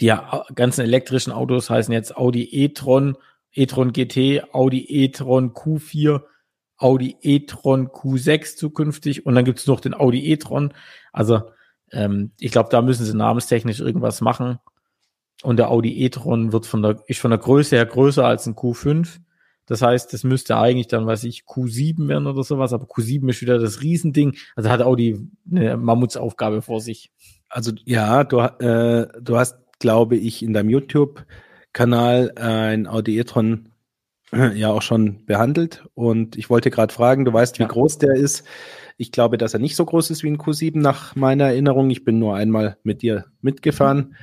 Die 0.00 0.14
ganzen 0.54 0.82
elektrischen 0.82 1.32
Autos 1.32 1.70
heißen 1.70 1.92
jetzt 1.92 2.16
Audi 2.16 2.44
e-tron, 2.44 3.16
e-tron 3.52 3.92
GT, 3.92 4.54
Audi 4.54 4.84
e-tron 4.88 5.52
Q4 5.52 6.22
Audi 6.78 7.16
e-tron 7.20 7.88
Q6 7.88 8.56
zukünftig 8.56 9.26
und 9.26 9.34
dann 9.34 9.44
gibt 9.44 9.58
es 9.58 9.66
noch 9.66 9.80
den 9.80 9.94
Audi 9.94 10.30
e-tron. 10.30 10.72
Also 11.12 11.42
ähm, 11.92 12.32
ich 12.38 12.52
glaube, 12.52 12.68
da 12.70 12.82
müssen 12.82 13.04
sie 13.04 13.16
namenstechnisch 13.16 13.80
irgendwas 13.80 14.20
machen. 14.20 14.58
Und 15.42 15.58
der 15.58 15.70
Audi 15.70 16.02
e-tron 16.02 16.52
wird 16.52 16.66
von 16.66 16.82
der, 16.82 17.02
ist 17.06 17.20
von 17.20 17.30
der 17.30 17.38
Größe 17.38 17.76
her 17.76 17.86
größer 17.86 18.24
als 18.24 18.46
ein 18.46 18.56
Q5. 18.56 19.20
Das 19.66 19.82
heißt, 19.82 20.12
das 20.12 20.24
müsste 20.24 20.56
eigentlich 20.56 20.88
dann, 20.88 21.06
weiß 21.06 21.24
ich, 21.24 21.42
Q7 21.42 22.08
werden 22.08 22.26
oder 22.26 22.42
sowas, 22.42 22.72
aber 22.72 22.86
Q7 22.86 23.28
ist 23.28 23.42
wieder 23.42 23.58
das 23.58 23.82
Riesending. 23.82 24.36
Also 24.56 24.70
hat 24.70 24.82
Audi 24.82 25.28
eine 25.50 25.76
Mammutsaufgabe 25.76 26.62
vor 26.62 26.80
sich. 26.80 27.12
Also 27.48 27.72
ja, 27.84 28.24
du, 28.24 28.38
äh, 28.38 29.06
du 29.20 29.36
hast, 29.36 29.58
glaube 29.78 30.16
ich, 30.16 30.42
in 30.42 30.54
deinem 30.54 30.70
YouTube-Kanal 30.70 32.32
äh, 32.36 32.40
ein 32.40 32.86
Audi 32.86 33.18
e-tron 33.18 33.68
ja 34.32 34.70
auch 34.70 34.82
schon 34.82 35.24
behandelt. 35.26 35.86
Und 35.94 36.36
ich 36.36 36.50
wollte 36.50 36.70
gerade 36.70 36.92
fragen, 36.92 37.24
du 37.24 37.32
weißt, 37.32 37.58
wie 37.58 37.64
ja. 37.64 37.68
groß 37.68 37.98
der 37.98 38.14
ist. 38.14 38.44
Ich 39.00 39.12
glaube, 39.12 39.38
dass 39.38 39.54
er 39.54 39.60
nicht 39.60 39.76
so 39.76 39.84
groß 39.84 40.10
ist 40.10 40.24
wie 40.24 40.28
ein 40.28 40.38
Q7 40.38 40.78
nach 40.78 41.14
meiner 41.14 41.44
Erinnerung. 41.44 41.88
Ich 41.88 42.04
bin 42.04 42.18
nur 42.18 42.34
einmal 42.34 42.78
mit 42.82 43.00
dir 43.00 43.26
mitgefahren. 43.40 44.16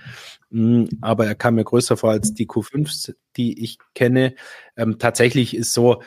Mm, 0.50 0.84
aber 1.02 1.26
er 1.26 1.36
kam 1.36 1.56
mir 1.56 1.64
größer 1.64 1.96
vor 1.96 2.12
als 2.12 2.34
die 2.34 2.46
Q5s, 2.46 3.16
die 3.38 3.64
ich 3.64 3.78
kenne. 3.94 4.36
Ähm, 4.76 5.00
tatsächlich 5.00 5.56
ist 5.56 5.74
so, 5.74 6.04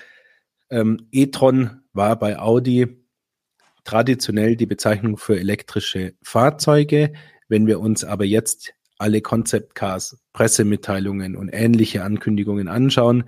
ähm, 0.68 1.08
e-tron 1.10 1.80
war 1.94 2.18
bei 2.18 2.38
Audi 2.38 3.04
traditionell 3.84 4.54
die 4.54 4.66
Bezeichnung 4.66 5.16
für 5.16 5.40
elektrische 5.40 6.12
Fahrzeuge. 6.22 7.14
Wenn 7.48 7.66
wir 7.66 7.80
uns 7.80 8.04
aber 8.04 8.26
jetzt 8.26 8.74
alle 8.98 9.22
Concept 9.22 9.74
Cars, 9.74 10.18
Pressemitteilungen 10.34 11.36
und 11.36 11.48
ähnliche 11.48 12.04
Ankündigungen 12.04 12.68
anschauen, 12.68 13.24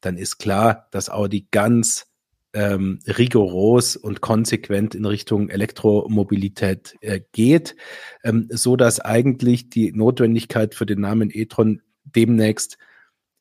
dann 0.00 0.16
ist 0.16 0.38
klar, 0.38 0.88
dass 0.90 1.10
Audi 1.10 1.46
ganz 1.52 2.09
ähm, 2.52 2.98
rigoros 3.06 3.96
und 3.96 4.20
konsequent 4.20 4.94
in 4.94 5.04
Richtung 5.04 5.48
Elektromobilität 5.48 6.96
äh, 7.00 7.20
geht, 7.32 7.76
ähm, 8.24 8.48
so 8.50 8.76
dass 8.76 9.00
eigentlich 9.00 9.70
die 9.70 9.92
Notwendigkeit 9.92 10.74
für 10.74 10.86
den 10.86 11.00
Namen 11.00 11.30
e-tron 11.32 11.82
demnächst 12.04 12.78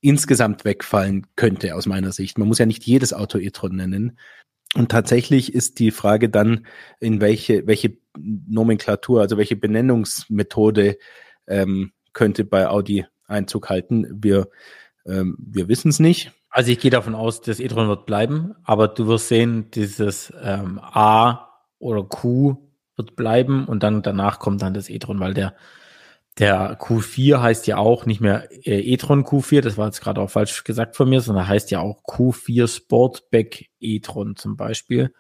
insgesamt 0.02 0.64
wegfallen 0.64 1.28
könnte 1.36 1.76
aus 1.76 1.86
meiner 1.86 2.12
Sicht. 2.12 2.38
Man 2.38 2.48
muss 2.48 2.60
ja 2.60 2.66
nicht 2.66 2.86
jedes 2.86 3.14
Auto 3.14 3.38
e-tron 3.38 3.76
nennen. 3.76 4.18
Und 4.76 4.92
tatsächlich 4.92 5.54
ist 5.54 5.80
die 5.80 5.92
Frage 5.92 6.30
dann, 6.30 6.68
in 7.00 7.22
welche, 7.22 7.66
welche 7.66 7.98
Nomenklatur, 8.18 9.22
also 9.22 9.38
welche 9.38 9.56
Benennungsmethode 9.56 10.98
ähm, 11.48 11.92
könnte 12.14 12.46
bei 12.46 12.68
Audi 12.68 13.06
Einzug 13.26 13.70
halten. 13.70 14.08
Wir, 14.12 14.50
ähm, 15.06 15.38
wir 15.40 15.68
wissen 15.68 15.90
es 15.90 16.00
nicht. 16.00 16.32
Also 16.50 16.72
ich 16.72 16.80
gehe 16.80 16.92
davon 16.92 17.16
aus, 17.16 17.42
das 17.42 17.60
e-tron 17.60 17.88
wird 17.88 18.06
bleiben, 18.06 18.56
aber 18.64 18.88
du 18.88 19.08
wirst 19.08 19.28
sehen, 19.28 19.70
dieses 19.72 20.34
ähm, 20.42 20.80
A 20.80 21.50
oder 21.78 22.04
Q 22.04 22.58
wird 22.96 23.16
bleiben 23.16 23.66
und 23.66 23.84
dann 23.84 24.02
danach 24.02 24.40
kommt 24.40 24.62
dann 24.62 24.74
das 24.74 24.90
e-tron, 24.90 25.20
weil 25.20 25.34
der 25.34 25.56
der 26.40 26.80
Q4 26.80 27.42
heißt 27.42 27.68
ja 27.68 27.78
auch 27.78 28.06
nicht 28.06 28.22
mehr 28.22 28.50
äh, 28.66 28.80
e-tron 28.80 29.26
Q4, 29.26 29.62
das 29.62 29.78
war 29.78 29.88
jetzt 29.88 30.02
gerade 30.02 30.22
auch 30.22 30.30
falsch 30.30 30.64
gesagt 30.64 30.96
von 30.96 31.10
mir, 31.10 31.22
sondern 31.22 31.48
heißt 31.48 31.70
ja 31.70 31.82
auch 31.82 32.02
Q4 32.04 32.68
Sportback 32.68 33.70
e-tron 33.80 34.36
zum 34.36 34.56
Beispiel. 34.56 35.14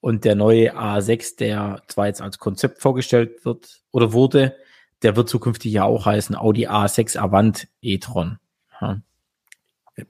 Und 0.00 0.24
der 0.24 0.36
neue 0.36 0.76
A6, 0.76 1.36
der 1.36 1.82
zwar 1.88 2.06
jetzt 2.06 2.22
als 2.22 2.38
Konzept 2.38 2.80
vorgestellt 2.80 3.44
wird 3.44 3.80
oder 3.90 4.12
wurde, 4.12 4.54
der 5.02 5.16
wird 5.16 5.28
zukünftig 5.28 5.72
ja 5.72 5.84
auch 5.84 6.06
heißen 6.06 6.36
Audi 6.36 6.68
A6 6.68 7.18
Avant 7.18 7.66
e-tron. 7.82 8.38
Ja. 8.80 9.00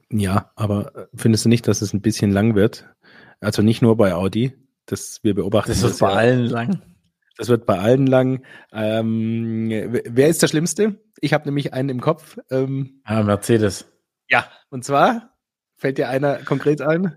Ja, 0.09 0.51
aber 0.55 0.95
äh, 0.95 1.07
findest 1.15 1.45
du 1.45 1.49
nicht, 1.49 1.67
dass 1.67 1.81
es 1.81 1.93
ein 1.93 2.01
bisschen 2.01 2.31
lang 2.31 2.55
wird? 2.55 2.89
Also 3.39 3.61
nicht 3.61 3.81
nur 3.81 3.95
bei 3.95 4.13
Audi, 4.13 4.53
das 4.85 5.19
wir 5.23 5.33
beobachten. 5.33 5.71
Das 5.71 5.81
wird 5.81 5.99
bei 5.99 6.11
ja, 6.11 6.17
allen 6.17 6.45
lang. 6.45 6.81
Das 7.37 7.49
wird 7.49 7.65
bei 7.65 7.77
allen 7.77 8.07
lang. 8.07 8.43
Ähm, 8.73 9.69
wer 9.69 10.27
ist 10.27 10.41
der 10.41 10.47
Schlimmste? 10.47 10.99
Ich 11.21 11.33
habe 11.33 11.45
nämlich 11.45 11.73
einen 11.73 11.89
im 11.89 12.01
Kopf. 12.01 12.37
Ähm, 12.49 13.01
ah, 13.03 13.21
Mercedes. 13.23 13.85
Ja, 14.27 14.47
und 14.69 14.83
zwar 14.83 15.37
fällt 15.77 15.99
dir 15.99 16.09
einer 16.09 16.37
konkret 16.37 16.81
ein? 16.81 17.15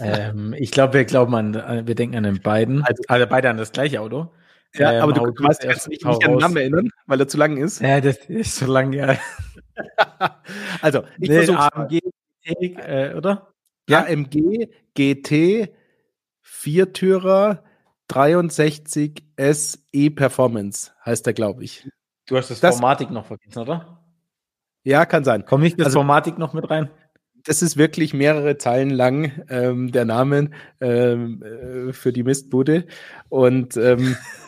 ähm, 0.00 0.54
ich 0.58 0.70
glaube, 0.70 0.94
wir 0.94 1.04
glauben 1.04 1.34
an, 1.34 1.86
wir 1.86 1.94
denken 1.94 2.16
an 2.16 2.24
den 2.24 2.40
beiden. 2.40 2.82
Also, 2.82 3.02
also 3.06 3.26
beide 3.26 3.50
an 3.50 3.58
das 3.58 3.72
gleiche 3.72 4.00
Auto. 4.00 4.32
Ja, 4.74 4.92
ähm, 4.92 5.02
aber 5.02 5.12
du, 5.12 5.30
du 5.30 5.44
weißt, 5.44 5.62
kannst 5.62 5.88
nicht, 5.88 6.04
nicht 6.04 6.24
an 6.24 6.30
den 6.32 6.38
Namen 6.38 6.56
erinnern, 6.56 6.90
weil 7.06 7.20
er 7.20 7.28
zu 7.28 7.36
lang 7.36 7.56
ist. 7.56 7.80
Ja, 7.80 8.00
das 8.00 8.16
ist 8.26 8.56
zu 8.56 8.66
lang, 8.66 8.92
ja. 8.92 9.16
also, 10.82 11.04
ich 11.18 11.28
nee, 11.28 11.36
versuche 11.36 11.58
AMG, 11.58 12.00
äh, 12.44 13.14
oder? 13.14 13.52
Ja, 13.88 14.06
AMG 14.06 14.68
GT 14.94 15.70
Viertürer 16.40 17.62
63 18.08 19.24
SE 19.38 20.10
Performance 20.10 20.92
heißt 21.04 21.26
der, 21.26 21.32
glaube 21.32 21.64
ich. 21.64 21.88
Du 22.26 22.36
hast 22.36 22.50
das, 22.50 22.60
das 22.60 22.76
Formatik 22.76 23.10
noch 23.10 23.26
vergessen, 23.26 23.58
oder? 23.58 23.98
Ja, 24.84 25.06
kann 25.06 25.24
sein. 25.24 25.44
Kommt 25.44 25.64
nicht 25.64 25.78
das 25.78 25.86
also, 25.86 26.00
Formatik 26.00 26.38
noch 26.38 26.52
mit 26.52 26.68
rein? 26.68 26.90
Das 27.44 27.62
ist 27.62 27.76
wirklich 27.76 28.14
mehrere 28.14 28.58
Zeilen 28.58 28.90
lang, 28.90 29.44
ähm, 29.48 29.90
der 29.90 30.04
Name 30.04 30.50
ähm, 30.80 31.42
äh, 31.42 31.92
für 31.92 32.12
die 32.12 32.22
Mistbude. 32.22 32.86
Und 33.28 33.76
ähm, 33.76 34.16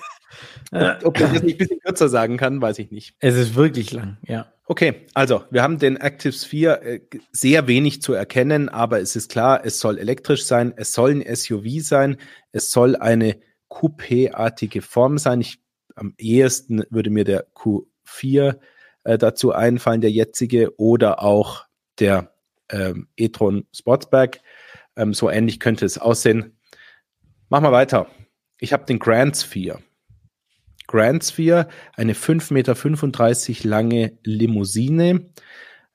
ob 1.05 1.19
ich 1.19 1.23
das 1.23 1.43
nicht 1.43 1.55
ein 1.55 1.59
bisschen 1.59 1.81
kürzer 1.81 2.09
sagen 2.09 2.37
kann, 2.37 2.61
weiß 2.61 2.79
ich 2.79 2.91
nicht. 2.91 3.15
Es 3.21 3.35
ist 3.35 3.55
wirklich 3.55 3.93
lang, 3.93 4.19
ja. 4.27 4.53
Okay, 4.67 5.07
also 5.13 5.45
wir 5.51 5.63
haben 5.63 5.79
den 5.79 5.97
Active 5.97 6.33
Sphere 6.33 6.83
äh, 6.83 7.01
sehr 7.33 7.67
wenig 7.67 8.01
zu 8.01 8.15
erkennen, 8.15 8.71
aber 8.71 9.01
es 9.01 9.15
ist 9.15 9.31
klar, 9.31 9.61
es 9.65 9.79
soll 9.79 9.99
elektrisch 9.99 10.45
sein, 10.45 10.73
es 10.77 10.93
soll 10.93 11.11
ein 11.11 11.37
SUV 11.37 11.83
sein, 11.83 12.17
es 12.53 12.71
soll 12.71 12.97
eine 12.97 13.37
Coupé-artige 13.69 14.81
Form 14.81 15.19
sein. 15.19 15.43
Ich, 15.43 15.61
am 15.97 16.15
ehesten 16.17 16.85
würde 16.89 17.11
mir 17.11 17.25
der 17.25 17.47
Q4 17.53 18.59
äh, 19.05 19.19
dazu 19.19 19.53
einfallen, 19.53 20.01
der 20.01 20.11
jetzige, 20.11 20.79
oder 20.79 21.23
auch 21.23 21.67
der 21.99 22.33
ähm, 22.71 23.09
e-tron 23.17 23.67
Sportsback. 23.73 24.41
Ähm, 24.97 25.13
so 25.13 25.29
ähnlich 25.29 25.61
könnte 25.61 25.85
es 25.85 25.99
aussehen. 25.99 26.59
Machen 27.51 27.65
wir 27.65 27.73
weiter. 27.73 28.07
Ich 28.59 28.73
habe 28.73 28.87
den 28.87 28.99
Grand 28.99 29.37
Sphere. 29.37 29.81
Grand 30.95 31.25
Sphere, 31.25 31.67
eine 31.97 32.13
5,35 32.13 32.53
Meter 33.49 33.69
lange 33.69 34.17
Limousine 34.23 35.27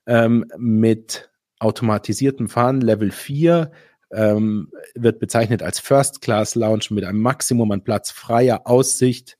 ähm, 0.06 0.44
mit 0.58 1.30
automatisiertem 1.58 2.50
Fahren, 2.50 2.82
Level 2.82 3.10
4, 3.10 3.72
ähm, 4.12 4.70
wird 4.94 5.18
bezeichnet 5.18 5.62
als 5.62 5.80
First 5.80 6.20
Class 6.20 6.54
Lounge 6.54 6.84
mit 6.90 7.04
einem 7.04 7.22
Maximum 7.22 7.72
an 7.72 7.82
Platz, 7.82 8.10
freier 8.10 8.66
Aussicht 8.66 9.38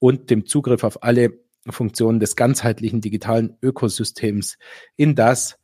und 0.00 0.28
dem 0.28 0.44
Zugriff 0.44 0.84
auf 0.84 1.02
alle 1.02 1.32
Funktionen 1.70 2.20
des 2.20 2.36
ganzheitlichen 2.36 3.00
digitalen 3.00 3.56
Ökosystems, 3.62 4.58
in 4.96 5.14
das 5.14 5.58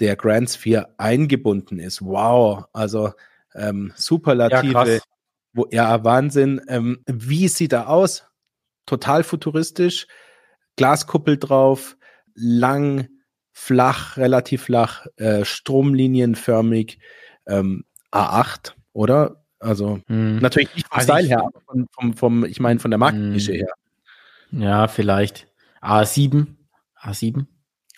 der 0.00 0.16
Grand 0.16 0.50
Sphere 0.50 0.94
eingebunden 0.98 1.78
ist. 1.78 2.02
Wow, 2.02 2.64
also 2.72 3.12
ähm, 3.54 3.92
Superlative. 3.94 4.94
Ja, 4.94 5.00
wo, 5.52 5.68
ja 5.70 6.02
Wahnsinn. 6.02 6.60
Ähm, 6.66 7.04
wie 7.06 7.46
sieht 7.46 7.72
er 7.72 7.88
aus? 7.88 8.24
Total 8.90 9.22
futuristisch, 9.22 10.08
Glaskuppel 10.76 11.38
drauf, 11.38 11.96
lang, 12.34 13.08
flach, 13.52 14.16
relativ 14.16 14.64
flach, 14.64 15.06
äh, 15.16 15.44
stromlinienförmig, 15.44 16.98
ähm, 17.46 17.84
A8, 18.10 18.72
oder? 18.92 19.44
Also 19.60 20.00
hm. 20.06 20.38
natürlich 20.38 20.74
nicht 20.74 20.88
vom 20.88 20.98
also 20.98 21.12
Style 21.12 21.24
ich, 21.24 21.30
her, 21.30 21.40
aber 21.40 21.60
vom, 21.60 21.86
vom, 21.92 22.14
vom, 22.14 22.44
ich 22.44 22.58
meine 22.58 22.80
von 22.80 22.90
der 22.90 22.98
Markennische 22.98 23.52
hm. 23.52 23.58
her. 23.58 23.72
Ja, 24.52 24.88
vielleicht. 24.88 25.46
A7. 25.80 26.46
A7. 27.00 27.46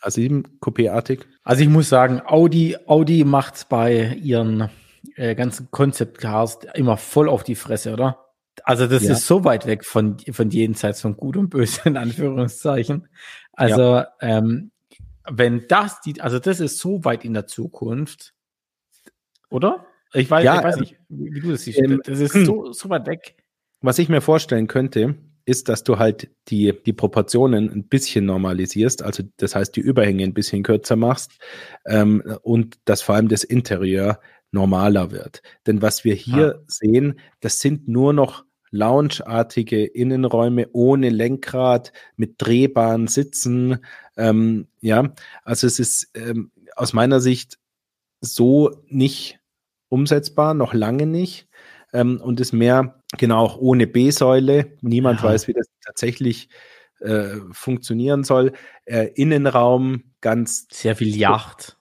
A7, 0.02 0.44
Coupé-artig. 0.60 1.26
Also 1.44 1.62
ich 1.62 1.68
muss 1.68 1.88
sagen, 1.88 2.20
Audi, 2.26 2.76
Audi 2.86 3.24
macht 3.24 3.68
bei 3.68 4.14
ihren 4.20 4.68
äh, 5.14 5.34
ganzen 5.34 5.70
Concept 5.70 6.18
Cars 6.18 6.58
immer 6.74 6.96
voll 6.96 7.28
auf 7.28 7.44
die 7.44 7.54
Fresse, 7.54 7.92
oder? 7.92 8.21
Also 8.64 8.86
das 8.86 9.04
ja. 9.04 9.12
ist 9.12 9.26
so 9.26 9.44
weit 9.44 9.66
weg 9.66 9.84
von, 9.84 10.18
von 10.18 10.50
jenseits 10.50 11.00
von 11.00 11.16
Gut 11.16 11.36
und 11.36 11.50
Böse 11.50 11.80
in 11.84 11.96
Anführungszeichen. 11.96 13.08
Also 13.52 13.96
ja. 13.96 14.08
ähm, 14.20 14.70
wenn 15.30 15.66
das 15.68 16.00
die, 16.00 16.20
also 16.20 16.38
das 16.38 16.60
ist 16.60 16.78
so 16.78 17.04
weit 17.04 17.24
in 17.24 17.34
der 17.34 17.46
Zukunft, 17.46 18.34
oder? 19.50 19.86
Ich 20.14 20.30
weiß, 20.30 20.44
ja, 20.44 20.58
ich 20.58 20.64
weiß 20.64 20.76
ähm, 20.76 20.80
nicht, 20.80 20.96
wie, 21.08 21.34
wie 21.34 21.40
du 21.40 21.50
das 21.52 21.62
siehst. 21.62 21.78
Ähm, 21.78 22.00
das 22.04 22.20
ist 22.20 22.32
so, 22.46 22.72
so 22.72 22.88
weit 22.90 23.06
weg. 23.06 23.36
Was 23.80 23.98
ich 23.98 24.08
mir 24.08 24.20
vorstellen 24.20 24.66
könnte, 24.66 25.16
ist, 25.44 25.68
dass 25.68 25.82
du 25.82 25.98
halt 25.98 26.30
die, 26.48 26.72
die 26.86 26.92
Proportionen 26.92 27.70
ein 27.70 27.88
bisschen 27.88 28.26
normalisierst, 28.26 29.02
also 29.02 29.24
das 29.38 29.54
heißt 29.54 29.74
die 29.74 29.80
Überhänge 29.80 30.24
ein 30.24 30.34
bisschen 30.34 30.62
kürzer 30.62 30.96
machst 30.96 31.32
ähm, 31.86 32.22
und 32.42 32.78
dass 32.84 33.02
vor 33.02 33.16
allem 33.16 33.28
das 33.28 33.42
Interieur 33.42 34.20
normaler 34.52 35.10
wird. 35.10 35.42
Denn 35.66 35.82
was 35.82 36.04
wir 36.04 36.14
hier 36.14 36.56
ah. 36.58 36.64
sehen, 36.66 37.18
das 37.40 37.58
sind 37.58 37.88
nur 37.88 38.12
noch 38.12 38.44
loungeartige 38.70 39.84
Innenräume 39.84 40.68
ohne 40.72 41.10
Lenkrad, 41.10 41.92
mit 42.16 42.36
drehbaren 42.38 43.06
Sitzen. 43.06 43.84
Ähm, 44.16 44.66
ja, 44.80 45.12
also 45.44 45.66
es 45.66 45.78
ist 45.78 46.10
ähm, 46.14 46.50
aus 46.74 46.92
meiner 46.92 47.20
Sicht 47.20 47.58
so 48.20 48.82
nicht 48.88 49.38
umsetzbar, 49.88 50.54
noch 50.54 50.72
lange 50.72 51.06
nicht. 51.06 51.48
Ähm, 51.92 52.20
und 52.22 52.40
ist 52.40 52.52
mehr, 52.52 53.02
genau, 53.18 53.44
auch 53.44 53.58
ohne 53.58 53.86
B-Säule. 53.86 54.78
Niemand 54.80 55.20
ja. 55.20 55.26
weiß, 55.26 55.48
wie 55.48 55.52
das 55.52 55.66
tatsächlich 55.84 56.48
äh, 57.00 57.36
funktionieren 57.50 58.24
soll. 58.24 58.52
Äh, 58.86 59.08
Innenraum 59.14 60.04
ganz. 60.22 60.66
Sehr 60.70 60.96
viel 60.96 61.14
Yacht. 61.14 61.76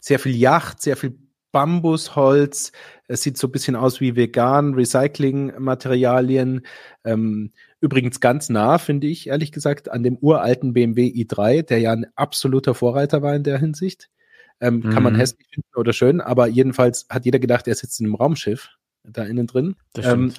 Sehr 0.00 0.18
viel 0.18 0.36
Yacht, 0.36 0.82
sehr 0.82 0.98
viel 0.98 1.23
Bambusholz. 1.54 2.72
Es 3.06 3.22
sieht 3.22 3.38
so 3.38 3.46
ein 3.46 3.52
bisschen 3.52 3.76
aus 3.76 4.00
wie 4.00 4.16
vegan, 4.16 4.74
Recyclingmaterialien. 4.74 6.66
Ähm, 7.04 7.52
übrigens 7.80 8.18
ganz 8.18 8.48
nah, 8.48 8.78
finde 8.78 9.06
ich, 9.06 9.28
ehrlich 9.28 9.52
gesagt, 9.52 9.88
an 9.88 10.02
dem 10.02 10.18
uralten 10.18 10.72
BMW 10.72 11.06
i3, 11.06 11.62
der 11.62 11.78
ja 11.78 11.92
ein 11.92 12.06
absoluter 12.16 12.74
Vorreiter 12.74 13.22
war 13.22 13.36
in 13.36 13.44
der 13.44 13.58
Hinsicht. 13.58 14.10
Ähm, 14.60 14.80
mhm. 14.80 14.90
Kann 14.90 15.04
man 15.04 15.12
mhm. 15.12 15.18
hässlich 15.18 15.46
finden 15.48 15.76
oder 15.76 15.92
schön, 15.92 16.20
aber 16.20 16.48
jedenfalls 16.48 17.06
hat 17.08 17.24
jeder 17.24 17.38
gedacht, 17.38 17.68
er 17.68 17.76
sitzt 17.76 18.00
in 18.00 18.06
einem 18.06 18.16
Raumschiff 18.16 18.70
da 19.04 19.22
innen 19.22 19.46
drin. 19.46 19.76
Das, 19.92 20.06
ähm, 20.06 20.32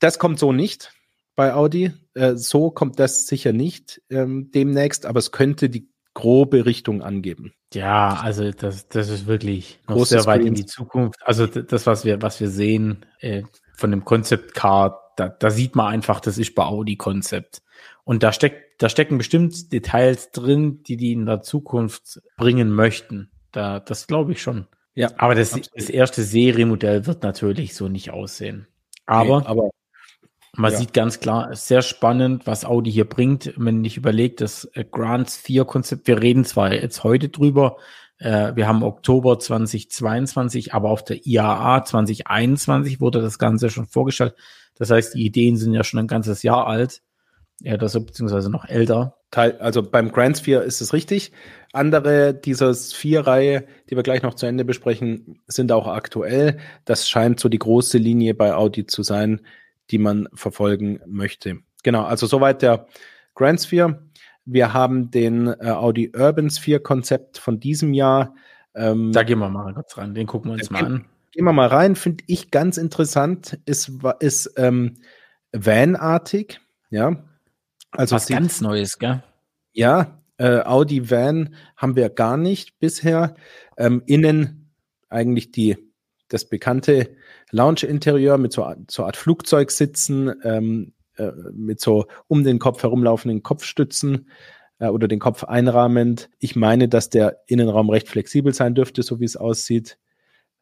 das 0.00 0.18
kommt 0.18 0.40
so 0.40 0.52
nicht 0.52 0.92
bei 1.36 1.54
Audi. 1.54 1.92
Äh, 2.14 2.34
so 2.34 2.72
kommt 2.72 2.98
das 2.98 3.28
sicher 3.28 3.52
nicht 3.52 4.02
ähm, 4.10 4.50
demnächst, 4.50 5.06
aber 5.06 5.20
es 5.20 5.30
könnte 5.30 5.70
die 5.70 5.88
grobe 6.16 6.64
Richtung 6.64 7.02
angeben. 7.02 7.52
Ja, 7.74 8.20
also 8.22 8.50
das, 8.50 8.88
das 8.88 9.10
ist 9.10 9.26
wirklich 9.26 9.78
noch 9.86 9.96
Großes 9.96 10.08
sehr 10.08 10.26
weit 10.26 10.40
Screens. 10.40 10.48
in 10.48 10.54
die 10.54 10.66
Zukunft. 10.66 11.20
Also 11.22 11.46
das, 11.46 11.86
was 11.86 12.06
wir, 12.06 12.22
was 12.22 12.40
wir 12.40 12.48
sehen 12.48 13.04
äh, 13.20 13.42
von 13.74 13.90
dem 13.90 14.04
Concept 14.04 14.54
Car, 14.54 15.12
da, 15.16 15.28
da 15.28 15.50
sieht 15.50 15.76
man 15.76 15.88
einfach, 15.88 16.20
das 16.20 16.38
ist 16.38 16.54
bei 16.54 16.64
Audi 16.64 16.96
Konzept. 16.96 17.62
Und 18.04 18.22
da 18.22 18.32
steckt, 18.32 18.82
da 18.82 18.88
stecken 18.88 19.18
bestimmt 19.18 19.72
Details 19.72 20.30
drin, 20.30 20.82
die 20.84 20.96
die 20.96 21.12
in 21.12 21.26
der 21.26 21.42
Zukunft 21.42 22.22
bringen 22.38 22.70
möchten. 22.70 23.30
Da, 23.52 23.78
das 23.78 24.06
glaube 24.06 24.32
ich 24.32 24.40
schon. 24.40 24.66
Ja, 24.94 25.10
aber 25.18 25.34
das, 25.34 25.60
das 25.74 25.90
erste 25.90 26.22
Serienmodell 26.22 27.04
wird 27.04 27.22
natürlich 27.22 27.74
so 27.74 27.88
nicht 27.88 28.10
aussehen. 28.10 28.66
Aber, 29.04 29.40
nee, 29.40 29.46
aber 29.46 29.70
man 30.56 30.72
ja. 30.72 30.78
sieht 30.78 30.92
ganz 30.92 31.20
klar, 31.20 31.54
sehr 31.54 31.82
spannend, 31.82 32.46
was 32.46 32.64
Audi 32.64 32.90
hier 32.90 33.08
bringt. 33.08 33.52
Wenn 33.56 33.84
ich 33.84 33.96
überlege, 33.96 34.36
das 34.36 34.64
äh, 34.74 34.84
Grand 34.84 35.30
4 35.30 35.64
Konzept, 35.64 36.06
wir 36.06 36.20
reden 36.20 36.44
zwar 36.44 36.72
jetzt 36.72 37.04
heute 37.04 37.28
drüber, 37.28 37.76
äh, 38.18 38.54
wir 38.54 38.66
haben 38.66 38.82
Oktober 38.82 39.38
2022, 39.38 40.74
aber 40.74 40.90
auf 40.90 41.04
der 41.04 41.26
IAA 41.26 41.84
2021 41.84 43.00
wurde 43.00 43.20
das 43.20 43.38
Ganze 43.38 43.70
schon 43.70 43.86
vorgestellt. 43.86 44.34
Das 44.78 44.90
heißt, 44.90 45.14
die 45.14 45.24
Ideen 45.24 45.56
sind 45.56 45.74
ja 45.74 45.84
schon 45.84 46.00
ein 46.00 46.08
ganzes 46.08 46.42
Jahr 46.42 46.66
alt. 46.66 47.02
Ja, 47.60 47.78
das 47.78 47.92
beziehungsweise 47.94 48.50
noch 48.50 48.66
älter. 48.66 49.16
Teil, 49.30 49.56
also 49.58 49.82
beim 49.82 50.12
Grand 50.12 50.36
Sphere 50.38 50.62
ist 50.62 50.80
es 50.80 50.92
richtig. 50.92 51.32
Andere 51.72 52.34
dieser 52.34 52.74
Sphere-Reihe, 52.74 53.66
die 53.88 53.96
wir 53.96 54.02
gleich 54.02 54.22
noch 54.22 54.34
zu 54.34 54.46
Ende 54.46 54.64
besprechen, 54.64 55.40
sind 55.46 55.72
auch 55.72 55.86
aktuell. 55.86 56.58
Das 56.84 57.08
scheint 57.08 57.40
so 57.40 57.48
die 57.48 57.58
große 57.58 57.98
Linie 57.98 58.34
bei 58.34 58.54
Audi 58.54 58.86
zu 58.86 59.02
sein, 59.02 59.40
die 59.90 59.98
man 59.98 60.28
verfolgen 60.34 61.00
möchte. 61.06 61.58
Genau, 61.82 62.04
also 62.04 62.26
soweit 62.26 62.62
der 62.62 62.86
Grand 63.34 63.60
Sphere. 63.60 64.02
Wir 64.44 64.72
haben 64.72 65.10
den 65.10 65.48
äh, 65.48 65.70
Audi 65.70 66.12
Urban 66.16 66.50
Sphere 66.50 66.80
Konzept 66.80 67.38
von 67.38 67.60
diesem 67.60 67.94
Jahr. 67.94 68.34
Ähm, 68.74 69.12
da 69.12 69.22
gehen 69.22 69.38
wir 69.38 69.48
mal 69.48 69.74
kurz 69.74 69.96
rein, 69.98 70.14
den 70.14 70.26
gucken 70.26 70.50
wir 70.50 70.54
uns 70.54 70.70
mal 70.70 70.84
an. 70.84 71.04
Gehen 71.32 71.44
wir 71.44 71.52
mal 71.52 71.68
rein, 71.68 71.96
finde 71.96 72.24
ich 72.28 72.50
ganz 72.50 72.78
interessant, 72.78 73.58
ist, 73.66 73.90
ist 74.20 74.54
ähm, 74.56 74.96
Van-artig, 75.52 76.60
ja. 76.90 77.24
Also 77.90 78.16
Was 78.16 78.26
sieht, 78.26 78.36
ganz 78.36 78.60
Neues, 78.60 78.98
gell? 78.98 79.22
Ja, 79.72 80.22
Äh, 80.38 80.60
Audi 80.60 81.10
Van 81.10 81.54
haben 81.76 81.96
wir 81.96 82.10
gar 82.10 82.36
nicht 82.36 82.78
bisher. 82.78 83.34
Ähm, 83.78 84.02
innen 84.06 84.70
eigentlich 85.08 85.50
die, 85.50 85.76
das 86.28 86.48
bekannte 86.48 87.16
Lounge-Interieur 87.50 88.38
mit 88.38 88.52
so, 88.52 88.66
so 88.90 89.04
Art 89.04 89.16
Flugzeugsitzen, 89.16 90.32
ähm, 90.42 90.92
äh, 91.16 91.32
mit 91.52 91.80
so 91.80 92.06
um 92.26 92.44
den 92.44 92.58
Kopf 92.58 92.82
herumlaufenden 92.82 93.42
Kopfstützen 93.42 94.28
äh, 94.78 94.88
oder 94.88 95.08
den 95.08 95.18
Kopf 95.18 95.44
einrahmend. 95.44 96.28
Ich 96.38 96.56
meine, 96.56 96.88
dass 96.88 97.10
der 97.10 97.42
Innenraum 97.46 97.90
recht 97.90 98.08
flexibel 98.08 98.52
sein 98.52 98.74
dürfte, 98.74 99.02
so 99.02 99.20
wie 99.20 99.24
es 99.24 99.36
aussieht. 99.36 99.98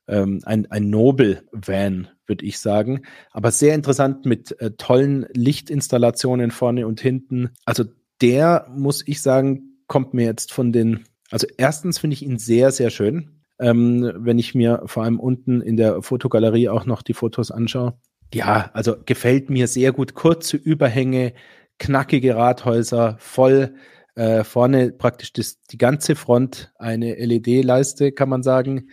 Ähm, 0.06 0.40
ein, 0.44 0.70
ein 0.70 0.90
Nobel-Van, 0.90 2.08
würde 2.26 2.44
ich 2.44 2.58
sagen. 2.58 3.02
Aber 3.30 3.50
sehr 3.50 3.74
interessant 3.74 4.26
mit 4.26 4.60
äh, 4.60 4.72
tollen 4.72 5.26
Lichtinstallationen 5.32 6.50
vorne 6.50 6.86
und 6.86 7.00
hinten. 7.00 7.50
Also 7.64 7.84
der, 8.20 8.66
muss 8.70 9.02
ich 9.06 9.22
sagen, 9.22 9.78
kommt 9.86 10.14
mir 10.14 10.24
jetzt 10.26 10.52
von 10.52 10.72
den, 10.72 11.04
also 11.30 11.46
erstens 11.56 11.98
finde 11.98 12.14
ich 12.14 12.22
ihn 12.22 12.38
sehr, 12.38 12.70
sehr 12.70 12.90
schön. 12.90 13.33
Ähm, 13.58 14.12
wenn 14.16 14.38
ich 14.38 14.54
mir 14.54 14.82
vor 14.86 15.04
allem 15.04 15.20
unten 15.20 15.60
in 15.60 15.76
der 15.76 16.02
Fotogalerie 16.02 16.68
auch 16.68 16.86
noch 16.86 17.02
die 17.02 17.14
Fotos 17.14 17.50
anschaue. 17.50 17.94
Ja, 18.32 18.70
also 18.72 18.96
gefällt 19.04 19.48
mir 19.48 19.68
sehr 19.68 19.92
gut. 19.92 20.14
Kurze 20.14 20.56
Überhänge, 20.56 21.34
knackige 21.78 22.34
Rathäuser, 22.34 23.16
voll 23.18 23.74
äh, 24.16 24.44
vorne 24.44 24.92
praktisch 24.92 25.32
das, 25.32 25.60
die 25.62 25.78
ganze 25.78 26.14
Front 26.14 26.72
eine 26.78 27.14
LED-Leiste, 27.14 28.12
kann 28.12 28.28
man 28.28 28.42
sagen. 28.42 28.90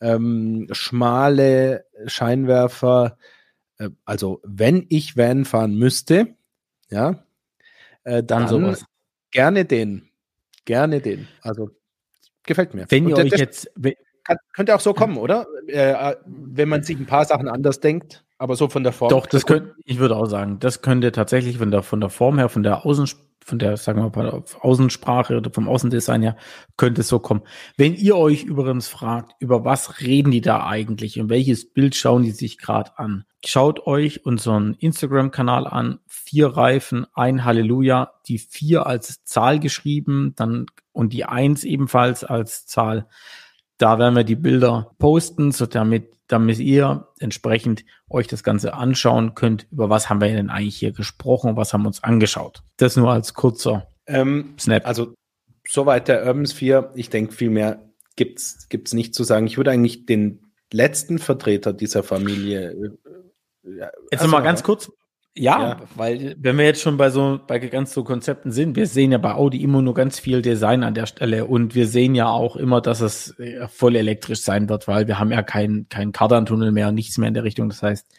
Ähm, 0.00 0.68
schmale 0.70 1.84
Scheinwerfer. 2.06 3.18
Äh, 3.78 3.90
also 4.04 4.40
wenn 4.44 4.86
ich 4.88 5.16
Van 5.16 5.44
fahren 5.44 5.74
müsste, 5.74 6.36
ja, 6.88 7.24
äh, 8.04 8.22
dann, 8.22 8.24
dann 8.24 8.48
sowas. 8.48 8.84
Gerne 9.32 9.64
den. 9.64 10.08
Gerne 10.64 11.00
den. 11.00 11.28
Also 11.42 11.70
gefällt 12.50 12.74
mir. 12.74 12.84
Wenn 12.88 13.08
ihr 13.08 13.16
euch 13.16 13.32
jetzt. 13.32 13.70
Kann, 14.22 14.36
könnte 14.52 14.74
auch 14.74 14.80
so 14.80 14.92
kommen, 14.92 15.16
oder? 15.16 15.46
Äh, 15.66 15.92
äh, 15.92 16.16
wenn 16.26 16.68
man 16.68 16.82
sich 16.82 16.98
ein 16.98 17.06
paar 17.06 17.24
Sachen 17.24 17.48
anders 17.48 17.80
denkt, 17.80 18.22
aber 18.36 18.54
so 18.54 18.68
von 18.68 18.82
der 18.82 18.92
Form. 18.92 19.08
Doch, 19.08 19.26
das 19.26 19.46
könnte, 19.46 19.74
ich 19.86 19.98
würde 19.98 20.14
auch 20.14 20.26
sagen, 20.26 20.58
das 20.60 20.82
könnte 20.82 21.10
tatsächlich 21.10 21.56
von 21.56 21.70
der, 21.70 21.82
von 21.82 22.00
der 22.00 22.10
Form 22.10 22.38
her, 22.38 22.50
von 22.50 22.62
der 22.62 22.84
Außen, 22.84 23.08
von 23.44 23.58
der, 23.58 23.76
sagen 23.76 24.00
wir 24.00 24.22
mal, 24.22 24.42
Außensprache 24.60 25.36
oder 25.36 25.50
vom 25.50 25.68
Außendesign 25.68 26.22
her, 26.22 26.36
könnte 26.76 27.00
es 27.00 27.08
so 27.08 27.18
kommen. 27.18 27.42
Wenn 27.76 27.94
ihr 27.94 28.16
euch 28.16 28.44
übrigens 28.44 28.88
fragt, 28.88 29.34
über 29.40 29.64
was 29.64 30.00
reden 30.00 30.30
die 30.30 30.40
da 30.40 30.66
eigentlich 30.66 31.18
und 31.20 31.30
welches 31.30 31.72
Bild 31.72 31.94
schauen 31.94 32.22
die 32.22 32.30
sich 32.30 32.58
gerade 32.58 32.98
an, 32.98 33.24
schaut 33.44 33.86
euch 33.86 34.24
unseren 34.24 34.74
Instagram-Kanal 34.74 35.66
an. 35.66 36.00
Vier 36.06 36.48
Reifen, 36.48 37.06
ein 37.14 37.44
Halleluja, 37.44 38.12
die 38.26 38.38
vier 38.38 38.86
als 38.86 39.24
Zahl 39.24 39.58
geschrieben, 39.58 40.34
dann 40.36 40.66
und 40.92 41.12
die 41.12 41.24
eins 41.24 41.64
ebenfalls 41.64 42.24
als 42.24 42.66
Zahl. 42.66 43.06
Da 43.80 43.98
werden 43.98 44.14
wir 44.14 44.24
die 44.24 44.36
Bilder 44.36 44.94
posten, 44.98 45.52
so 45.52 45.64
damit, 45.64 46.12
damit 46.26 46.58
ihr 46.58 47.08
entsprechend 47.18 47.86
euch 48.10 48.26
das 48.26 48.42
Ganze 48.42 48.74
anschauen 48.74 49.34
könnt. 49.34 49.66
Über 49.72 49.88
was 49.88 50.10
haben 50.10 50.20
wir 50.20 50.28
denn 50.28 50.50
eigentlich 50.50 50.76
hier 50.76 50.92
gesprochen? 50.92 51.56
Was 51.56 51.72
haben 51.72 51.84
wir 51.84 51.86
uns 51.86 52.04
angeschaut? 52.04 52.62
Das 52.76 52.96
nur 52.96 53.10
als 53.10 53.32
kurzer 53.32 53.86
ähm, 54.06 54.54
Snap. 54.60 54.86
Also 54.86 55.14
soweit 55.66 56.08
der 56.08 56.26
Urban 56.26 56.44
Sphere. 56.44 56.92
Ich 56.94 57.08
denke, 57.08 57.32
viel 57.32 57.48
mehr 57.48 57.90
gibt's 58.16 58.68
gibt's 58.68 58.92
nicht 58.92 59.14
zu 59.14 59.24
sagen. 59.24 59.46
Ich 59.46 59.56
würde 59.56 59.70
eigentlich 59.70 60.04
den 60.04 60.52
letzten 60.70 61.18
Vertreter 61.18 61.72
dieser 61.72 62.02
Familie. 62.02 62.72
Äh, 62.72 63.78
ja, 63.78 63.90
Jetzt 64.10 64.20
also, 64.20 64.30
mal 64.30 64.42
ganz 64.42 64.62
kurz, 64.62 64.92
ja, 65.36 65.62
ja, 65.62 65.80
weil 65.94 66.34
wenn 66.40 66.58
wir 66.58 66.64
jetzt 66.64 66.82
schon 66.82 66.96
bei 66.96 67.10
so 67.10 67.38
bei 67.46 67.60
ganz 67.60 67.92
so 67.92 68.02
Konzepten 68.02 68.50
sind, 68.50 68.74
wir 68.74 68.88
sehen 68.88 69.12
ja 69.12 69.18
bei 69.18 69.34
Audi 69.34 69.62
immer 69.62 69.80
nur 69.80 69.94
ganz 69.94 70.18
viel 70.18 70.42
Design 70.42 70.82
an 70.82 70.94
der 70.94 71.06
Stelle 71.06 71.46
und 71.46 71.76
wir 71.76 71.86
sehen 71.86 72.16
ja 72.16 72.28
auch 72.28 72.56
immer, 72.56 72.80
dass 72.80 73.00
es 73.00 73.38
äh, 73.38 73.68
voll 73.68 73.94
elektrisch 73.94 74.40
sein 74.40 74.68
wird, 74.68 74.88
weil 74.88 75.06
wir 75.06 75.20
haben 75.20 75.30
ja 75.30 75.42
keinen 75.42 75.88
kein 75.88 76.10
Kardantunnel 76.10 76.72
mehr, 76.72 76.90
nichts 76.90 77.16
mehr 77.16 77.28
in 77.28 77.34
der 77.34 77.44
Richtung. 77.44 77.68
Das 77.68 77.80
heißt, 77.82 78.12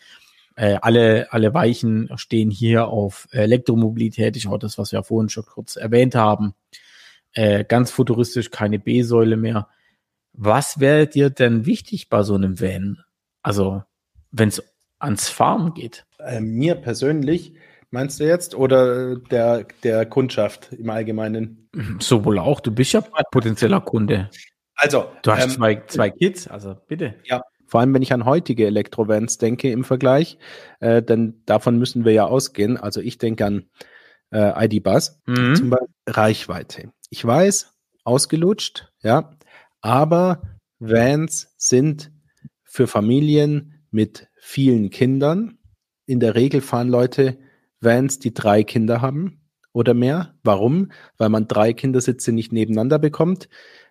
äh, 0.56 0.78
alle 0.82 1.28
alle 1.32 1.54
Weichen 1.54 2.10
stehen 2.16 2.50
hier 2.50 2.88
auf 2.88 3.28
Elektromobilität. 3.32 4.38
Ich 4.38 4.48
auch 4.48 4.58
das, 4.58 4.78
was 4.78 4.94
wir 4.94 5.04
vorhin 5.04 5.30
schon 5.30 5.46
kurz 5.46 5.76
erwähnt 5.76 6.16
haben. 6.16 6.54
Äh, 7.34 7.66
ganz 7.66 7.92
futuristisch, 7.92 8.52
keine 8.52 8.80
B-Säule 8.80 9.36
mehr. 9.36 9.68
Was 10.34 10.80
wäre 10.80 11.08
dir 11.08 11.30
denn 11.30 11.66
wichtig 11.66 12.10
bei 12.10 12.24
so 12.24 12.36
einem 12.36 12.60
Van? 12.62 13.00
Also, 13.42 13.84
wenn 14.32 14.50
es 14.50 14.64
ans 15.02 15.30
Fahren 15.30 15.74
geht? 15.74 16.06
Äh, 16.20 16.40
mir 16.40 16.76
persönlich, 16.76 17.54
meinst 17.90 18.20
du 18.20 18.26
jetzt, 18.26 18.56
oder 18.56 19.16
der, 19.16 19.66
der 19.84 20.06
Kundschaft 20.06 20.72
im 20.74 20.90
Allgemeinen? 20.90 21.70
Sowohl 22.00 22.40
auch, 22.40 22.60
du 22.60 22.72
bist 22.72 22.94
ja 22.94 23.02
potenzieller 23.32 23.82
Kunde. 23.82 24.30
Also, 24.76 25.06
du 25.22 25.32
hast 25.32 25.44
ähm, 25.44 25.50
zwei, 25.52 25.84
zwei 25.88 26.10
Kids, 26.10 26.48
also 26.48 26.76
bitte. 26.88 27.16
Ja, 27.26 27.42
vor 27.72 27.80
allem, 27.80 27.94
wenn 27.94 28.02
ich 28.02 28.12
an 28.12 28.26
heutige 28.26 28.66
Elektrovans 28.66 29.38
denke 29.38 29.72
im 29.72 29.86
Vergleich, 29.86 30.38
äh, 30.82 31.02
denn 31.02 31.42
davon 31.46 31.78
müssen 31.78 32.04
wir 32.04 32.12
ja 32.12 32.26
ausgehen. 32.26 32.76
Also 32.76 33.00
ich 33.00 33.18
denke 33.18 33.46
an 33.46 33.70
äh, 34.32 34.66
ID-Bus, 34.66 35.22
mhm. 35.26 35.56
zum 35.56 35.70
Beispiel 35.70 35.88
Reichweite. 36.06 36.92
Ich 37.10 37.24
weiß, 37.24 37.74
ausgelutscht, 38.04 38.92
ja, 39.04 39.38
aber 39.80 40.42
Vans 40.80 41.54
sind 41.58 42.12
für 42.64 42.88
Familien 42.88 43.81
mit 43.92 44.28
vielen 44.38 44.90
Kindern. 44.90 45.58
In 46.06 46.20
der 46.20 46.36
Regel 46.36 46.62
fahren 46.62 46.90
Leute 46.90 47.38
Vans, 47.80 48.20
die 48.20 48.34
drei 48.34 48.64
Kinder 48.64 49.02
haben 49.02 49.42
oder 49.74 49.94
mehr. 49.94 50.36
Warum? 50.44 50.92
Weil 51.18 51.30
man 51.30 51.48
drei 51.48 51.74
Kindersitze 51.74 52.32
nicht 52.32 52.52
nebeneinander 52.52 53.00
bekommt. 53.00 53.50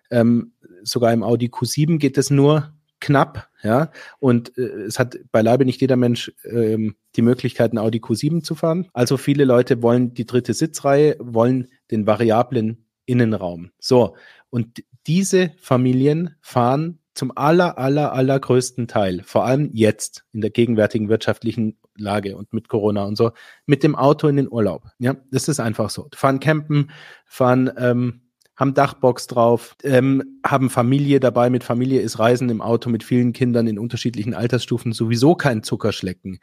Ähm, 0.09 0.53
sogar 0.83 1.13
im 1.13 1.23
Audi 1.23 1.47
Q7 1.47 1.97
geht 1.97 2.17
es 2.17 2.29
nur 2.29 2.73
knapp, 2.99 3.49
ja. 3.63 3.91
Und 4.19 4.57
äh, 4.57 4.83
es 4.83 4.99
hat 4.99 5.17
beileibe 5.31 5.65
nicht 5.65 5.81
jeder 5.81 5.97
Mensch 5.97 6.31
ähm, 6.45 6.95
die 7.15 7.21
Möglichkeit, 7.21 7.73
ein 7.73 7.77
Audi 7.77 7.99
Q7 7.99 8.43
zu 8.43 8.55
fahren. 8.55 8.87
Also 8.93 9.17
viele 9.17 9.43
Leute 9.43 9.81
wollen 9.81 10.13
die 10.13 10.25
dritte 10.25 10.53
Sitzreihe, 10.53 11.17
wollen 11.19 11.67
den 11.89 12.07
variablen 12.07 12.85
Innenraum. 13.05 13.71
So. 13.79 14.15
Und 14.49 14.83
diese 15.07 15.51
Familien 15.57 16.35
fahren 16.41 16.99
zum 17.21 17.37
aller, 17.37 17.77
aller, 17.77 18.13
allergrößten 18.13 18.87
Teil, 18.87 19.21
vor 19.23 19.45
allem 19.45 19.69
jetzt 19.73 20.25
in 20.33 20.41
der 20.41 20.49
gegenwärtigen 20.49 21.07
wirtschaftlichen 21.07 21.77
Lage 21.95 22.35
und 22.35 22.51
mit 22.51 22.67
Corona 22.67 23.03
und 23.03 23.15
so, 23.15 23.29
mit 23.67 23.83
dem 23.83 23.93
Auto 23.95 24.27
in 24.27 24.37
den 24.37 24.51
Urlaub. 24.51 24.87
Ja, 24.97 25.17
das 25.29 25.47
ist 25.47 25.59
einfach 25.59 25.91
so. 25.91 26.09
Fahren 26.15 26.39
campen, 26.39 26.89
fahren, 27.27 27.69
ähm, 27.77 28.21
haben 28.55 28.73
Dachbox 28.73 29.27
drauf, 29.27 29.75
ähm, 29.83 30.39
haben 30.43 30.71
Familie 30.71 31.19
dabei. 31.19 31.51
Mit 31.51 31.63
Familie 31.63 32.01
ist 32.01 32.17
Reisen 32.17 32.49
im 32.49 32.59
Auto 32.59 32.89
mit 32.89 33.03
vielen 33.03 33.33
Kindern 33.33 33.67
in 33.67 33.77
unterschiedlichen 33.77 34.33
Altersstufen 34.33 34.91
sowieso 34.91 35.35
kein 35.35 35.61
Zuckerschlecken. 35.61 36.39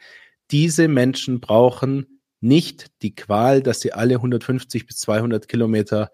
Diese 0.52 0.86
Menschen 0.86 1.40
brauchen 1.40 2.20
nicht 2.38 2.86
die 3.02 3.16
Qual, 3.16 3.64
dass 3.64 3.80
sie 3.80 3.94
alle 3.94 4.14
150 4.14 4.86
bis 4.86 4.98
200 4.98 5.48
Kilometer 5.48 6.12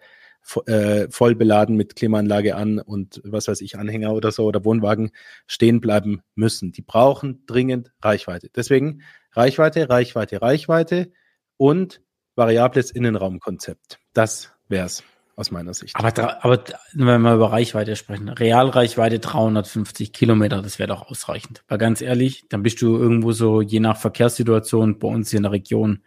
äh, 0.67 1.09
voll 1.11 1.35
beladen 1.35 1.77
mit 1.77 1.97
Klimaanlage 1.97 2.57
an 2.57 2.79
und 2.79 3.21
was 3.25 3.49
weiß 3.49 3.61
ich, 3.61 3.79
Anhänger 3.79 4.13
oder 4.13 4.31
so 4.33 4.45
oder 4.45 4.65
Wohnwagen 4.65 5.11
stehen 5.47 5.81
bleiben 5.81 6.23
müssen. 6.35 6.73
Die 6.73 6.83
brauchen 6.83 7.45
dringend 7.47 7.93
Reichweite. 8.03 8.51
Deswegen 8.55 9.03
Reichweite, 9.33 9.89
Reichweite, 9.89 10.43
Reichweite 10.43 11.13
und 11.57 12.01
variables 12.37 12.91
Innenraumkonzept. 12.91 13.99
Das 14.13 14.53
wär's 14.69 15.03
aus 15.37 15.51
meiner 15.51 15.75
Sicht. 15.75 15.97
Aber, 15.97 16.45
aber 16.45 16.65
wenn 16.93 17.23
wir 17.23 17.35
über 17.35 17.51
Reichweite 17.51 17.97
sprechen, 17.97 18.29
Realreichweite 18.29 19.19
350 19.19 20.13
Kilometer, 20.13 20.63
das 20.63 20.79
wäre 20.79 20.89
doch 20.89 21.11
ausreichend. 21.11 21.65
Weil 21.69 21.79
ganz 21.79 22.01
ehrlich, 22.01 22.45
dann 22.49 22.63
bist 22.63 22.81
du 22.83 22.97
irgendwo 22.97 23.33
so, 23.33 23.61
je 23.61 23.81
nach 23.81 23.97
Verkehrssituation 23.97 24.99
bei 24.99 25.09
uns 25.09 25.31
hier 25.31 25.39
in 25.39 25.45
der 25.45 25.53
Region, 25.53 26.03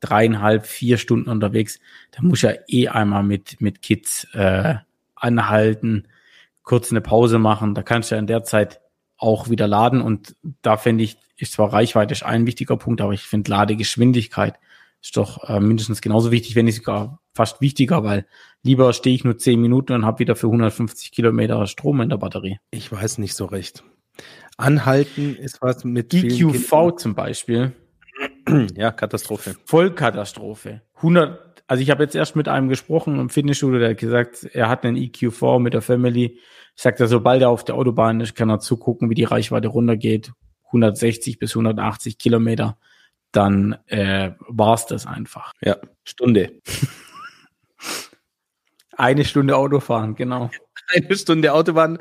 dreieinhalb, 0.00 0.66
vier 0.66 0.98
Stunden 0.98 1.30
unterwegs, 1.30 1.78
da 2.10 2.22
muss 2.22 2.42
ja 2.42 2.52
eh 2.68 2.88
einmal 2.88 3.22
mit, 3.22 3.60
mit 3.60 3.82
Kids 3.82 4.26
äh, 4.32 4.76
anhalten, 5.14 6.08
kurz 6.62 6.90
eine 6.90 7.00
Pause 7.00 7.38
machen. 7.38 7.74
Da 7.74 7.82
kannst 7.82 8.10
du 8.10 8.14
ja 8.14 8.18
in 8.18 8.26
der 8.26 8.44
Zeit 8.44 8.80
auch 9.16 9.50
wieder 9.50 9.68
laden. 9.68 10.00
Und 10.00 10.36
da 10.62 10.76
finde 10.76 11.04
ich, 11.04 11.18
ist 11.36 11.52
zwar 11.52 11.72
Reichweite 11.72 12.26
ein 12.26 12.46
wichtiger 12.46 12.76
Punkt, 12.76 13.00
aber 13.00 13.12
ich 13.12 13.22
finde 13.22 13.50
Ladegeschwindigkeit 13.50 14.58
ist 15.02 15.16
doch 15.16 15.48
äh, 15.48 15.60
mindestens 15.60 16.00
genauso 16.00 16.30
wichtig, 16.30 16.56
wenn 16.56 16.66
nicht 16.66 16.76
sogar 16.76 17.20
fast 17.34 17.60
wichtiger, 17.60 18.04
weil 18.04 18.26
lieber 18.62 18.92
stehe 18.92 19.14
ich 19.14 19.24
nur 19.24 19.38
zehn 19.38 19.60
Minuten 19.60 19.92
und 19.92 20.04
habe 20.04 20.18
wieder 20.18 20.36
für 20.36 20.46
150 20.48 21.10
Kilometer 21.10 21.66
Strom 21.66 22.00
in 22.00 22.10
der 22.10 22.18
Batterie. 22.18 22.58
Ich 22.70 22.92
weiß 22.92 23.18
nicht 23.18 23.34
so 23.34 23.46
recht. 23.46 23.82
Anhalten 24.56 25.36
ist 25.36 25.62
was 25.62 25.84
mit 25.84 26.12
EQV 26.12 26.96
zum 26.96 27.14
Beispiel 27.14 27.72
ja, 28.76 28.92
Katastrophe. 28.92 29.56
Vollkatastrophe. 29.64 30.82
100, 30.96 31.64
also 31.66 31.82
ich 31.82 31.90
habe 31.90 32.02
jetzt 32.02 32.14
erst 32.14 32.36
mit 32.36 32.48
einem 32.48 32.68
gesprochen 32.68 33.18
im 33.18 33.30
Fitnessstudio, 33.30 33.78
der 33.78 33.90
hat 33.90 33.98
gesagt, 33.98 34.44
er 34.52 34.68
hat 34.68 34.84
einen 34.84 34.96
EQ4 34.96 35.60
mit 35.60 35.74
der 35.74 35.82
Family. 35.82 36.38
Ich 36.76 36.82
sagte, 36.82 37.06
sobald 37.06 37.42
er 37.42 37.50
auf 37.50 37.64
der 37.64 37.74
Autobahn 37.74 38.20
ist, 38.20 38.34
kann 38.34 38.50
er 38.50 38.60
zugucken, 38.60 39.10
wie 39.10 39.14
die 39.14 39.24
Reichweite 39.24 39.68
runtergeht. 39.68 40.32
160 40.66 41.38
bis 41.38 41.52
180 41.52 42.18
Kilometer. 42.18 42.78
Dann 43.32 43.76
äh, 43.86 44.32
war's 44.48 44.86
das 44.86 45.06
einfach. 45.06 45.52
Ja, 45.60 45.76
Stunde. 46.04 46.60
Eine 48.96 49.24
Stunde 49.24 49.56
Autofahren, 49.56 50.14
genau. 50.14 50.50
Eine 50.94 51.16
Stunde 51.16 51.52
Autobahn, 51.52 51.98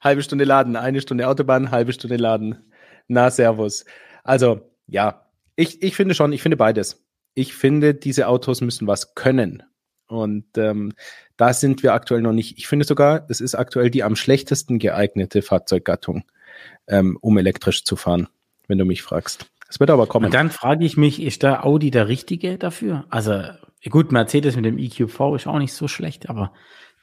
halbe 0.00 0.22
Stunde 0.22 0.44
laden, 0.44 0.76
eine 0.76 1.00
Stunde 1.00 1.28
Autobahn, 1.28 1.70
halbe 1.70 1.92
Stunde 1.92 2.16
laden. 2.16 2.72
Na, 3.06 3.30
Servus. 3.30 3.84
Also, 4.24 4.60
ja, 4.86 5.26
ich, 5.60 5.82
ich 5.82 5.94
finde 5.94 6.14
schon, 6.14 6.32
ich 6.32 6.42
finde 6.42 6.56
beides. 6.56 7.04
Ich 7.34 7.54
finde, 7.54 7.94
diese 7.94 8.28
Autos 8.28 8.60
müssen 8.60 8.86
was 8.86 9.14
können. 9.14 9.62
Und 10.08 10.46
ähm, 10.56 10.92
da 11.36 11.52
sind 11.52 11.82
wir 11.82 11.94
aktuell 11.94 12.22
noch 12.22 12.32
nicht. 12.32 12.58
Ich 12.58 12.66
finde 12.66 12.84
sogar, 12.84 13.26
es 13.28 13.40
ist 13.40 13.54
aktuell 13.54 13.90
die 13.90 14.02
am 14.02 14.16
schlechtesten 14.16 14.78
geeignete 14.78 15.42
Fahrzeuggattung, 15.42 16.24
ähm, 16.88 17.16
um 17.20 17.38
elektrisch 17.38 17.84
zu 17.84 17.94
fahren, 17.94 18.28
wenn 18.66 18.78
du 18.78 18.84
mich 18.84 19.02
fragst. 19.02 19.46
Es 19.68 19.78
wird 19.78 19.90
aber 19.90 20.06
kommen. 20.08 20.26
Und 20.26 20.34
dann 20.34 20.50
frage 20.50 20.84
ich 20.84 20.96
mich, 20.96 21.22
ist 21.22 21.44
der 21.44 21.64
Audi 21.64 21.92
der 21.92 22.08
richtige 22.08 22.58
dafür? 22.58 23.04
Also 23.10 23.42
gut, 23.88 24.10
Mercedes 24.10 24.56
mit 24.56 24.64
dem 24.64 24.78
EQV 24.78 25.36
ist 25.36 25.46
auch 25.46 25.58
nicht 25.58 25.72
so 25.72 25.86
schlecht, 25.86 26.28
aber 26.28 26.52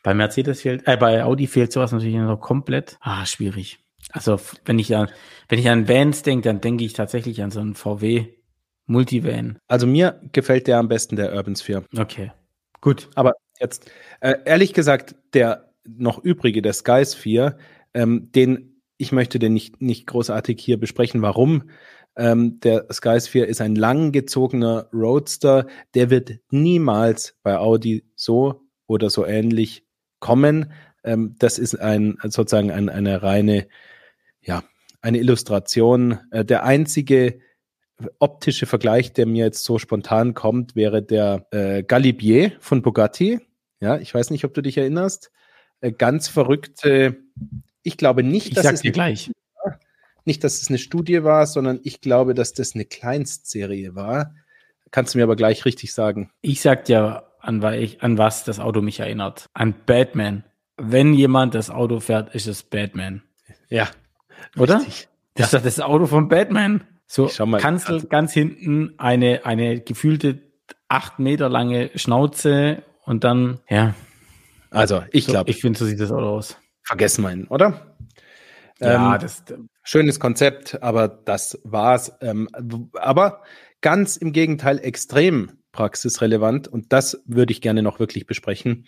bei 0.03 0.14
Mercedes 0.14 0.62
fehlt, 0.62 0.86
äh, 0.86 0.97
bei 0.97 1.24
Audi 1.24 1.47
fehlt 1.47 1.72
sowas 1.72 1.93
natürlich 1.93 2.16
noch 2.16 2.41
komplett. 2.41 2.97
Ah, 2.99 3.26
schwierig. 3.26 3.80
Also 4.12 4.39
wenn 4.66 4.80
ich 4.80 4.93
an, 4.95 5.10
wenn 5.47 5.60
ich 5.60 5.70
an 5.70 5.88
Vans 5.88 6.24
denke, 6.24 6.43
dann 6.43 6.60
denke 6.60 6.84
ich 6.84 6.93
tatsächlich 6.93 7.41
an 7.41 7.51
so 7.51 7.62
einen 7.62 7.76
VW 7.76 8.36
Multivan. 8.88 9.59
Also 9.67 9.85
mir 9.85 10.19
gefällt 10.31 10.67
der 10.67 10.79
am 10.79 10.88
besten 10.88 11.15
der 11.15 11.33
Urban 11.33 11.55
Sphere. 11.55 11.85
Okay, 11.95 12.31
gut. 12.81 13.09
Aber 13.15 13.33
jetzt 13.59 13.91
äh, 14.21 14.35
ehrlich 14.45 14.73
gesagt, 14.73 15.15
der 15.33 15.73
noch 15.85 16.23
übrige, 16.23 16.61
der 16.61 16.73
Sky 16.73 17.03
Sphere, 17.05 17.57
ähm, 17.93 18.31
den 18.31 18.81
ich 18.97 19.11
möchte 19.11 19.38
den 19.38 19.53
nicht 19.53 19.81
nicht 19.81 20.07
großartig 20.07 20.59
hier 20.59 20.79
besprechen. 20.79 21.21
Warum? 21.21 21.69
Ähm, 22.15 22.59
der 22.61 22.88
Sky 22.91 23.19
Sphere 23.21 23.45
ist 23.45 23.61
ein 23.61 23.75
langgezogener 23.75 24.89
Roadster. 24.91 25.67
Der 25.93 26.09
wird 26.09 26.39
niemals 26.49 27.35
bei 27.43 27.57
Audi 27.57 28.05
so 28.15 28.63
oder 28.88 29.09
so 29.09 29.25
ähnlich 29.25 29.85
kommen. 30.19 30.71
Ähm, 31.03 31.35
das 31.38 31.59
ist 31.59 31.75
ein 31.75 32.17
sozusagen 32.23 32.71
ein, 32.71 32.89
eine 32.89 33.21
reine, 33.21 33.67
ja, 34.41 34.63
eine 35.01 35.19
Illustration. 35.19 36.19
Äh, 36.31 36.43
der 36.43 36.63
einzige 36.63 37.39
optische 38.20 38.66
Vergleich, 38.66 39.14
der 39.14 39.26
mir 39.26 39.45
jetzt 39.45 39.64
so 39.64 39.80
spontan 39.80 40.34
kommt, 40.34 40.76
wäre 40.76 41.02
der 41.02 41.48
äh, 41.52 41.84
Galibier 41.84 42.54
von 42.60 42.82
Bugatti. 42.82 43.39
Ja, 43.80 43.98
ich 43.98 44.14
weiß 44.14 44.30
nicht, 44.30 44.45
ob 44.45 44.54
du 44.54 44.62
dich 44.62 44.78
erinnerst. 44.78 45.32
Äh, 45.82 45.91
ganz 45.91 46.28
verrückte. 46.28 47.18
Ich 47.84 47.98
glaube 47.98 48.24
nicht, 48.24 48.50
ich 48.50 48.54
dass 48.56 48.66
es 48.72 48.82
dir 48.82 48.91
gleich. 48.91 49.32
Nicht, 50.26 50.43
dass 50.43 50.62
es 50.62 50.68
eine 50.68 50.78
Studie 50.78 51.24
war, 51.24 51.48
sondern 51.48 51.80
ich 51.84 52.02
glaube, 52.02 52.34
dass 52.34 52.54
das 52.54 52.76
eine 52.76 52.86
Kleinstserie 52.86 53.95
war. 53.95 54.36
Kannst 54.91 55.14
du 55.14 55.20
mir 55.20 55.24
aber 55.24 55.38
gleich 55.38 55.64
richtig 55.66 55.93
sagen. 55.93 56.32
Ich 56.41 56.62
sag 56.62 56.86
dir, 56.86 57.24
an, 57.39 57.64
an 57.64 58.18
was 58.18 58.43
das 58.43 58.60
Auto 58.60 58.82
mich 58.82 59.00
erinnert. 59.00 59.50
An 59.54 59.74
Batman. 59.86 60.43
Wenn 60.76 61.14
jemand 61.14 61.56
das 61.56 61.70
Auto 61.70 62.00
fährt, 62.00 62.36
ist 62.36 62.45
es 62.48 62.64
Batman. 62.64 63.24
Ja. 63.70 63.89
Oder? 64.58 64.80
Richtig. 64.80 65.08
Das 65.34 65.48
ist 65.48 65.54
doch 65.54 65.62
das 65.62 65.80
Auto 65.80 66.08
von 66.08 66.28
Batman. 66.28 66.84
So 67.08 67.28
Kanzel 67.28 67.95
also 67.95 68.08
ganz 68.08 68.34
hinten, 68.34 68.93
eine, 68.97 69.45
eine 69.45 69.80
gefühlte 69.80 70.39
acht 70.89 71.20
Meter 71.20 71.49
lange 71.49 71.89
Schnauze 71.95 72.84
und 73.05 73.24
dann, 73.24 73.60
ja. 73.70 73.95
Also, 74.70 75.03
ich 75.12 75.26
so, 75.26 75.32
glaube. 75.32 75.49
Ich 75.49 75.62
finde, 75.62 75.80
so 75.80 75.86
sieht 75.86 75.99
das 75.99 76.12
Auto 76.12 76.28
aus. 76.28 76.58
Vergessen 76.84 77.26
ihn, 77.26 77.47
oder? 77.47 77.95
Ja, 78.80 79.16
ähm, 79.16 79.22
das. 79.22 79.43
Schönes 79.84 80.20
Konzept, 80.20 80.84
aber 80.84 81.08
das 81.08 81.60
war's. 81.64 82.12
Ähm, 82.20 82.49
aber 82.93 83.41
ganz 83.80 84.18
im 84.18 84.34
Gegenteil 84.34 84.80
extrem 84.80 85.51
praxisrelevant 85.72 86.68
und 86.68 86.91
das 86.91 87.22
würde 87.26 87.53
ich 87.53 87.62
gerne 87.62 87.84
noch 87.84 87.99
wirklich 87.99 88.26
besprechen, 88.26 88.88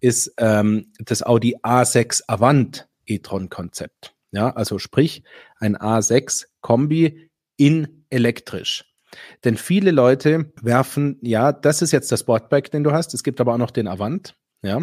ist 0.00 0.34
ähm, 0.38 0.90
das 0.98 1.22
Audi 1.22 1.56
A6 1.58 2.22
Avant 2.26 2.88
e-tron 3.06 3.48
Konzept. 3.48 4.14
Ja, 4.32 4.50
also 4.50 4.78
sprich 4.78 5.22
ein 5.58 5.76
A6 5.76 6.46
Kombi 6.60 7.29
in 7.60 8.04
elektrisch. 8.08 8.86
Denn 9.44 9.56
viele 9.56 9.90
Leute 9.90 10.50
werfen, 10.62 11.18
ja, 11.20 11.52
das 11.52 11.82
ist 11.82 11.92
jetzt 11.92 12.10
das 12.10 12.20
Sportbike, 12.20 12.70
den 12.70 12.84
du 12.84 12.92
hast. 12.92 13.12
Es 13.12 13.22
gibt 13.22 13.40
aber 13.40 13.52
auch 13.54 13.58
noch 13.58 13.70
den 13.70 13.86
Avant. 13.86 14.34
Ja, 14.62 14.82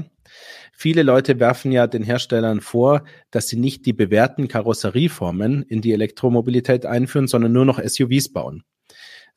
viele 0.73 1.03
Leute 1.03 1.39
werfen 1.39 1.71
ja 1.71 1.85
den 1.85 2.03
Herstellern 2.03 2.61
vor, 2.61 3.03
dass 3.29 3.47
sie 3.47 3.57
nicht 3.57 3.85
die 3.85 3.93
bewährten 3.93 4.47
Karosserieformen 4.47 5.63
in 5.63 5.81
die 5.81 5.93
Elektromobilität 5.93 6.85
einführen, 6.85 7.27
sondern 7.27 7.51
nur 7.51 7.65
noch 7.65 7.79
SUVs 7.83 8.29
bauen. 8.29 8.63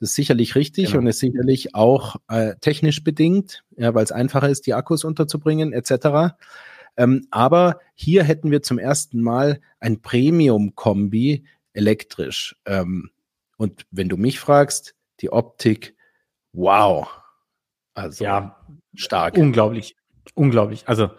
Das 0.01 0.11
ist 0.11 0.15
sicherlich 0.17 0.55
richtig 0.55 0.87
genau. 0.87 1.01
und 1.01 1.07
ist 1.09 1.19
sicherlich 1.19 1.75
auch 1.75 2.17
äh, 2.29 2.55
technisch 2.61 3.05
bedingt, 3.05 3.65
ja, 3.77 3.95
weil 3.95 4.05
es 4.05 4.13
einfacher 4.13 4.49
ist, 4.49 4.67
die 4.67 4.73
Akkus 4.73 5.05
unterzubringen 5.05 5.75
etc. 5.75 6.37
Ähm, 6.97 7.27
aber 7.31 7.81
hier 7.95 8.25
hätten 8.25 8.51
wir 8.51 8.63
zum 8.63 8.79
ersten 8.79 9.21
Mal 9.21 9.61
ein 9.79 10.01
Premium-Kombi 10.01 11.45
elektrisch. 11.75 12.57
Ähm, 12.65 13.11
und 13.61 13.85
wenn 13.91 14.09
du 14.09 14.17
mich 14.17 14.41
fragst, 14.41 14.95
die 15.21 15.31
Optik, 15.31 15.95
wow. 16.55 17.07
Also 17.93 18.25
ja, 18.25 18.57
stark. 18.95 19.37
Unglaublich. 19.37 19.97
Unglaublich. 20.35 20.89
Also 20.89 21.11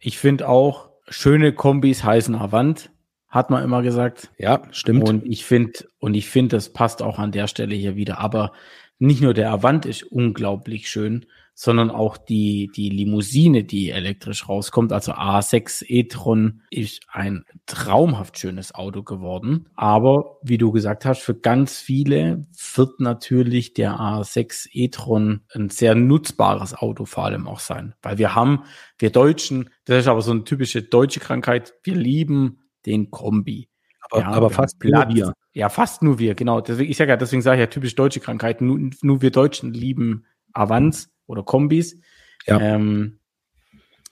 ich 0.00 0.16
finde 0.16 0.48
auch, 0.48 0.88
schöne 1.10 1.52
Kombis 1.52 2.02
heißen 2.02 2.34
Avant 2.34 2.90
hat 3.28 3.50
man 3.50 3.62
immer 3.62 3.82
gesagt. 3.82 4.30
Ja, 4.38 4.62
stimmt. 4.70 5.06
Und 5.06 5.26
ich 5.26 5.44
finde, 5.44 5.72
und 5.98 6.14
ich 6.14 6.30
finde, 6.30 6.56
das 6.56 6.72
passt 6.72 7.02
auch 7.02 7.18
an 7.18 7.32
der 7.32 7.48
Stelle 7.48 7.74
hier 7.74 7.96
wieder. 7.96 8.18
Aber 8.18 8.54
nicht 8.98 9.20
nur 9.20 9.34
der 9.34 9.50
Avant 9.50 9.84
ist 9.84 10.02
unglaublich 10.04 10.88
schön, 10.88 11.26
sondern 11.62 11.90
auch 11.90 12.16
die, 12.16 12.70
die 12.74 12.88
Limousine, 12.88 13.64
die 13.64 13.90
elektrisch 13.90 14.48
rauskommt, 14.48 14.94
also 14.94 15.12
A6 15.12 15.84
e-tron, 15.86 16.62
ist 16.70 17.02
ein 17.12 17.44
traumhaft 17.66 18.38
schönes 18.38 18.74
Auto 18.74 19.02
geworden. 19.02 19.68
Aber 19.74 20.38
wie 20.42 20.56
du 20.56 20.72
gesagt 20.72 21.04
hast, 21.04 21.20
für 21.20 21.34
ganz 21.34 21.78
viele 21.78 22.46
wird 22.76 23.00
natürlich 23.00 23.74
der 23.74 24.00
A6 24.00 24.68
e-tron 24.72 25.42
ein 25.54 25.68
sehr 25.68 25.94
nutzbares 25.94 26.72
Auto 26.72 27.04
vor 27.04 27.26
allem 27.26 27.46
auch 27.46 27.60
sein. 27.60 27.94
Weil 28.00 28.16
wir 28.16 28.34
haben, 28.34 28.64
wir 28.96 29.10
Deutschen, 29.10 29.68
das 29.84 29.98
ist 29.98 30.08
aber 30.08 30.22
so 30.22 30.30
eine 30.30 30.44
typische 30.44 30.80
deutsche 30.80 31.20
Krankheit, 31.20 31.74
wir 31.82 31.94
lieben 31.94 32.70
den 32.86 33.10
Kombi. 33.10 33.68
Aber, 34.00 34.22
ja, 34.22 34.28
aber 34.28 34.48
fast 34.48 34.82
nur 34.82 35.08
wir. 35.10 35.34
Ja, 35.52 35.68
fast 35.68 36.02
nur 36.02 36.18
wir, 36.18 36.34
genau. 36.34 36.62
Deswegen, 36.62 36.90
ich 36.90 36.96
sage 36.96 37.10
ja, 37.10 37.18
deswegen 37.18 37.42
sage 37.42 37.56
ich 37.56 37.60
ja 37.60 37.66
typisch 37.66 37.94
deutsche 37.96 38.20
Krankheiten. 38.20 38.66
Nur, 38.66 38.90
nur 39.02 39.20
wir 39.20 39.30
Deutschen 39.30 39.74
lieben 39.74 40.24
Avans 40.54 41.10
oder 41.30 41.42
Kombis. 41.42 42.00
Ja. 42.46 42.60
Ähm, 42.60 43.18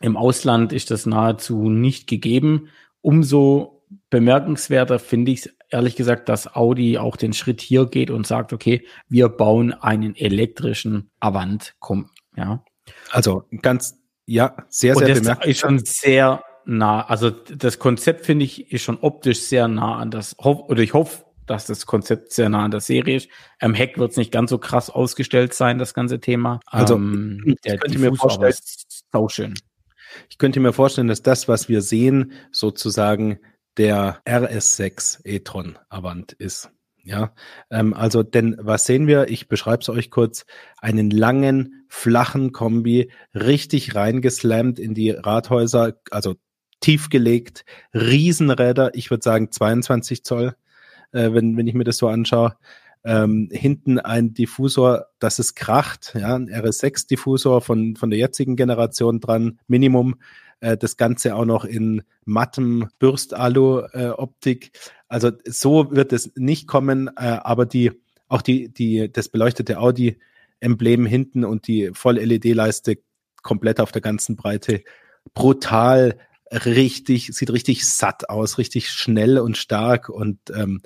Im 0.01 0.17
Ausland 0.17 0.73
ist 0.73 0.91
das 0.91 1.07
nahezu 1.07 1.69
nicht 1.69 2.07
gegeben. 2.07 2.69
Umso 3.01 3.83
bemerkenswerter 4.11 4.99
finde 4.99 5.33
ich 5.33 5.47
es 5.47 5.55
ehrlich 5.71 5.97
gesagt, 5.97 6.29
dass 6.29 6.55
Audi 6.55 6.99
auch 6.99 7.17
den 7.17 7.33
Schritt 7.33 7.61
hier 7.61 7.87
geht 7.87 8.11
und 8.11 8.27
sagt, 8.27 8.53
okay, 8.53 8.87
wir 9.09 9.29
bauen 9.29 9.73
einen 9.73 10.17
elektrischen 10.17 11.11
Avant. 11.21 11.75
Ja. 12.37 12.65
Also 13.11 13.45
ganz, 13.61 13.99
ja, 14.27 14.57
sehr, 14.69 14.95
sehr 14.95 15.15
bemerkenswert. 15.15 15.47
ist 15.47 15.59
schon 15.59 15.79
sehr 15.85 16.43
nah. 16.65 17.03
Also 17.07 17.31
das 17.31 17.79
Konzept 17.79 18.25
finde 18.25 18.45
ich 18.45 18.73
ist 18.73 18.83
schon 18.83 18.99
optisch 18.99 19.41
sehr 19.41 19.69
nah 19.69 19.97
an 19.97 20.11
das, 20.11 20.39
oder 20.39 20.81
ich 20.81 20.95
hoffe, 20.95 21.25
dass 21.51 21.67
das 21.67 21.87
Konzept 21.87 22.33
sehr 22.33 22.49
nah 22.49 22.65
an 22.65 22.71
der 22.71 22.81
Serie 22.81 23.17
ist. 23.17 23.29
Am 23.61 23.75
Heck 23.75 23.99
wird 23.99 24.13
es 24.13 24.17
nicht 24.17 24.33
ganz 24.33 24.51
so 24.51 24.59
krass 24.59 24.91
ausgestellt 24.91 25.55
sein, 25.55 25.79
das 25.79 25.95
ganze 25.95 26.21
Thema. 26.21 26.61
Also 26.67 26.95
ähm, 26.95 27.57
der 27.65 27.79
könnte 27.79 27.99
mir 27.99 28.15
vorstellen, 28.15 28.55
sau 29.13 29.29
schön. 29.29 29.55
Ich 30.31 30.39
könnte 30.39 30.61
mir 30.61 30.73
vorstellen, 30.73 31.09
dass 31.09 31.23
das, 31.23 31.49
was 31.49 31.69
wir 31.69 31.83
sehen, 31.83 32.33
sozusagen 32.51 33.39
der 33.77 34.21
RS6 34.27 35.25
e-tron 35.25 35.79
Avant 35.89 36.33
ist. 36.33 36.71
Ja, 37.05 37.33
ähm, 37.71 37.95
also 37.95 38.23
denn 38.23 38.57
was 38.61 38.85
sehen 38.85 39.07
wir? 39.07 39.29
Ich 39.31 39.49
beschreibe 39.49 39.81
es 39.81 39.89
euch 39.89 40.11
kurz. 40.11 40.45
Einen 40.77 41.11
langen, 41.11 41.85
flachen 41.89 42.53
Kombi, 42.53 43.11
richtig 43.35 43.95
reingeslammt 43.95 44.79
in 44.79 44.93
die 44.93 45.11
Rathäuser, 45.11 45.95
also 46.11 46.35
tiefgelegt, 46.81 47.65
Riesenräder, 47.95 48.95
ich 48.95 49.11
würde 49.11 49.23
sagen 49.23 49.51
22 49.51 50.25
Zoll, 50.25 50.55
äh, 51.13 51.33
wenn, 51.33 51.57
wenn 51.57 51.67
ich 51.67 51.75
mir 51.75 51.85
das 51.85 51.97
so 51.97 52.09
anschaue. 52.09 52.57
Ähm, 53.05 53.49
hinten 53.53 53.99
ein 53.99 54.35
Diffusor, 54.35 55.07
das 55.19 55.39
es 55.39 55.55
kracht, 55.55 56.15
ja, 56.19 56.35
ein 56.35 56.49
RS6-Diffusor 56.49 57.61
von, 57.61 57.97
von 57.97 58.11
der 58.11 58.19
jetzigen 58.19 58.57
Generation 58.57 59.21
dran, 59.21 59.61
Minimum. 59.69 60.17
Äh, 60.61 60.77
das 60.77 60.97
Ganze 60.97 61.35
auch 61.35 61.45
noch 61.45 61.65
in 61.65 62.03
mattem 62.25 62.89
Bürstalu-Optik. 62.99 64.67
Äh, 64.67 64.79
also 65.09 65.31
so 65.47 65.91
wird 65.93 66.13
es 66.13 66.33
nicht 66.37 66.67
kommen, 66.67 67.09
äh, 67.17 67.39
aber 67.43 67.67
die, 67.67 67.93
auch 68.29 68.43
die, 68.43 68.69
die, 68.69 69.11
das 69.11 69.29
beleuchtete 69.29 69.79
Audi-Emblem 69.79 71.07
hinten 71.07 71.45
und 71.45 71.67
die 71.69 71.91
Voll-LED-Leiste 71.93 72.99
komplett 73.43 73.81
auf 73.81 73.93
der 73.93 74.03
ganzen 74.03 74.37
Breite 74.37 74.83
brutal 75.33 76.19
richtig, 76.51 77.31
sieht 77.33 77.51
richtig 77.51 77.89
satt 77.89 78.29
aus, 78.31 78.59
richtig 78.59 78.91
schnell 78.91 79.39
und 79.39 79.57
stark 79.57 80.09
und 80.09 80.39
ähm, 80.55 80.81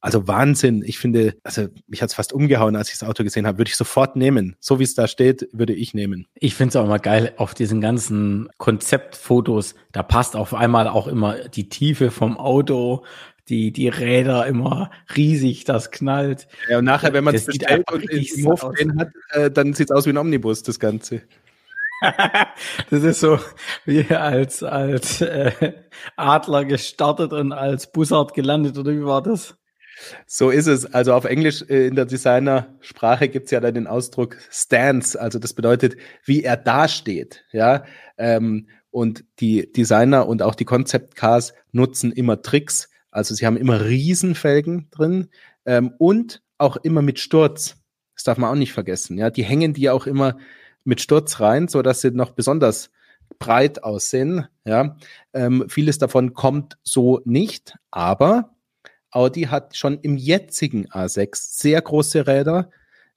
Also 0.00 0.28
Wahnsinn. 0.28 0.82
Ich 0.84 0.98
finde, 0.98 1.34
also 1.44 1.68
mich 1.86 2.02
hat's 2.02 2.12
fast 2.12 2.34
umgehauen, 2.34 2.76
als 2.76 2.92
ich 2.92 2.98
das 2.98 3.08
Auto 3.08 3.24
gesehen 3.24 3.46
habe. 3.46 3.56
Würde 3.56 3.70
ich 3.70 3.76
sofort 3.76 4.16
nehmen. 4.16 4.54
So 4.60 4.78
wie 4.78 4.82
es 4.82 4.94
da 4.94 5.08
steht, 5.08 5.48
würde 5.52 5.72
ich 5.72 5.94
nehmen. 5.94 6.26
Ich 6.34 6.54
finde 6.54 6.68
es 6.68 6.76
auch 6.76 6.84
immer 6.84 6.98
geil 6.98 7.32
auf 7.38 7.54
diesen 7.54 7.80
ganzen 7.80 8.50
Konzeptfotos. 8.58 9.74
Da 9.92 10.02
passt 10.02 10.36
auf 10.36 10.52
einmal 10.52 10.88
auch 10.88 11.06
immer 11.06 11.48
die 11.48 11.70
Tiefe 11.70 12.10
vom 12.10 12.36
Auto, 12.36 13.06
die, 13.48 13.72
die 13.72 13.88
Räder 13.88 14.46
immer 14.46 14.90
riesig, 15.16 15.64
das 15.64 15.90
knallt. 15.90 16.48
Ja, 16.68 16.80
und 16.80 16.84
nachher, 16.84 17.14
wenn 17.14 17.24
man 17.24 17.34
es 17.34 17.46
bestellt 17.46 17.90
und 17.90 18.04
im 18.04 18.46
Hof 18.46 18.70
stehen 18.74 18.98
hat, 18.98 19.08
äh, 19.30 19.50
dann 19.50 19.72
sieht's 19.72 19.90
aus 19.90 20.04
wie 20.04 20.10
ein 20.10 20.18
Omnibus, 20.18 20.62
das 20.62 20.78
Ganze. 20.78 21.22
das 22.90 23.02
ist 23.02 23.20
so 23.20 23.38
wie 23.84 24.06
als, 24.14 24.62
als 24.62 25.20
äh, 25.20 25.72
Adler 26.16 26.64
gestartet 26.64 27.32
und 27.32 27.52
als 27.52 27.90
Bussard 27.90 28.34
gelandet, 28.34 28.78
oder 28.78 28.92
wie 28.92 29.04
war 29.04 29.22
das? 29.22 29.56
So 30.26 30.50
ist 30.50 30.66
es. 30.66 30.92
Also 30.92 31.12
auf 31.14 31.24
Englisch 31.24 31.62
äh, 31.68 31.86
in 31.86 31.94
der 31.94 32.06
Designersprache 32.06 33.28
gibt 33.28 33.46
es 33.46 33.50
ja 33.50 33.60
dann 33.60 33.74
den 33.74 33.86
Ausdruck 33.86 34.36
Stance. 34.50 35.20
Also 35.20 35.38
das 35.38 35.54
bedeutet, 35.54 35.96
wie 36.24 36.42
er 36.42 36.56
dasteht. 36.56 37.44
Ja. 37.52 37.84
Ähm, 38.18 38.68
und 38.90 39.24
die 39.40 39.72
Designer 39.72 40.28
und 40.28 40.42
auch 40.42 40.54
die 40.54 40.64
Concept 40.64 41.16
Cars 41.16 41.54
nutzen 41.72 42.12
immer 42.12 42.42
Tricks. 42.42 42.88
Also 43.10 43.34
sie 43.34 43.46
haben 43.46 43.56
immer 43.56 43.84
Riesenfelgen 43.84 44.88
drin 44.90 45.30
ähm, 45.66 45.92
und 45.98 46.42
auch 46.58 46.76
immer 46.76 47.02
mit 47.02 47.18
Sturz. 47.18 47.76
Das 48.14 48.24
darf 48.24 48.38
man 48.38 48.50
auch 48.50 48.58
nicht 48.58 48.72
vergessen. 48.72 49.18
Ja, 49.18 49.30
die 49.30 49.44
hängen 49.44 49.72
die 49.72 49.90
auch 49.90 50.06
immer 50.06 50.36
mit 50.84 51.00
Sturz 51.00 51.40
rein, 51.40 51.68
so 51.68 51.82
dass 51.82 52.00
sie 52.00 52.10
noch 52.10 52.30
besonders 52.30 52.90
breit 53.38 53.82
aussehen. 53.82 54.46
Ja, 54.64 54.96
ähm, 55.32 55.64
vieles 55.68 55.98
davon 55.98 56.34
kommt 56.34 56.78
so 56.82 57.20
nicht, 57.24 57.76
aber 57.90 58.54
Audi 59.10 59.42
hat 59.42 59.76
schon 59.76 59.98
im 60.00 60.16
jetzigen 60.16 60.86
A6 60.88 61.36
sehr 61.36 61.80
große 61.80 62.26
Räder, 62.26 62.70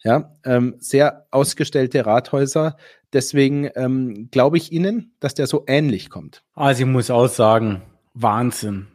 ja, 0.04 0.34
ähm, 0.46 0.76
sehr 0.80 1.28
ausgestellte 1.32 2.06
Rathäuser. 2.06 2.78
Deswegen 3.14 3.70
ähm, 3.76 4.30
glaube 4.32 4.58
ich 4.58 4.72
Ihnen, 4.72 5.16
dass 5.20 5.34
der 5.34 5.48
so 5.48 5.64
ähnlich 5.68 6.10
kommt. 6.10 6.44
Also 6.54 6.84
ich 6.84 6.88
muss 6.88 7.10
auch 7.10 7.28
sagen, 7.28 7.82
Wahnsinn. 8.14 8.88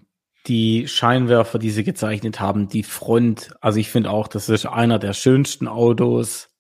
Die 0.47 0.89
Scheinwerfer, 0.89 1.61
die 1.61 1.71
sie 1.71 1.85
gezeichnet 1.85 2.41
haben, 2.41 2.69
die 2.69 2.83
Front. 2.83 3.51
Also 3.61 3.79
ich 3.79 3.91
finde 3.91 4.11
auch, 4.11 4.27
das 4.27 4.49
ist 4.49 4.67
einer 4.67 4.99
der 4.99 5.13
schönsten 5.13 5.69
Autos, 5.69 6.51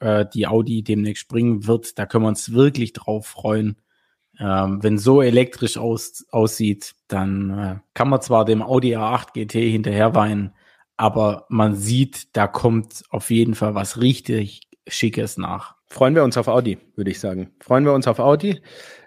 äh, 0.00 0.26
die 0.32 0.46
Audi 0.46 0.82
demnächst 0.82 1.28
bringen 1.28 1.66
wird. 1.66 1.98
Da 1.98 2.06
können 2.06 2.24
wir 2.24 2.28
uns 2.28 2.52
wirklich 2.52 2.92
drauf 2.92 3.26
freuen. 3.26 3.76
Ähm, 4.40 4.82
wenn 4.82 4.98
so 4.98 5.20
elektrisch 5.20 5.76
aus, 5.78 6.24
aussieht, 6.30 6.94
dann 7.08 7.58
äh, 7.58 7.76
kann 7.94 8.08
man 8.08 8.20
zwar 8.20 8.44
dem 8.44 8.62
Audi 8.62 8.96
A8 8.96 9.32
GT 9.32 9.54
hinterher 9.54 10.14
weinen, 10.14 10.54
aber 10.96 11.46
man 11.48 11.74
sieht, 11.74 12.36
da 12.36 12.46
kommt 12.46 13.02
auf 13.10 13.30
jeden 13.30 13.54
Fall 13.54 13.74
was 13.74 14.00
richtig 14.00 14.68
Schickes 14.86 15.38
nach. 15.38 15.74
Freuen 15.86 16.14
wir 16.14 16.22
uns 16.22 16.36
auf 16.36 16.48
Audi, 16.48 16.78
würde 16.94 17.10
ich 17.10 17.18
sagen. 17.18 17.52
Freuen 17.60 17.84
wir 17.84 17.94
uns 17.94 18.06
auf 18.06 18.20
Audi, 18.20 18.62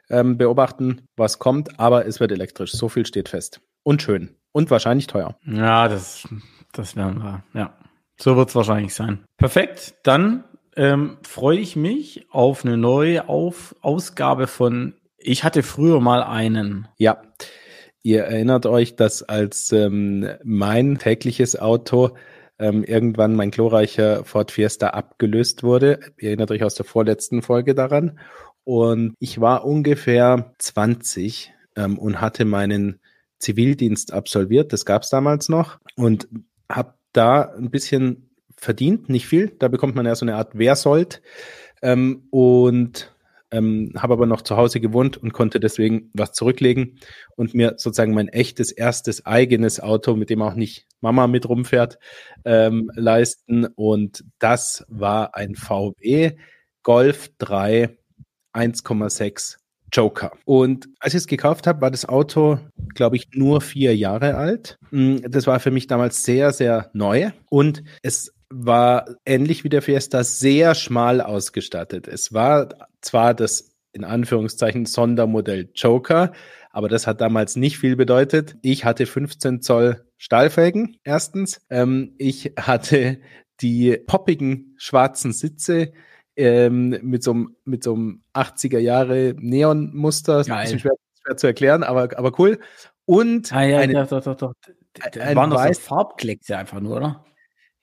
ähm, 0.10 0.38
beobachten, 0.38 1.08
was 1.16 1.40
kommt, 1.40 1.80
aber 1.80 2.06
es 2.06 2.20
wird 2.20 2.32
elektrisch. 2.32 2.74
So 2.74 2.90
viel 2.90 3.06
steht 3.06 3.30
fest. 3.30 3.62
Und 3.84 4.02
schön. 4.02 4.36
Und 4.52 4.70
wahrscheinlich 4.70 5.08
teuer. 5.08 5.36
Ja, 5.46 5.88
das, 5.88 6.28
das 6.74 6.96
werden 6.96 7.24
wir. 7.24 7.44
Ja, 7.54 7.78
so 8.20 8.36
wird 8.36 8.50
es 8.50 8.56
wahrscheinlich 8.56 8.94
sein. 8.94 9.24
Perfekt. 9.38 9.96
Dann 10.04 10.44
ähm, 10.76 11.18
freue 11.24 11.60
ich 11.60 11.76
mich 11.76 12.26
auf 12.32 12.66
eine 12.66 12.78
neue 12.78 13.28
auf 13.30 13.76
Ausgabe 13.82 14.48
von 14.48 14.94
ich 15.24 15.44
hatte 15.44 15.64
früher 15.64 16.00
mal 16.00 16.24
einen. 16.24 16.88
Ja. 16.98 17.22
Ihr 18.04 18.24
erinnert 18.24 18.66
euch, 18.66 18.96
dass 18.96 19.22
als 19.22 19.72
ähm, 19.72 20.28
mein 20.44 20.98
tägliches 20.98 21.60
Auto 21.60 22.16
ähm, 22.58 22.84
irgendwann 22.84 23.36
mein 23.36 23.52
glorreicher 23.52 24.24
Ford 24.24 24.52
Fiesta 24.52 24.88
abgelöst 24.90 25.62
wurde. 25.62 26.00
Ihr 26.18 26.30
erinnert 26.30 26.50
euch 26.50 26.64
aus 26.64 26.74
der 26.74 26.86
vorletzten 26.86 27.44
Folge 27.44 27.76
daran. 27.76 28.20
Und 28.64 29.14
ich 29.20 29.40
war 29.40 29.66
ungefähr 29.66 30.54
20 30.58 31.54
ähm, 31.76 32.00
und 32.00 32.22
hatte 32.22 32.46
meinen 32.46 33.00
Zivildienst 33.38 34.14
absolviert. 34.14 34.74
Das 34.74 34.86
gab 34.86 35.04
es 35.04 35.10
damals 35.10 35.48
noch. 35.50 35.80
Und 35.96 36.28
habe 36.70 36.96
da 37.14 37.54
ein 37.56 37.70
bisschen 37.70 38.31
verdient, 38.62 39.10
nicht 39.10 39.28
viel. 39.28 39.56
Da 39.60 39.68
bekommt 39.68 39.96
man 39.96 40.06
ja 40.06 40.16
so 40.16 40.24
eine 40.24 40.36
Art 40.36 40.58
Wehrsold. 40.58 41.22
Ähm, 41.82 42.28
und 42.30 43.14
ähm, 43.52 43.92
habe 43.98 44.14
aber 44.14 44.26
noch 44.26 44.44
zu 44.44 44.56
Hause 44.56 44.80
gewohnt 44.80 45.18
und 45.18 45.34
konnte 45.34 45.60
deswegen 45.60 46.10
was 46.14 46.32
zurücklegen 46.32 47.00
und 47.36 47.54
mir 47.54 47.74
sozusagen 47.78 48.14
mein 48.14 48.30
echtes 48.30 48.72
erstes 48.72 49.26
eigenes 49.26 49.82
Auto, 49.82 50.16
mit 50.16 50.30
dem 50.30 50.42
auch 50.42 50.54
nicht 50.54 50.88
Mama 51.02 51.28
mit 51.28 51.50
rumfährt, 51.50 52.00
ähm, 52.46 52.90
leisten. 52.96 53.66
Und 53.66 54.24
das 54.40 54.86
war 54.88 55.36
ein 55.36 55.56
VW 55.56 56.38
Golf 56.84 57.30
3 57.40 57.98
1,6 58.54 59.58
Joker. 59.92 60.32
Und 60.46 60.88
als 61.00 61.14
ich 61.14 61.20
es 61.20 61.28
gekauft 61.28 61.68
habe, 61.68 61.82
war 61.82 61.92
das 61.92 62.08
Auto, 62.08 62.60
glaube 62.96 63.18
ich, 63.18 63.30
nur 63.34 63.60
vier 63.60 63.96
Jahre 63.96 64.36
alt. 64.36 64.78
Mm, 64.92 65.18
das 65.24 65.48
war 65.48 65.60
für 65.60 65.72
mich 65.72 65.88
damals 65.88 66.24
sehr, 66.24 66.54
sehr 66.54 66.90
neu. 66.94 67.32
Und 67.50 67.84
es 68.02 68.34
war 68.52 69.06
ähnlich 69.26 69.64
wie 69.64 69.70
der 69.70 69.82
Fiesta 69.82 70.24
sehr 70.24 70.76
schmal 70.76 71.22
ausgestattet. 71.22 72.08
Es 72.08 72.34
war 72.34 72.70
zwar 73.02 73.34
das 73.34 73.72
in 73.94 74.04
Anführungszeichen 74.04 74.86
Sondermodell 74.86 75.70
Joker, 75.74 76.32
aber 76.72 76.88
das 76.88 77.08
hat 77.08 77.22
damals 77.22 77.56
nicht 77.56 77.78
viel 77.78 77.96
bedeutet. 77.96 78.56
Ich 78.62 78.86
hatte 78.86 79.06
15 79.06 79.62
Zoll 79.62 80.06
Stahlfelgen, 80.18 80.98
erstens. 81.04 81.66
Ähm, 81.70 82.14
ich 82.18 82.54
hatte 82.58 83.20
die 83.62 83.98
poppigen 83.98 84.76
schwarzen 84.78 85.34
Sitze 85.34 85.92
ähm, 86.36 86.98
mit 87.02 87.24
so 87.24 87.32
einem 87.32 87.56
mit 87.66 87.84
so 87.84 87.94
einem 87.94 88.24
80er 88.34 88.80
Jahre 88.80 89.36
Neonmuster. 89.38 90.44
Schwer, 90.44 90.68
schwer 90.68 91.38
zu 91.38 91.48
erklären, 91.48 91.84
aber, 91.84 92.18
aber 92.18 92.40
cool. 92.40 92.60
Und 93.06 93.52
ah, 93.52 93.64
ja, 93.64 93.80
eine, 93.80 93.94
ja, 93.94 94.06
doch, 94.06 94.24
doch, 94.24 94.36
doch. 94.36 94.54
Das 94.94 95.36
waren 95.36 95.50
doch 95.50 95.66
so 95.66 95.74
Farbkleckse 95.74 96.58
einfach 96.58 96.80
nur, 96.80 96.98
oder? 96.98 97.26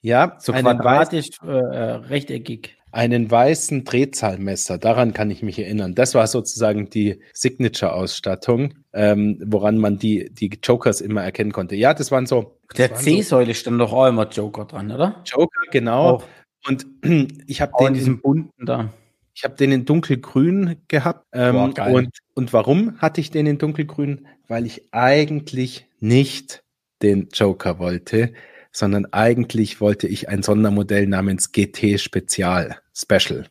Ja, 0.00 0.36
so 0.38 0.52
quadratisch, 0.52 1.30
äh, 1.44 1.50
äh, 1.50 1.90
rechteckig. 2.06 2.76
Einen 2.90 3.30
weißen 3.30 3.84
Drehzahlmesser, 3.84 4.78
daran 4.78 5.12
kann 5.12 5.30
ich 5.30 5.42
mich 5.42 5.58
erinnern. 5.58 5.94
Das 5.94 6.14
war 6.14 6.26
sozusagen 6.26 6.88
die 6.88 7.20
Signature-Ausstattung, 7.34 8.74
ähm, 8.94 9.42
woran 9.44 9.76
man 9.76 9.98
die, 9.98 10.30
die 10.32 10.50
Jokers 10.62 11.02
immer 11.02 11.22
erkennen 11.22 11.52
konnte. 11.52 11.76
Ja, 11.76 11.92
das 11.92 12.10
waren 12.10 12.26
so. 12.26 12.58
Der 12.76 12.94
C-Säule 12.94 13.52
so, 13.52 13.60
stand 13.60 13.80
doch 13.80 13.92
auch 13.92 14.06
immer 14.06 14.26
Joker 14.28 14.64
dran, 14.64 14.90
oder? 14.90 15.22
Joker, 15.26 15.60
genau. 15.70 16.16
Auch. 16.16 16.24
Und 16.66 16.86
ich 17.46 17.60
habe 17.60 17.72
den 17.78 17.88
in 17.88 17.94
diesem 17.94 18.20
bunten 18.20 18.64
da. 18.64 18.90
Ich 19.34 19.44
habe 19.44 19.54
den 19.54 19.70
in 19.70 19.84
dunkelgrün 19.84 20.76
gehabt. 20.88 21.24
Ähm, 21.32 21.74
Boah. 21.74 21.86
Und, 21.88 22.18
und 22.34 22.52
warum 22.52 22.98
hatte 22.98 23.20
ich 23.20 23.30
den 23.30 23.46
in 23.46 23.58
dunkelgrün? 23.58 24.26
Weil 24.48 24.66
ich 24.66 24.92
eigentlich 24.92 25.86
nicht 26.00 26.64
den 27.02 27.28
Joker 27.32 27.78
wollte, 27.78 28.32
sondern 28.72 29.06
eigentlich 29.06 29.80
wollte 29.80 30.06
ich 30.08 30.28
ein 30.28 30.42
Sondermodell 30.42 31.06
namens 31.06 31.52
GT 31.52 32.00
Spezial 32.00 32.78
Special. 32.94 33.46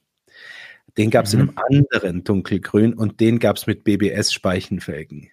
Den 0.97 1.09
gab 1.11 1.25
es 1.25 1.33
mhm. 1.33 1.41
in 1.41 1.49
einem 1.49 1.57
anderen 1.57 2.23
dunkelgrün 2.23 2.93
und 2.93 3.19
den 3.19 3.39
gab 3.39 3.57
es 3.57 3.67
mit 3.67 3.83
BBS-Speichenfelgen 3.83 5.29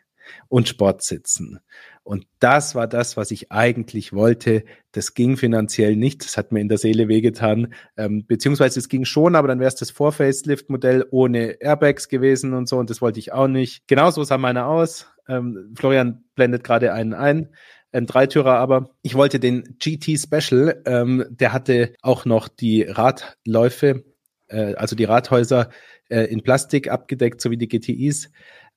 und 0.48 0.68
Sportsitzen. 0.68 1.60
Und 2.02 2.26
das 2.38 2.74
war 2.74 2.86
das, 2.86 3.16
was 3.16 3.30
ich 3.30 3.50
eigentlich 3.50 4.12
wollte. 4.12 4.64
Das 4.92 5.14
ging 5.14 5.38
finanziell 5.38 5.96
nicht. 5.96 6.22
Das 6.22 6.36
hat 6.36 6.52
mir 6.52 6.60
in 6.60 6.68
der 6.68 6.76
Seele 6.76 7.08
wehgetan. 7.08 7.72
Ähm, 7.96 8.26
beziehungsweise 8.26 8.78
es 8.78 8.90
ging 8.90 9.06
schon, 9.06 9.34
aber 9.34 9.48
dann 9.48 9.58
wäre 9.58 9.68
es 9.68 9.74
das 9.74 9.90
Vor-Facelift-Modell 9.90 11.06
ohne 11.10 11.62
Airbags 11.62 12.08
gewesen 12.08 12.52
und 12.52 12.68
so. 12.68 12.76
Und 12.76 12.90
das 12.90 13.00
wollte 13.00 13.20
ich 13.20 13.32
auch 13.32 13.48
nicht. 13.48 13.88
Genauso 13.88 14.22
sah 14.22 14.36
meiner 14.36 14.66
aus. 14.66 15.06
Ähm, 15.28 15.72
Florian 15.78 16.24
blendet 16.34 16.62
gerade 16.62 16.92
einen 16.92 17.14
ein 17.14 17.48
ein 17.94 18.06
Dreitürer, 18.06 18.58
aber 18.58 18.90
ich 19.02 19.14
wollte 19.14 19.40
den 19.40 19.76
GT 19.78 20.18
Special, 20.18 20.82
ähm, 20.84 21.24
der 21.30 21.52
hatte 21.52 21.94
auch 22.02 22.24
noch 22.24 22.48
die 22.48 22.82
Radläufe, 22.82 24.04
äh, 24.48 24.74
also 24.74 24.96
die 24.96 25.04
Rathäuser 25.04 25.70
äh, 26.08 26.24
in 26.24 26.42
Plastik 26.42 26.90
abgedeckt, 26.90 27.40
so 27.40 27.50
wie 27.50 27.56
die 27.56 27.68
GTIs. 27.68 28.30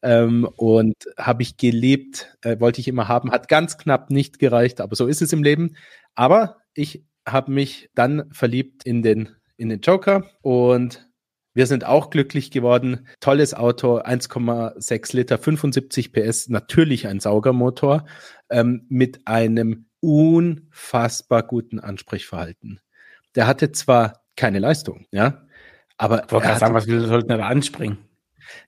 Ähm, 0.03 0.47
und 0.57 0.95
habe 1.17 1.41
ich 1.41 1.57
geliebt, 1.57 2.37
äh, 2.43 2.59
wollte 2.59 2.79
ich 2.79 2.87
immer 2.87 3.07
haben, 3.07 3.31
hat 3.31 3.47
ganz 3.47 3.77
knapp 3.77 4.11
nicht 4.11 4.37
gereicht, 4.37 4.79
aber 4.79 4.95
so 4.95 5.07
ist 5.07 5.23
es 5.23 5.33
im 5.33 5.41
Leben. 5.41 5.75
Aber 6.13 6.57
ich 6.75 7.03
habe 7.27 7.51
mich 7.51 7.89
dann 7.95 8.29
verliebt 8.31 8.85
in 8.85 9.01
den, 9.01 9.29
in 9.57 9.69
den 9.69 9.81
Joker 9.81 10.29
und 10.41 11.07
wir 11.57 11.65
sind 11.65 11.87
auch 11.87 12.11
glücklich 12.11 12.51
geworden. 12.51 13.07
Tolles 13.19 13.55
Auto, 13.55 13.97
1,6 13.97 15.15
Liter, 15.15 15.39
75 15.39 16.13
PS, 16.13 16.49
natürlich 16.49 17.07
ein 17.07 17.19
Saugermotor 17.19 18.05
ähm, 18.49 18.85
mit 18.89 19.27
einem 19.27 19.87
unfassbar 19.99 21.43
guten 21.43 21.79
Ansprechverhalten. 21.79 22.79
Der 23.35 23.47
hatte 23.47 23.71
zwar 23.71 24.23
keine 24.35 24.59
Leistung, 24.59 25.05
ja, 25.11 25.47
aber 25.97 26.25
ich 26.25 26.31
wollte 26.31 26.47
gerade 26.47 26.59
sagen, 26.59 26.73
was 26.75 26.87
will 26.87 27.05
sollten 27.05 27.29
da 27.29 27.37
anspringen? 27.39 27.97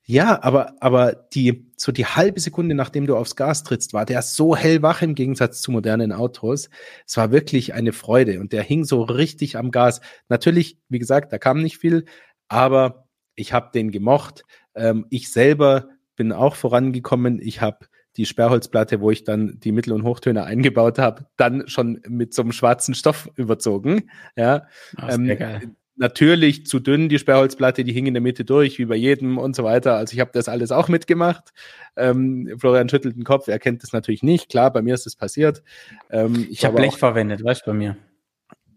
Ja, 0.04 0.42
aber, 0.44 0.76
aber 0.82 1.14
die, 1.14 1.72
so 1.78 1.92
die 1.92 2.06
halbe 2.06 2.40
Sekunde, 2.40 2.76
nachdem 2.76 3.08
du 3.08 3.16
aufs 3.16 3.36
Gas 3.36 3.64
trittst, 3.64 3.94
war 3.94 4.06
der 4.06 4.22
so 4.22 4.56
hellwach 4.56 5.02
im 5.02 5.16
Gegensatz 5.16 5.62
zu 5.62 5.72
modernen 5.72 6.12
Autos. 6.12 6.70
Es 7.06 7.16
war 7.18 7.32
wirklich 7.32 7.74
eine 7.74 7.94
Freude 7.94 8.40
und 8.40 8.52
der 8.52 8.64
hing 8.64 8.84
so 8.84 9.04
richtig 9.04 9.58
am 9.58 9.72
Gas. 9.72 10.02
Natürlich, 10.28 10.78
wie 10.90 11.00
gesagt, 11.00 11.32
da 11.32 11.38
kam 11.38 11.62
nicht 11.62 11.78
viel, 11.78 12.06
aber 12.48 13.08
ich 13.36 13.54
habe 13.54 13.70
den 13.74 13.92
gemocht. 13.92 14.44
Ähm, 14.76 15.06
ich 15.10 15.32
selber 15.32 15.88
bin 16.16 16.34
auch 16.34 16.56
vorangekommen. 16.56 17.40
Ich 17.42 17.62
habe 17.62 17.88
die 18.18 18.26
Sperrholzplatte, 18.26 19.02
wo 19.02 19.12
ich 19.12 19.24
dann 19.24 19.60
die 19.60 19.72
Mittel- 19.72 19.94
und 19.94 20.04
Hochtöne 20.04 20.44
eingebaut 20.44 21.00
habe, 21.00 21.26
dann 21.38 21.68
schon 21.68 22.02
mit 22.08 22.34
so 22.34 22.42
einem 22.42 22.52
schwarzen 22.52 22.96
Stoff 22.96 23.30
überzogen. 23.36 24.10
Ja, 24.36 24.68
ähm, 25.08 25.28
geil 25.28 25.76
natürlich 26.00 26.66
zu 26.66 26.80
dünn, 26.80 27.10
die 27.10 27.20
Sperrholzplatte, 27.20 27.84
die 27.84 27.92
hing 27.92 28.08
in 28.08 28.14
der 28.14 28.22
Mitte 28.22 28.46
durch, 28.46 28.80
wie 28.80 28.86
bei 28.86 28.96
jedem 28.96 29.38
und 29.38 29.56
so 29.56 29.66
weiter. 29.66 29.96
Also 29.96 30.14
ich 30.14 30.22
habe 30.22 30.32
das 30.34 30.48
alles 30.48 30.72
auch 30.72 30.88
mitgemacht. 30.88 31.52
Ähm, 31.98 32.56
Florian 32.58 32.88
schüttelt 32.88 33.18
den 33.18 33.26
Kopf, 33.26 33.50
er 33.50 33.60
kennt 33.60 33.84
das 33.84 33.92
natürlich 33.92 34.24
nicht. 34.24 34.50
Klar, 34.50 34.72
bei 34.72 34.82
mir 34.82 34.94
ist 34.94 35.06
das 35.06 35.18
passiert. 35.18 35.62
Ähm, 36.10 36.36
ich 36.36 36.52
ich 36.52 36.66
habe 36.66 36.78
Blech 36.78 36.98
verwendet, 36.98 37.44
weißt 37.44 37.68
du, 37.68 37.72
bei 37.72 37.78
mir. 37.78 37.98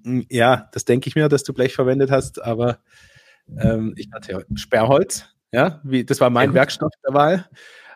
Hm, 0.05 0.27
ja, 0.31 0.69
das 0.73 0.85
denke 0.85 1.09
ich 1.09 1.15
mir, 1.15 1.29
dass 1.29 1.45
du 1.45 1.55
Blech 1.55 1.75
verwendet 1.75 2.11
hast, 2.11 2.43
aber 2.43 2.81
ähm, 3.57 3.95
ich 3.97 4.09
hatte 4.13 4.45
Sperrholz, 4.57 5.27
ja, 5.53 5.81
wie, 5.85 6.05
das 6.05 6.21
war 6.21 6.29
mein. 6.29 6.55
Werkstoff 6.55 6.93
der 7.07 7.15
Wahl. 7.15 7.49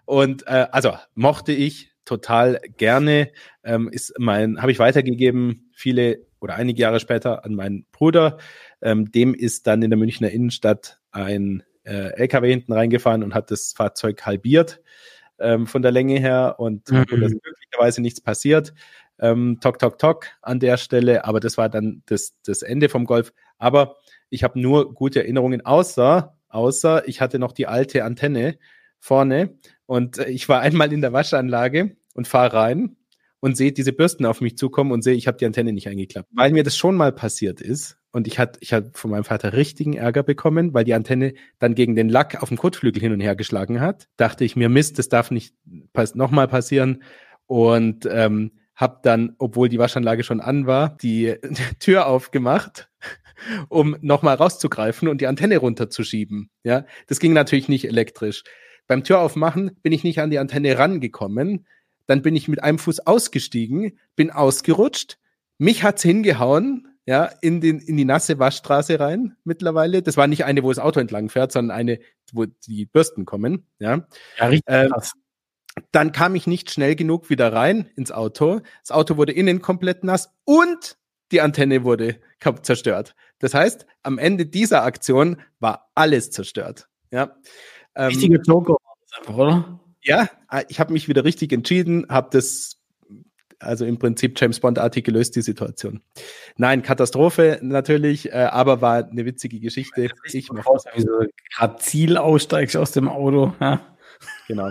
Und 0.07 0.47
äh, 0.47 0.67
also 0.71 0.95
mochte 1.15 1.53
ich 1.53 1.93
total 2.07 2.61
gerne, 2.77 3.33
ähm, 3.65 3.91
ist 3.91 4.15
mein, 4.19 4.63
habe 4.63 4.73
ich 4.73 4.79
weitergegeben, 4.79 5.71
viele 5.75 6.25
oder 6.41 6.55
einige 6.55 6.81
Jahre 6.81 7.01
später 7.01 7.45
an 7.45 7.55
meinen 7.55 7.87
Bruder. 7.93 8.39
Ähm, 8.81 9.11
dem 9.11 9.35
ist 9.35 9.67
dann 9.67 9.83
in 9.83 9.91
der 9.91 9.99
Münchner 9.99 10.31
Innenstadt 10.31 11.01
ein 11.11 11.63
äh, 11.85 12.13
LKW 12.15 12.49
hinten 12.49 12.73
reingefahren 12.73 13.23
und 13.23 13.35
hat 13.35 13.51
das 13.51 13.73
Fahrzeug 13.77 14.25
halbiert 14.25 14.81
ähm, 15.39 15.67
von 15.67 15.83
der 15.83 15.93
Länge 15.93 16.19
her 16.19 16.57
und 16.59 16.91
mhm. 16.91 17.01
ist 17.01 17.09
glücklicherweise 17.43 18.01
nichts 18.01 18.21
passiert. 18.21 18.73
Ähm, 19.19 19.59
tok, 19.61 19.79
tok, 19.79 19.99
tok 19.99 20.27
an 20.43 20.61
der 20.61 20.77
Stelle, 20.77 21.25
aber 21.25 21.41
das 21.41 21.59
war 21.59 21.69
dann 21.69 22.03
das, 22.07 22.35
das 22.45 22.63
Ende 22.63 22.89
vom 22.89 23.05
Golf. 23.05 23.33
Aber 23.59 23.97
ich 24.29 24.45
habe 24.45 24.61
nur 24.61 24.95
gute 24.95 25.21
Erinnerungen, 25.21 25.65
außer, 25.65 26.37
außer 26.49 27.09
ich 27.09 27.21
hatte 27.21 27.39
noch 27.39 27.53
die 27.53 27.67
alte 27.67 28.05
Antenne 28.05 28.59
vorne 28.99 29.57
und 29.87 30.19
äh, 30.19 30.29
ich 30.29 30.49
war 30.49 30.61
einmal 30.61 30.93
in 30.93 31.01
der 31.01 31.13
Waschanlage 31.13 31.97
und 32.15 32.29
fahre 32.29 32.53
rein 32.53 32.97
und 33.41 33.57
sehe 33.57 33.73
diese 33.73 33.93
Bürsten 33.93 34.27
auf 34.27 34.41
mich 34.41 34.57
zukommen 34.57 34.93
und 34.93 35.03
sehe, 35.03 35.15
ich 35.15 35.27
habe 35.27 35.39
die 35.39 35.47
Antenne 35.47 35.73
nicht 35.73 35.89
eingeklappt. 35.89 36.29
Weil 36.33 36.53
mir 36.53 36.65
das 36.65 36.77
schon 36.77 36.97
mal 36.97 37.13
passiert 37.13 37.61
ist 37.61 37.99
und 38.13 38.27
ich 38.27 38.39
hatte 38.39 38.59
ich 38.63 38.73
hat 38.73 38.97
von 38.97 39.11
meinem 39.11 39.25
Vater 39.25 39.53
richtigen 39.53 39.95
Ärger 39.95 40.23
bekommen, 40.23 40.75
weil 40.75 40.85
die 40.85 40.95
Antenne 40.95 41.35
dann 41.59 41.75
gegen 41.75 41.95
den 41.95 42.09
Lack 42.09 42.43
auf 42.43 42.49
dem 42.49 42.59
Kotflügel 42.59 43.01
hin 43.01 43.13
und 43.13 43.21
her 43.21 43.37
geschlagen 43.37 43.81
hat. 43.81 44.09
Dachte 44.17 44.45
ich 44.45 44.57
mir, 44.57 44.69
Mist, 44.69 44.99
das 44.99 45.09
darf 45.09 45.31
nicht 45.31 45.55
pass 45.93 46.15
nochmal 46.15 46.49
passieren 46.49 47.03
und 47.47 48.09
ähm, 48.11 48.53
habe 48.75 49.01
dann, 49.03 49.35
obwohl 49.39 49.69
die 49.69 49.79
Waschanlage 49.79 50.23
schon 50.23 50.41
an 50.41 50.67
war, 50.67 50.97
die 50.99 51.35
Tür 51.79 52.07
aufgemacht, 52.07 52.91
um 53.69 53.97
nochmal 54.01 54.37
rauszugreifen 54.37 55.09
und 55.09 55.21
die 55.21 55.27
Antenne 55.27 55.59
runterzuschieben. 55.59 56.51
Ja, 56.63 56.85
das 57.07 57.21
ging 57.21 57.33
natürlich 57.33 57.69
nicht 57.69 57.87
elektrisch. 57.87 58.45
Beim 58.87 59.05
Türaufmachen 59.05 59.77
bin 59.83 59.93
ich 59.93 60.05
nicht 60.05 60.21
an 60.21 60.31
die 60.31 60.39
Antenne 60.39 60.79
rangekommen. 60.79 61.67
Dann 62.07 62.23
bin 62.23 62.37
ich 62.37 62.49
mit 62.49 62.63
einem 62.63 62.79
Fuß 62.79 63.01
ausgestiegen, 63.01 63.99
bin 64.15 64.31
ausgerutscht. 64.31 65.19
Mich 65.59 65.83
hat's 65.83 66.03
hingehauen, 66.03 66.89
ja, 67.07 67.31
in, 67.41 67.61
den, 67.61 67.79
in 67.79 67.97
die 67.97 68.05
nasse 68.05 68.39
Waschstraße 68.39 68.99
rein 68.99 69.37
mittlerweile. 69.45 70.03
Das 70.03 70.17
war 70.17 70.27
nicht 70.27 70.45
eine, 70.45 70.63
wo 70.63 70.71
das 70.71 70.79
Auto 70.79 71.01
entlang 71.01 71.29
fährt, 71.29 71.53
sondern 71.53 71.77
eine, 71.77 71.99
wo 72.33 72.45
die 72.45 72.87
Bürsten 72.87 73.25
kommen. 73.25 73.67
Ja, 73.79 74.07
ja 74.39 74.47
richtig 74.47 74.65
ähm, 74.67 74.91
krass. 74.91 75.13
Dann 75.93 76.13
kam 76.13 76.35
ich 76.35 76.47
nicht 76.47 76.71
schnell 76.71 76.97
genug 76.97 77.31
wieder 77.31 77.53
rein 77.53 77.91
ins 77.97 78.11
Auto. 78.11 78.61
Das 78.81 78.91
Auto 78.91 79.17
wurde 79.17 79.33
innen 79.33 79.61
komplett 79.61 80.05
nass 80.05 80.33
und 80.45 80.97
die 81.33 81.41
Antenne 81.41 81.85
wurde 81.85 82.19
zerstört. 82.63 83.15
Das 83.39 83.55
heißt, 83.55 83.87
am 84.03 84.19
Ende 84.19 84.47
dieser 84.47 84.83
Aktion 84.83 85.41
war 85.61 85.91
alles 85.95 86.31
zerstört. 86.31 86.89
Ja. 87.11 87.37
Ähm, 87.97 88.09
Richtige 88.09 88.41
Joker 88.47 88.77
einfach, 89.19 89.37
oder? 89.37 89.81
Ja, 90.03 90.29
ich 90.69 90.79
habe 90.79 90.93
mich 90.93 91.09
wieder 91.09 91.25
richtig 91.25 91.53
entschieden, 91.53 92.07
habe 92.09 92.29
das 92.31 92.77
also 93.59 93.85
im 93.85 93.99
Prinzip 93.99 94.39
James 94.39 94.61
Bond-artig 94.61 95.05
gelöst, 95.05 95.35
die 95.35 95.43
Situation. 95.43 96.03
Nein, 96.57 96.83
Katastrophe 96.83 97.59
natürlich, 97.63 98.31
äh, 98.31 98.49
aber 98.51 98.81
war 98.81 99.09
eine 99.09 99.25
witzige 99.25 99.61
Geschichte. 99.61 100.11
Ich 100.25 100.53
mache 100.53 100.69
das. 100.75 100.85
Wie 100.95 101.01
so 101.01 101.25
gerade 101.57 101.77
Ziel 101.79 102.17
aussteigst 102.17 102.77
aus 102.77 102.93
dem 102.93 103.09
Auto. 103.09 103.55
Ja. 103.61 103.81
Genau. 104.47 104.71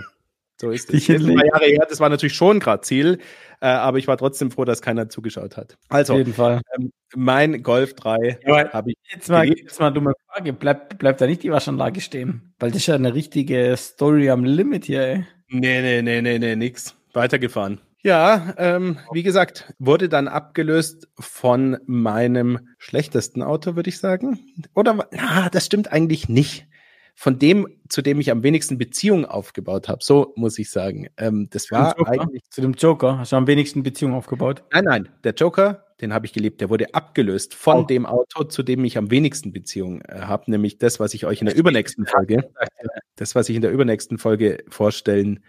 So 0.60 0.72
ist 0.72 0.94
es. 0.94 1.06
Das, 1.06 1.22
Jahre 1.22 1.66
her, 1.66 1.86
das 1.90 2.00
war 2.00 2.10
natürlich 2.10 2.36
schon 2.36 2.60
gerade 2.60 2.82
Ziel, 2.82 3.20
äh, 3.60 3.68
aber 3.68 3.98
ich 3.98 4.08
war 4.08 4.18
trotzdem 4.18 4.52
froh, 4.52 4.64
dass 4.64 4.82
keiner 4.82 5.10
zugeschaut 5.10 5.58
hat. 5.58 5.78
Also, 5.90 6.14
Auf 6.14 6.20
jeden 6.20 6.34
Fall. 6.34 6.62
Ähm, 6.78 6.92
mein 7.16 7.62
Golf 7.62 7.94
3 7.94 8.40
ja, 8.46 8.72
habe 8.72 8.92
ich. 8.92 8.98
Jetzt 9.12 9.30
mal, 9.30 9.46
jetzt 9.48 9.80
mal 9.80 9.88
eine 9.88 9.96
dumme 9.96 10.14
Frage: 10.28 10.54
bleibt, 10.54 10.98
bleibt 10.98 11.20
da 11.20 11.28
nicht 11.28 11.44
die 11.44 11.52
Waschanlage 11.52 12.00
stehen? 12.00 12.54
Weil 12.60 12.72
das 12.72 12.82
ist 12.82 12.88
ja 12.88 12.96
eine 12.96 13.14
richtige 13.14 13.76
Story 13.78 14.30
am 14.30 14.46
Limit 14.46 14.86
hier, 14.86 15.02
ey. 15.02 15.26
Nee, 15.50 15.82
nee, 15.82 16.02
nee, 16.02 16.22
nee, 16.22 16.40
nee, 16.40 16.56
nix. 16.56 16.96
Weitergefahren. 17.14 17.80
Ja, 18.02 18.54
ähm, 18.58 19.00
wie 19.12 19.24
gesagt, 19.24 19.74
wurde 19.80 20.10
dann 20.10 20.28
abgelöst 20.28 21.08
von 21.20 21.78
meinem 21.88 22.70
schlechtesten 22.78 23.42
Auto, 23.42 23.76
würde 23.76 23.90
ich 23.90 23.98
sagen. 23.98 24.40
Oder, 24.76 25.08
na, 25.12 25.50
das 25.50 25.66
stimmt 25.66 25.92
eigentlich 25.92 26.30
nicht. 26.30 26.68
Von 27.18 27.40
dem, 27.40 27.68
zu 27.88 28.02
dem 28.02 28.20
ich 28.20 28.30
am 28.30 28.44
wenigsten 28.44 28.78
Beziehung 28.78 29.26
aufgebaut 29.26 29.88
habe, 29.88 30.04
so 30.04 30.34
muss 30.36 30.60
ich 30.60 30.70
sagen. 30.70 31.08
Ähm, 31.18 31.48
das 31.50 31.72
war 31.72 31.96
eigentlich. 32.08 32.44
Zu 32.50 32.60
dem 32.60 32.74
Joker 32.74 33.18
hast 33.18 33.32
du 33.32 33.38
am 33.38 33.48
wenigsten 33.48 33.84
Beziehung 33.84 34.14
aufgebaut? 34.14 34.64
Nein, 34.74 34.84
nein, 34.84 35.10
der 35.24 35.34
Joker, 35.34 35.86
den 36.02 36.14
habe 36.14 36.26
ich 36.26 36.34
geliebt. 36.34 36.60
Der 36.60 36.70
wurde 36.70 36.94
abgelöst 36.94 37.54
von 37.54 37.78
oh. 37.78 37.84
dem 37.84 38.06
Auto, 38.06 38.44
zu 38.44 38.64
dem 38.64 38.84
ich 38.84 38.98
am 38.98 39.12
wenigsten 39.12 39.54
Beziehung 39.54 40.02
äh, 40.02 40.22
habe, 40.22 40.52
nämlich 40.52 40.78
das, 40.78 41.00
was 41.00 41.14
ich 41.14 41.26
euch 41.26 41.40
in 41.40 41.48
der 41.48 41.56
übernächsten 41.56 42.06
Folge, 42.06 42.52
das, 43.16 43.34
was 43.34 43.48
ich 43.48 43.56
in 43.56 43.62
der 43.62 43.72
übernächsten 43.72 44.18
Folge 44.18 44.58
vorstellen 44.68 45.40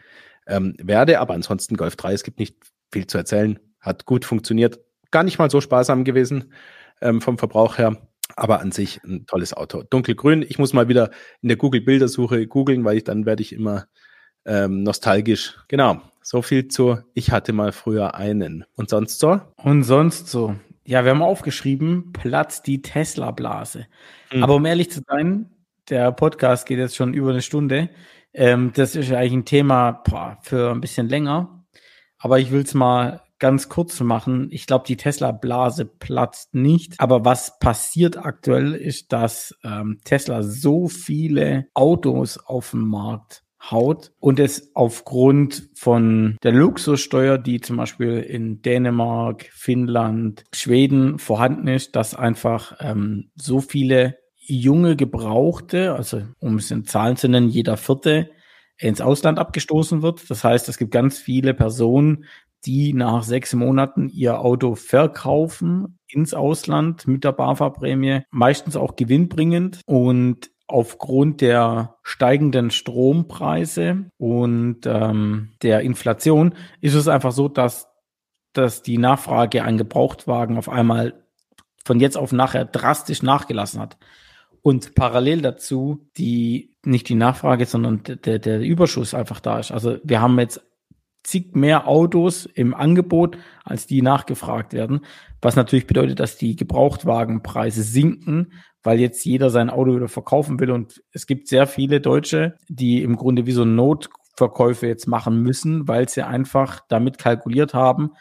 ähm, 0.47 0.77
werde. 0.81 1.19
Aber 1.19 1.35
ansonsten 1.35 1.77
Golf 1.77 1.97
3, 1.97 2.13
es 2.13 2.23
gibt 2.23 2.39
nicht 2.39 2.57
viel 2.93 3.09
zu 3.09 3.19
erzählen. 3.19 3.59
Hat 3.81 4.07
gut 4.07 4.25
funktioniert. 4.25 4.79
Gar 5.11 5.25
nicht 5.25 5.39
mal 5.41 5.51
so 5.51 5.61
sparsam 5.61 6.05
gewesen 6.05 6.53
ähm, 7.01 7.21
vom 7.21 7.39
Verbrauch 7.39 7.79
her. 7.79 8.06
Aber 8.35 8.61
an 8.61 8.73
sich 8.73 9.01
ein 9.05 9.27
tolles 9.27 9.55
Auto. 9.55 9.83
Dunkelgrün. 9.83 10.43
Ich 10.43 10.59
muss 10.59 10.73
mal 10.73 10.89
wieder 10.89 11.11
in 11.43 11.49
der 11.49 11.57
Google-Bildersuche 11.57 12.47
googeln, 12.49 12.85
weil 12.85 12.97
ich 12.97 13.05
dann 13.05 13.25
werde 13.25 13.43
ich 13.43 13.53
immer 13.53 13.87
ähm, 14.45 14.83
nostalgisch. 14.83 15.57
Genau. 15.69 16.01
So 16.23 16.43
viel 16.43 16.69
zu, 16.69 16.99
ich 17.15 17.31
hatte 17.31 17.53
mal 17.53 17.73
früher 17.73 18.15
einen. 18.15 18.65
Und 18.75 18.91
sonst 18.91 19.21
so? 19.21 19.41
Und 19.57 19.85
sonst 19.85 20.29
so. 20.29 20.57
Ja, 20.85 21.05
wir 21.05 21.13
haben 21.13 21.23
aufgeschrieben, 21.23 22.13
Platz 22.13 22.63
die 22.63 22.83
Tesla-Blase. 22.83 23.87
Mhm. 24.33 24.43
Aber 24.43 24.57
um 24.57 24.65
ehrlich 24.65 24.91
zu 24.91 25.03
sein, 25.07 25.51
der 25.89 26.13
Podcast 26.13 26.67
geht 26.67 26.79
jetzt 26.79 26.97
schon 26.97 27.15
über 27.15 27.31
eine 27.31 27.43
Stunde. 27.43 27.91
Ähm, 28.33 28.73
das 28.75 28.97
ist 28.97 29.13
eigentlich 29.13 29.33
ein 29.33 29.45
Thema 29.45 29.93
boah, 29.93 30.39
für 30.43 30.71
ein 30.71 30.81
bisschen 30.81 31.09
länger. 31.09 31.65
Aber 32.19 32.39
ich 32.39 32.51
will 32.51 32.63
es 32.63 32.75
mal 32.75 33.23
ganz 33.39 33.69
kurz 33.69 34.01
machen. 34.01 34.49
Ich 34.51 34.67
glaube, 34.67 34.85
die 34.87 34.97
Tesla-Blase 34.97 35.85
platzt 35.85 36.55
nicht. 36.55 36.99
Aber 36.99 37.25
was 37.25 37.59
passiert 37.59 38.17
aktuell 38.17 38.75
ist, 38.75 39.13
dass 39.13 39.55
ähm, 39.65 39.99
Tesla 40.05 40.43
so 40.43 40.89
viele 40.89 41.67
Autos 41.75 42.39
auf 42.39 42.71
den 42.71 42.87
Markt 42.87 43.43
haut 43.71 44.13
und 44.21 44.39
es 44.39 44.71
aufgrund 44.75 45.71
von 45.75 46.37
der 46.43 46.53
Luxussteuer, 46.53 47.39
die 47.39 47.61
zum 47.61 47.77
Beispiel 47.77 48.21
in 48.21 48.63
Dänemark, 48.63 49.49
Finnland, 49.53 50.45
Schweden 50.55 51.19
vorhanden 51.19 51.69
ist, 51.69 51.97
dass 51.97 52.15
einfach 52.15 52.77
ähm, 52.81 53.31
so 53.35 53.61
viele 53.61 54.19
junge 54.39 54.97
Gebrauchte, 54.97 55.95
also 55.95 56.23
um 56.39 56.59
es 56.59 56.71
in 56.71 56.85
Zahlen 56.85 57.17
zu 57.17 57.29
nennen, 57.29 57.49
jeder 57.49 57.77
vierte 57.77 58.31
ins 58.79 59.01
Ausland 59.01 59.39
abgestoßen 59.39 60.03
wird. 60.03 60.31
Das 60.31 60.45
heißt, 60.45 60.69
es 60.69 60.79
gibt 60.79 60.91
ganz 60.91 61.19
viele 61.19 61.55
Personen, 61.55 62.25
die 62.65 62.93
nach 62.93 63.23
sechs 63.23 63.55
Monaten 63.55 64.09
ihr 64.09 64.41
Auto 64.41 64.75
verkaufen 64.75 65.99
ins 66.09 66.35
Ausland 66.35 67.07
mit 67.07 67.25
der 67.25 67.33
BAFA-Prämie, 67.33 68.23
meistens 68.31 68.77
auch 68.77 68.97
gewinnbringend 68.97 69.81
und 69.87 70.51
aufgrund 70.69 71.41
der 71.41 71.97
steigenden 72.03 72.71
Strompreise 72.71 74.07
und 74.19 74.81
ähm, 74.85 75.53
der 75.63 75.81
Inflation 75.83 76.55
ist 76.81 76.95
es 76.95 77.07
einfach 77.07 77.33
so, 77.33 77.49
dass, 77.49 77.89
dass 78.53 78.83
die 78.83 78.99
Nachfrage 78.99 79.63
an 79.63 79.79
Gebrauchtwagen 79.79 80.59
auf 80.59 80.69
einmal 80.69 81.25
von 81.85 82.01
jetzt 82.01 82.17
auf 82.17 82.33
nachher 82.33 82.65
drastisch 82.65 83.23
nachgelassen 83.23 83.81
hat 83.81 83.97
und 84.63 84.97
parallel 84.97 85.43
dazu 85.43 86.09
die 86.17 86.75
nicht 86.85 87.09
die 87.09 87.15
Nachfrage, 87.15 87.67
sondern 87.67 88.03
der, 88.03 88.41
der 88.41 88.61
Überschuss 88.61 89.15
einfach 89.15 89.39
da 89.39 89.61
ist. 89.61 89.71
Also 89.71 89.99
wir 90.03 90.21
haben 90.21 90.39
jetzt 90.39 90.61
zig 91.27 91.55
mehr 91.55 91.89
Autos 91.89 92.47
im 92.47 92.73
Angebot, 92.75 93.37
als 93.65 93.87
die 93.87 94.01
nachgefragt 94.01 94.73
werden, 94.73 95.01
was 95.43 95.57
natürlich 95.57 95.87
bedeutet, 95.87 96.21
dass 96.21 96.37
die 96.37 96.57
Gebrauchtwagenpreise 96.57 97.83
sinken, 97.83 98.53
weil 98.83 99.01
jetzt 99.01 99.25
jeder 99.25 99.51
sein 99.51 99.69
Auto 99.69 99.97
wieder 99.97 100.09
verkaufen 100.09 100.61
will. 100.61 100.71
Und 100.71 101.03
es 101.13 101.27
gibt 101.27 101.49
sehr 101.49 101.67
viele 101.67 102.01
Deutsche, 102.01 102.55
die 102.69 103.03
im 103.03 103.17
Grunde 103.17 103.47
wie 103.47 103.53
so 103.53 103.65
Notverkäufe 103.65 104.87
jetzt 104.87 105.09
machen 105.09 105.43
müssen, 105.43 105.89
weil 105.89 106.09
sie 106.09 106.25
einfach 106.25 106.81
damit 106.89 107.19
kalkuliert 107.19 107.75
haben, 107.75 108.13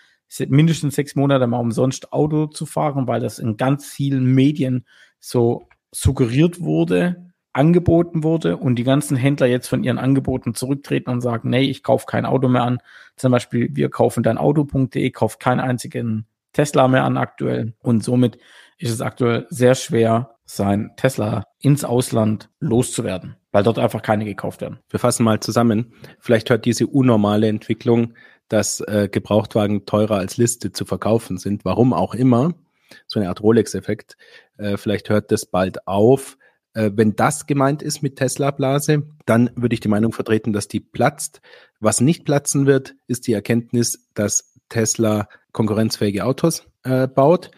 mindestens 0.48 0.96
sechs 0.96 1.16
Monate 1.16 1.46
mal 1.46 1.60
umsonst 1.60 2.12
Auto 2.12 2.48
zu 2.48 2.66
fahren, 2.66 3.08
weil 3.08 3.22
das 3.22 3.38
in 3.38 3.58
ganz 3.58 3.86
vielen 3.86 4.26
Medien 4.26 4.86
so 5.20 5.68
suggeriert 5.92 6.60
wurde, 6.60 7.25
angeboten 7.56 8.24
wurde 8.24 8.58
und 8.58 8.76
die 8.76 8.84
ganzen 8.84 9.16
Händler 9.16 9.48
jetzt 9.48 9.68
von 9.68 9.84
ihren 9.84 9.98
Angeboten 9.98 10.56
zurücktreten 10.56 11.10
und 11.10 11.22
sagen, 11.22 11.50
nee, 11.50 11.62
ich 11.62 11.84
kaufe 11.84 12.06
kein 12.06 12.26
Auto 12.26 12.50
mehr 12.50 12.64
an. 12.64 12.80
Zum 13.16 13.32
Beispiel, 13.32 13.70
wir 13.72 13.90
kaufen 13.90 14.24
dein 14.24 14.38
Auto.de, 14.38 15.10
kauft 15.12 15.40
keinen 15.40 15.62
einzigen 15.62 16.26
Tesla 16.52 16.90
mehr 16.90 17.06
an 17.06 17.16
aktuell. 17.16 17.74
Und 17.80 18.04
somit 18.04 18.38
ist 18.78 18.92
es 18.92 19.00
aktuell 19.00 19.48
sehr 19.50 19.74
schwer, 19.76 20.36
sein 20.44 20.92
Tesla 20.98 21.46
ins 21.60 21.86
Ausland 21.86 22.50
loszuwerden, 22.60 23.38
weil 23.54 23.64
dort 23.64 23.80
einfach 23.80 24.02
keine 24.02 24.26
gekauft 24.26 24.60
werden. 24.60 24.80
Wir 24.90 25.00
fassen 25.00 25.24
mal 25.24 25.40
zusammen. 25.40 25.94
Vielleicht 26.20 26.50
hört 26.50 26.66
diese 26.66 26.88
unnormale 26.88 27.48
Entwicklung, 27.48 28.16
dass 28.50 28.82
äh, 28.82 29.08
Gebrauchtwagen 29.10 29.86
teurer 29.86 30.18
als 30.18 30.36
Liste 30.36 30.74
zu 30.74 30.84
verkaufen 30.84 31.38
sind, 31.38 31.64
warum 31.64 31.94
auch 31.94 32.14
immer, 32.14 32.54
so 33.08 33.20
eine 33.20 33.30
Art 33.30 33.42
Rolex-Effekt, 33.42 34.18
äh, 34.58 34.76
vielleicht 34.76 35.10
hört 35.10 35.32
das 35.32 35.46
bald 35.46 35.88
auf 35.88 36.38
äh, 36.76 36.92
wenn 36.94 37.16
das 37.16 37.48
gemeint 37.48 37.82
ist 37.82 38.04
mit 38.04 38.18
Tesla-Blase, 38.18 39.04
dann 39.26 39.50
würde 39.56 39.74
ich 39.74 39.80
die 39.80 39.88
Meinung 39.88 40.12
vertreten, 40.12 40.54
dass 40.54 40.68
die 40.68 40.82
platzt. 40.82 41.42
Was 41.80 42.02
nicht 42.02 42.26
platzen 42.26 42.68
wird, 42.68 42.96
ist 43.08 43.28
die 43.28 43.34
Erkenntnis, 43.34 44.08
dass 44.14 44.54
Tesla 44.70 45.28
konkurrenzfähige 45.54 46.26
Autos 46.26 46.68
äh, 46.84 47.08
baut, 47.08 47.52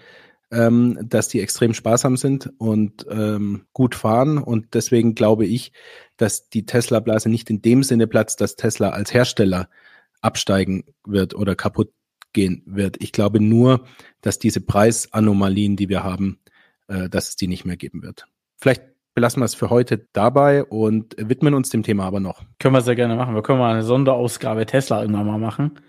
ähm, 0.51 0.99
dass 1.01 1.29
die 1.29 1.41
extrem 1.41 1.73
sparsam 1.73 2.15
sind 2.15 2.53
und 2.59 3.05
ähm, 3.09 3.65
gut 3.73 3.95
fahren. 3.95 4.37
Und 4.37 4.73
deswegen 4.75 5.15
glaube 5.15 5.45
ich, 5.45 5.73
dass 6.15 6.49
die 6.49 6.65
Tesla-Blase 6.65 7.27
nicht 7.27 7.49
in 7.49 7.61
dem 7.61 7.83
Sinne 7.83 8.07
platzt, 8.07 8.39
dass 8.39 8.55
Tesla 8.55 8.89
als 8.91 9.13
Hersteller 9.13 9.69
absteigen 10.21 10.83
wird 11.05 11.33
oder 11.33 11.55
kaputt 11.55 11.91
gehen 12.33 12.61
wird. 12.67 13.01
Ich 13.01 13.11
glaube 13.11 13.39
nur, 13.39 13.85
dass 14.21 14.37
diese 14.37 14.61
Preisanomalien, 14.61 15.75
die 15.75 15.89
wir 15.89 16.03
haben, 16.03 16.39
äh, 16.87 17.09
dass 17.09 17.29
es 17.29 17.35
die 17.35 17.47
nicht 17.47 17.65
mehr 17.65 17.77
geben 17.77 18.03
wird. 18.03 18.27
Vielleicht 18.59 18.83
belassen 19.17 19.41
wir 19.41 19.45
es 19.45 19.55
für 19.55 19.71
heute 19.71 20.05
dabei 20.13 20.63
und 20.63 21.15
widmen 21.17 21.55
uns 21.55 21.71
dem 21.71 21.81
Thema 21.81 22.05
aber 22.05 22.19
noch. 22.19 22.43
Können 22.59 22.75
wir 22.75 22.81
sehr 22.81 22.93
gerne 22.93 23.15
machen. 23.15 23.33
Wir 23.33 23.41
können 23.41 23.57
mal 23.57 23.73
eine 23.73 23.81
Sonderausgabe 23.81 24.67
Tesla 24.67 25.01
irgendwann 25.01 25.25
mal 25.25 25.39
machen. 25.39 25.79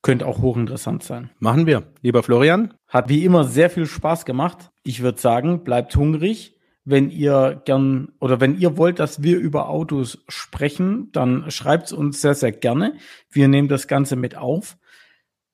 Könnte 0.00 0.24
auch 0.26 0.40
hochinteressant 0.40 1.02
sein. 1.02 1.28
Machen 1.38 1.66
wir. 1.66 1.82
Lieber 2.00 2.22
Florian. 2.22 2.72
Hat 2.88 3.10
wie 3.10 3.26
immer 3.26 3.44
sehr 3.44 3.68
viel 3.68 3.84
Spaß 3.84 4.24
gemacht. 4.24 4.70
Ich 4.84 5.02
würde 5.02 5.20
sagen, 5.20 5.64
bleibt 5.64 5.94
hungrig. 5.96 6.58
Wenn 6.86 7.10
ihr 7.10 7.60
gern 7.66 8.12
oder 8.20 8.40
wenn 8.40 8.58
ihr 8.58 8.78
wollt, 8.78 9.00
dass 9.00 9.22
wir 9.22 9.36
über 9.36 9.68
Autos 9.68 10.24
sprechen, 10.28 11.10
dann 11.12 11.50
schreibt 11.50 11.88
es 11.88 11.92
uns 11.92 12.22
sehr, 12.22 12.34
sehr 12.34 12.52
gerne. 12.52 12.94
Wir 13.28 13.48
nehmen 13.48 13.68
das 13.68 13.86
Ganze 13.86 14.16
mit 14.16 14.34
auf. 14.34 14.78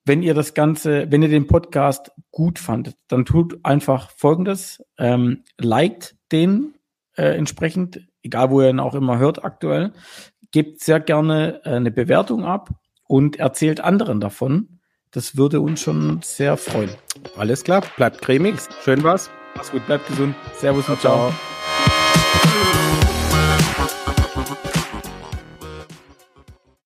Wenn 0.04 0.22
ihr 0.22 0.34
das 0.34 0.54
Ganze, 0.54 1.10
wenn 1.10 1.22
ihr 1.22 1.28
den 1.28 1.48
Podcast 1.48 2.12
gut 2.30 2.60
fandet, 2.60 2.94
dann 3.08 3.24
tut 3.24 3.58
einfach 3.64 4.08
Folgendes. 4.12 4.84
Ähm, 4.98 5.42
liked 5.58 6.14
den, 6.30 6.74
äh, 7.18 7.36
entsprechend, 7.36 8.00
egal 8.22 8.50
wo 8.50 8.62
ihr 8.62 8.70
ihn 8.70 8.80
auch 8.80 8.94
immer 8.94 9.18
hört 9.18 9.44
aktuell, 9.44 9.92
gebt 10.52 10.80
sehr 10.80 11.00
gerne 11.00 11.60
äh, 11.64 11.70
eine 11.70 11.90
Bewertung 11.90 12.44
ab 12.44 12.70
und 13.06 13.36
erzählt 13.36 13.80
anderen 13.80 14.20
davon. 14.20 14.80
Das 15.10 15.36
würde 15.36 15.60
uns 15.60 15.80
schon 15.80 16.20
sehr 16.22 16.56
freuen. 16.56 16.90
Alles 17.36 17.64
klar, 17.64 17.82
bleibt 17.96 18.22
cremig. 18.22 18.56
Schön 18.84 19.02
was. 19.02 19.30
Mach's 19.56 19.72
gut, 19.72 19.84
bleibt 19.86 20.06
gesund. 20.06 20.34
Servus 20.54 20.88
und 20.88 21.00
ciao. 21.00 21.30
ciao. 21.30 21.87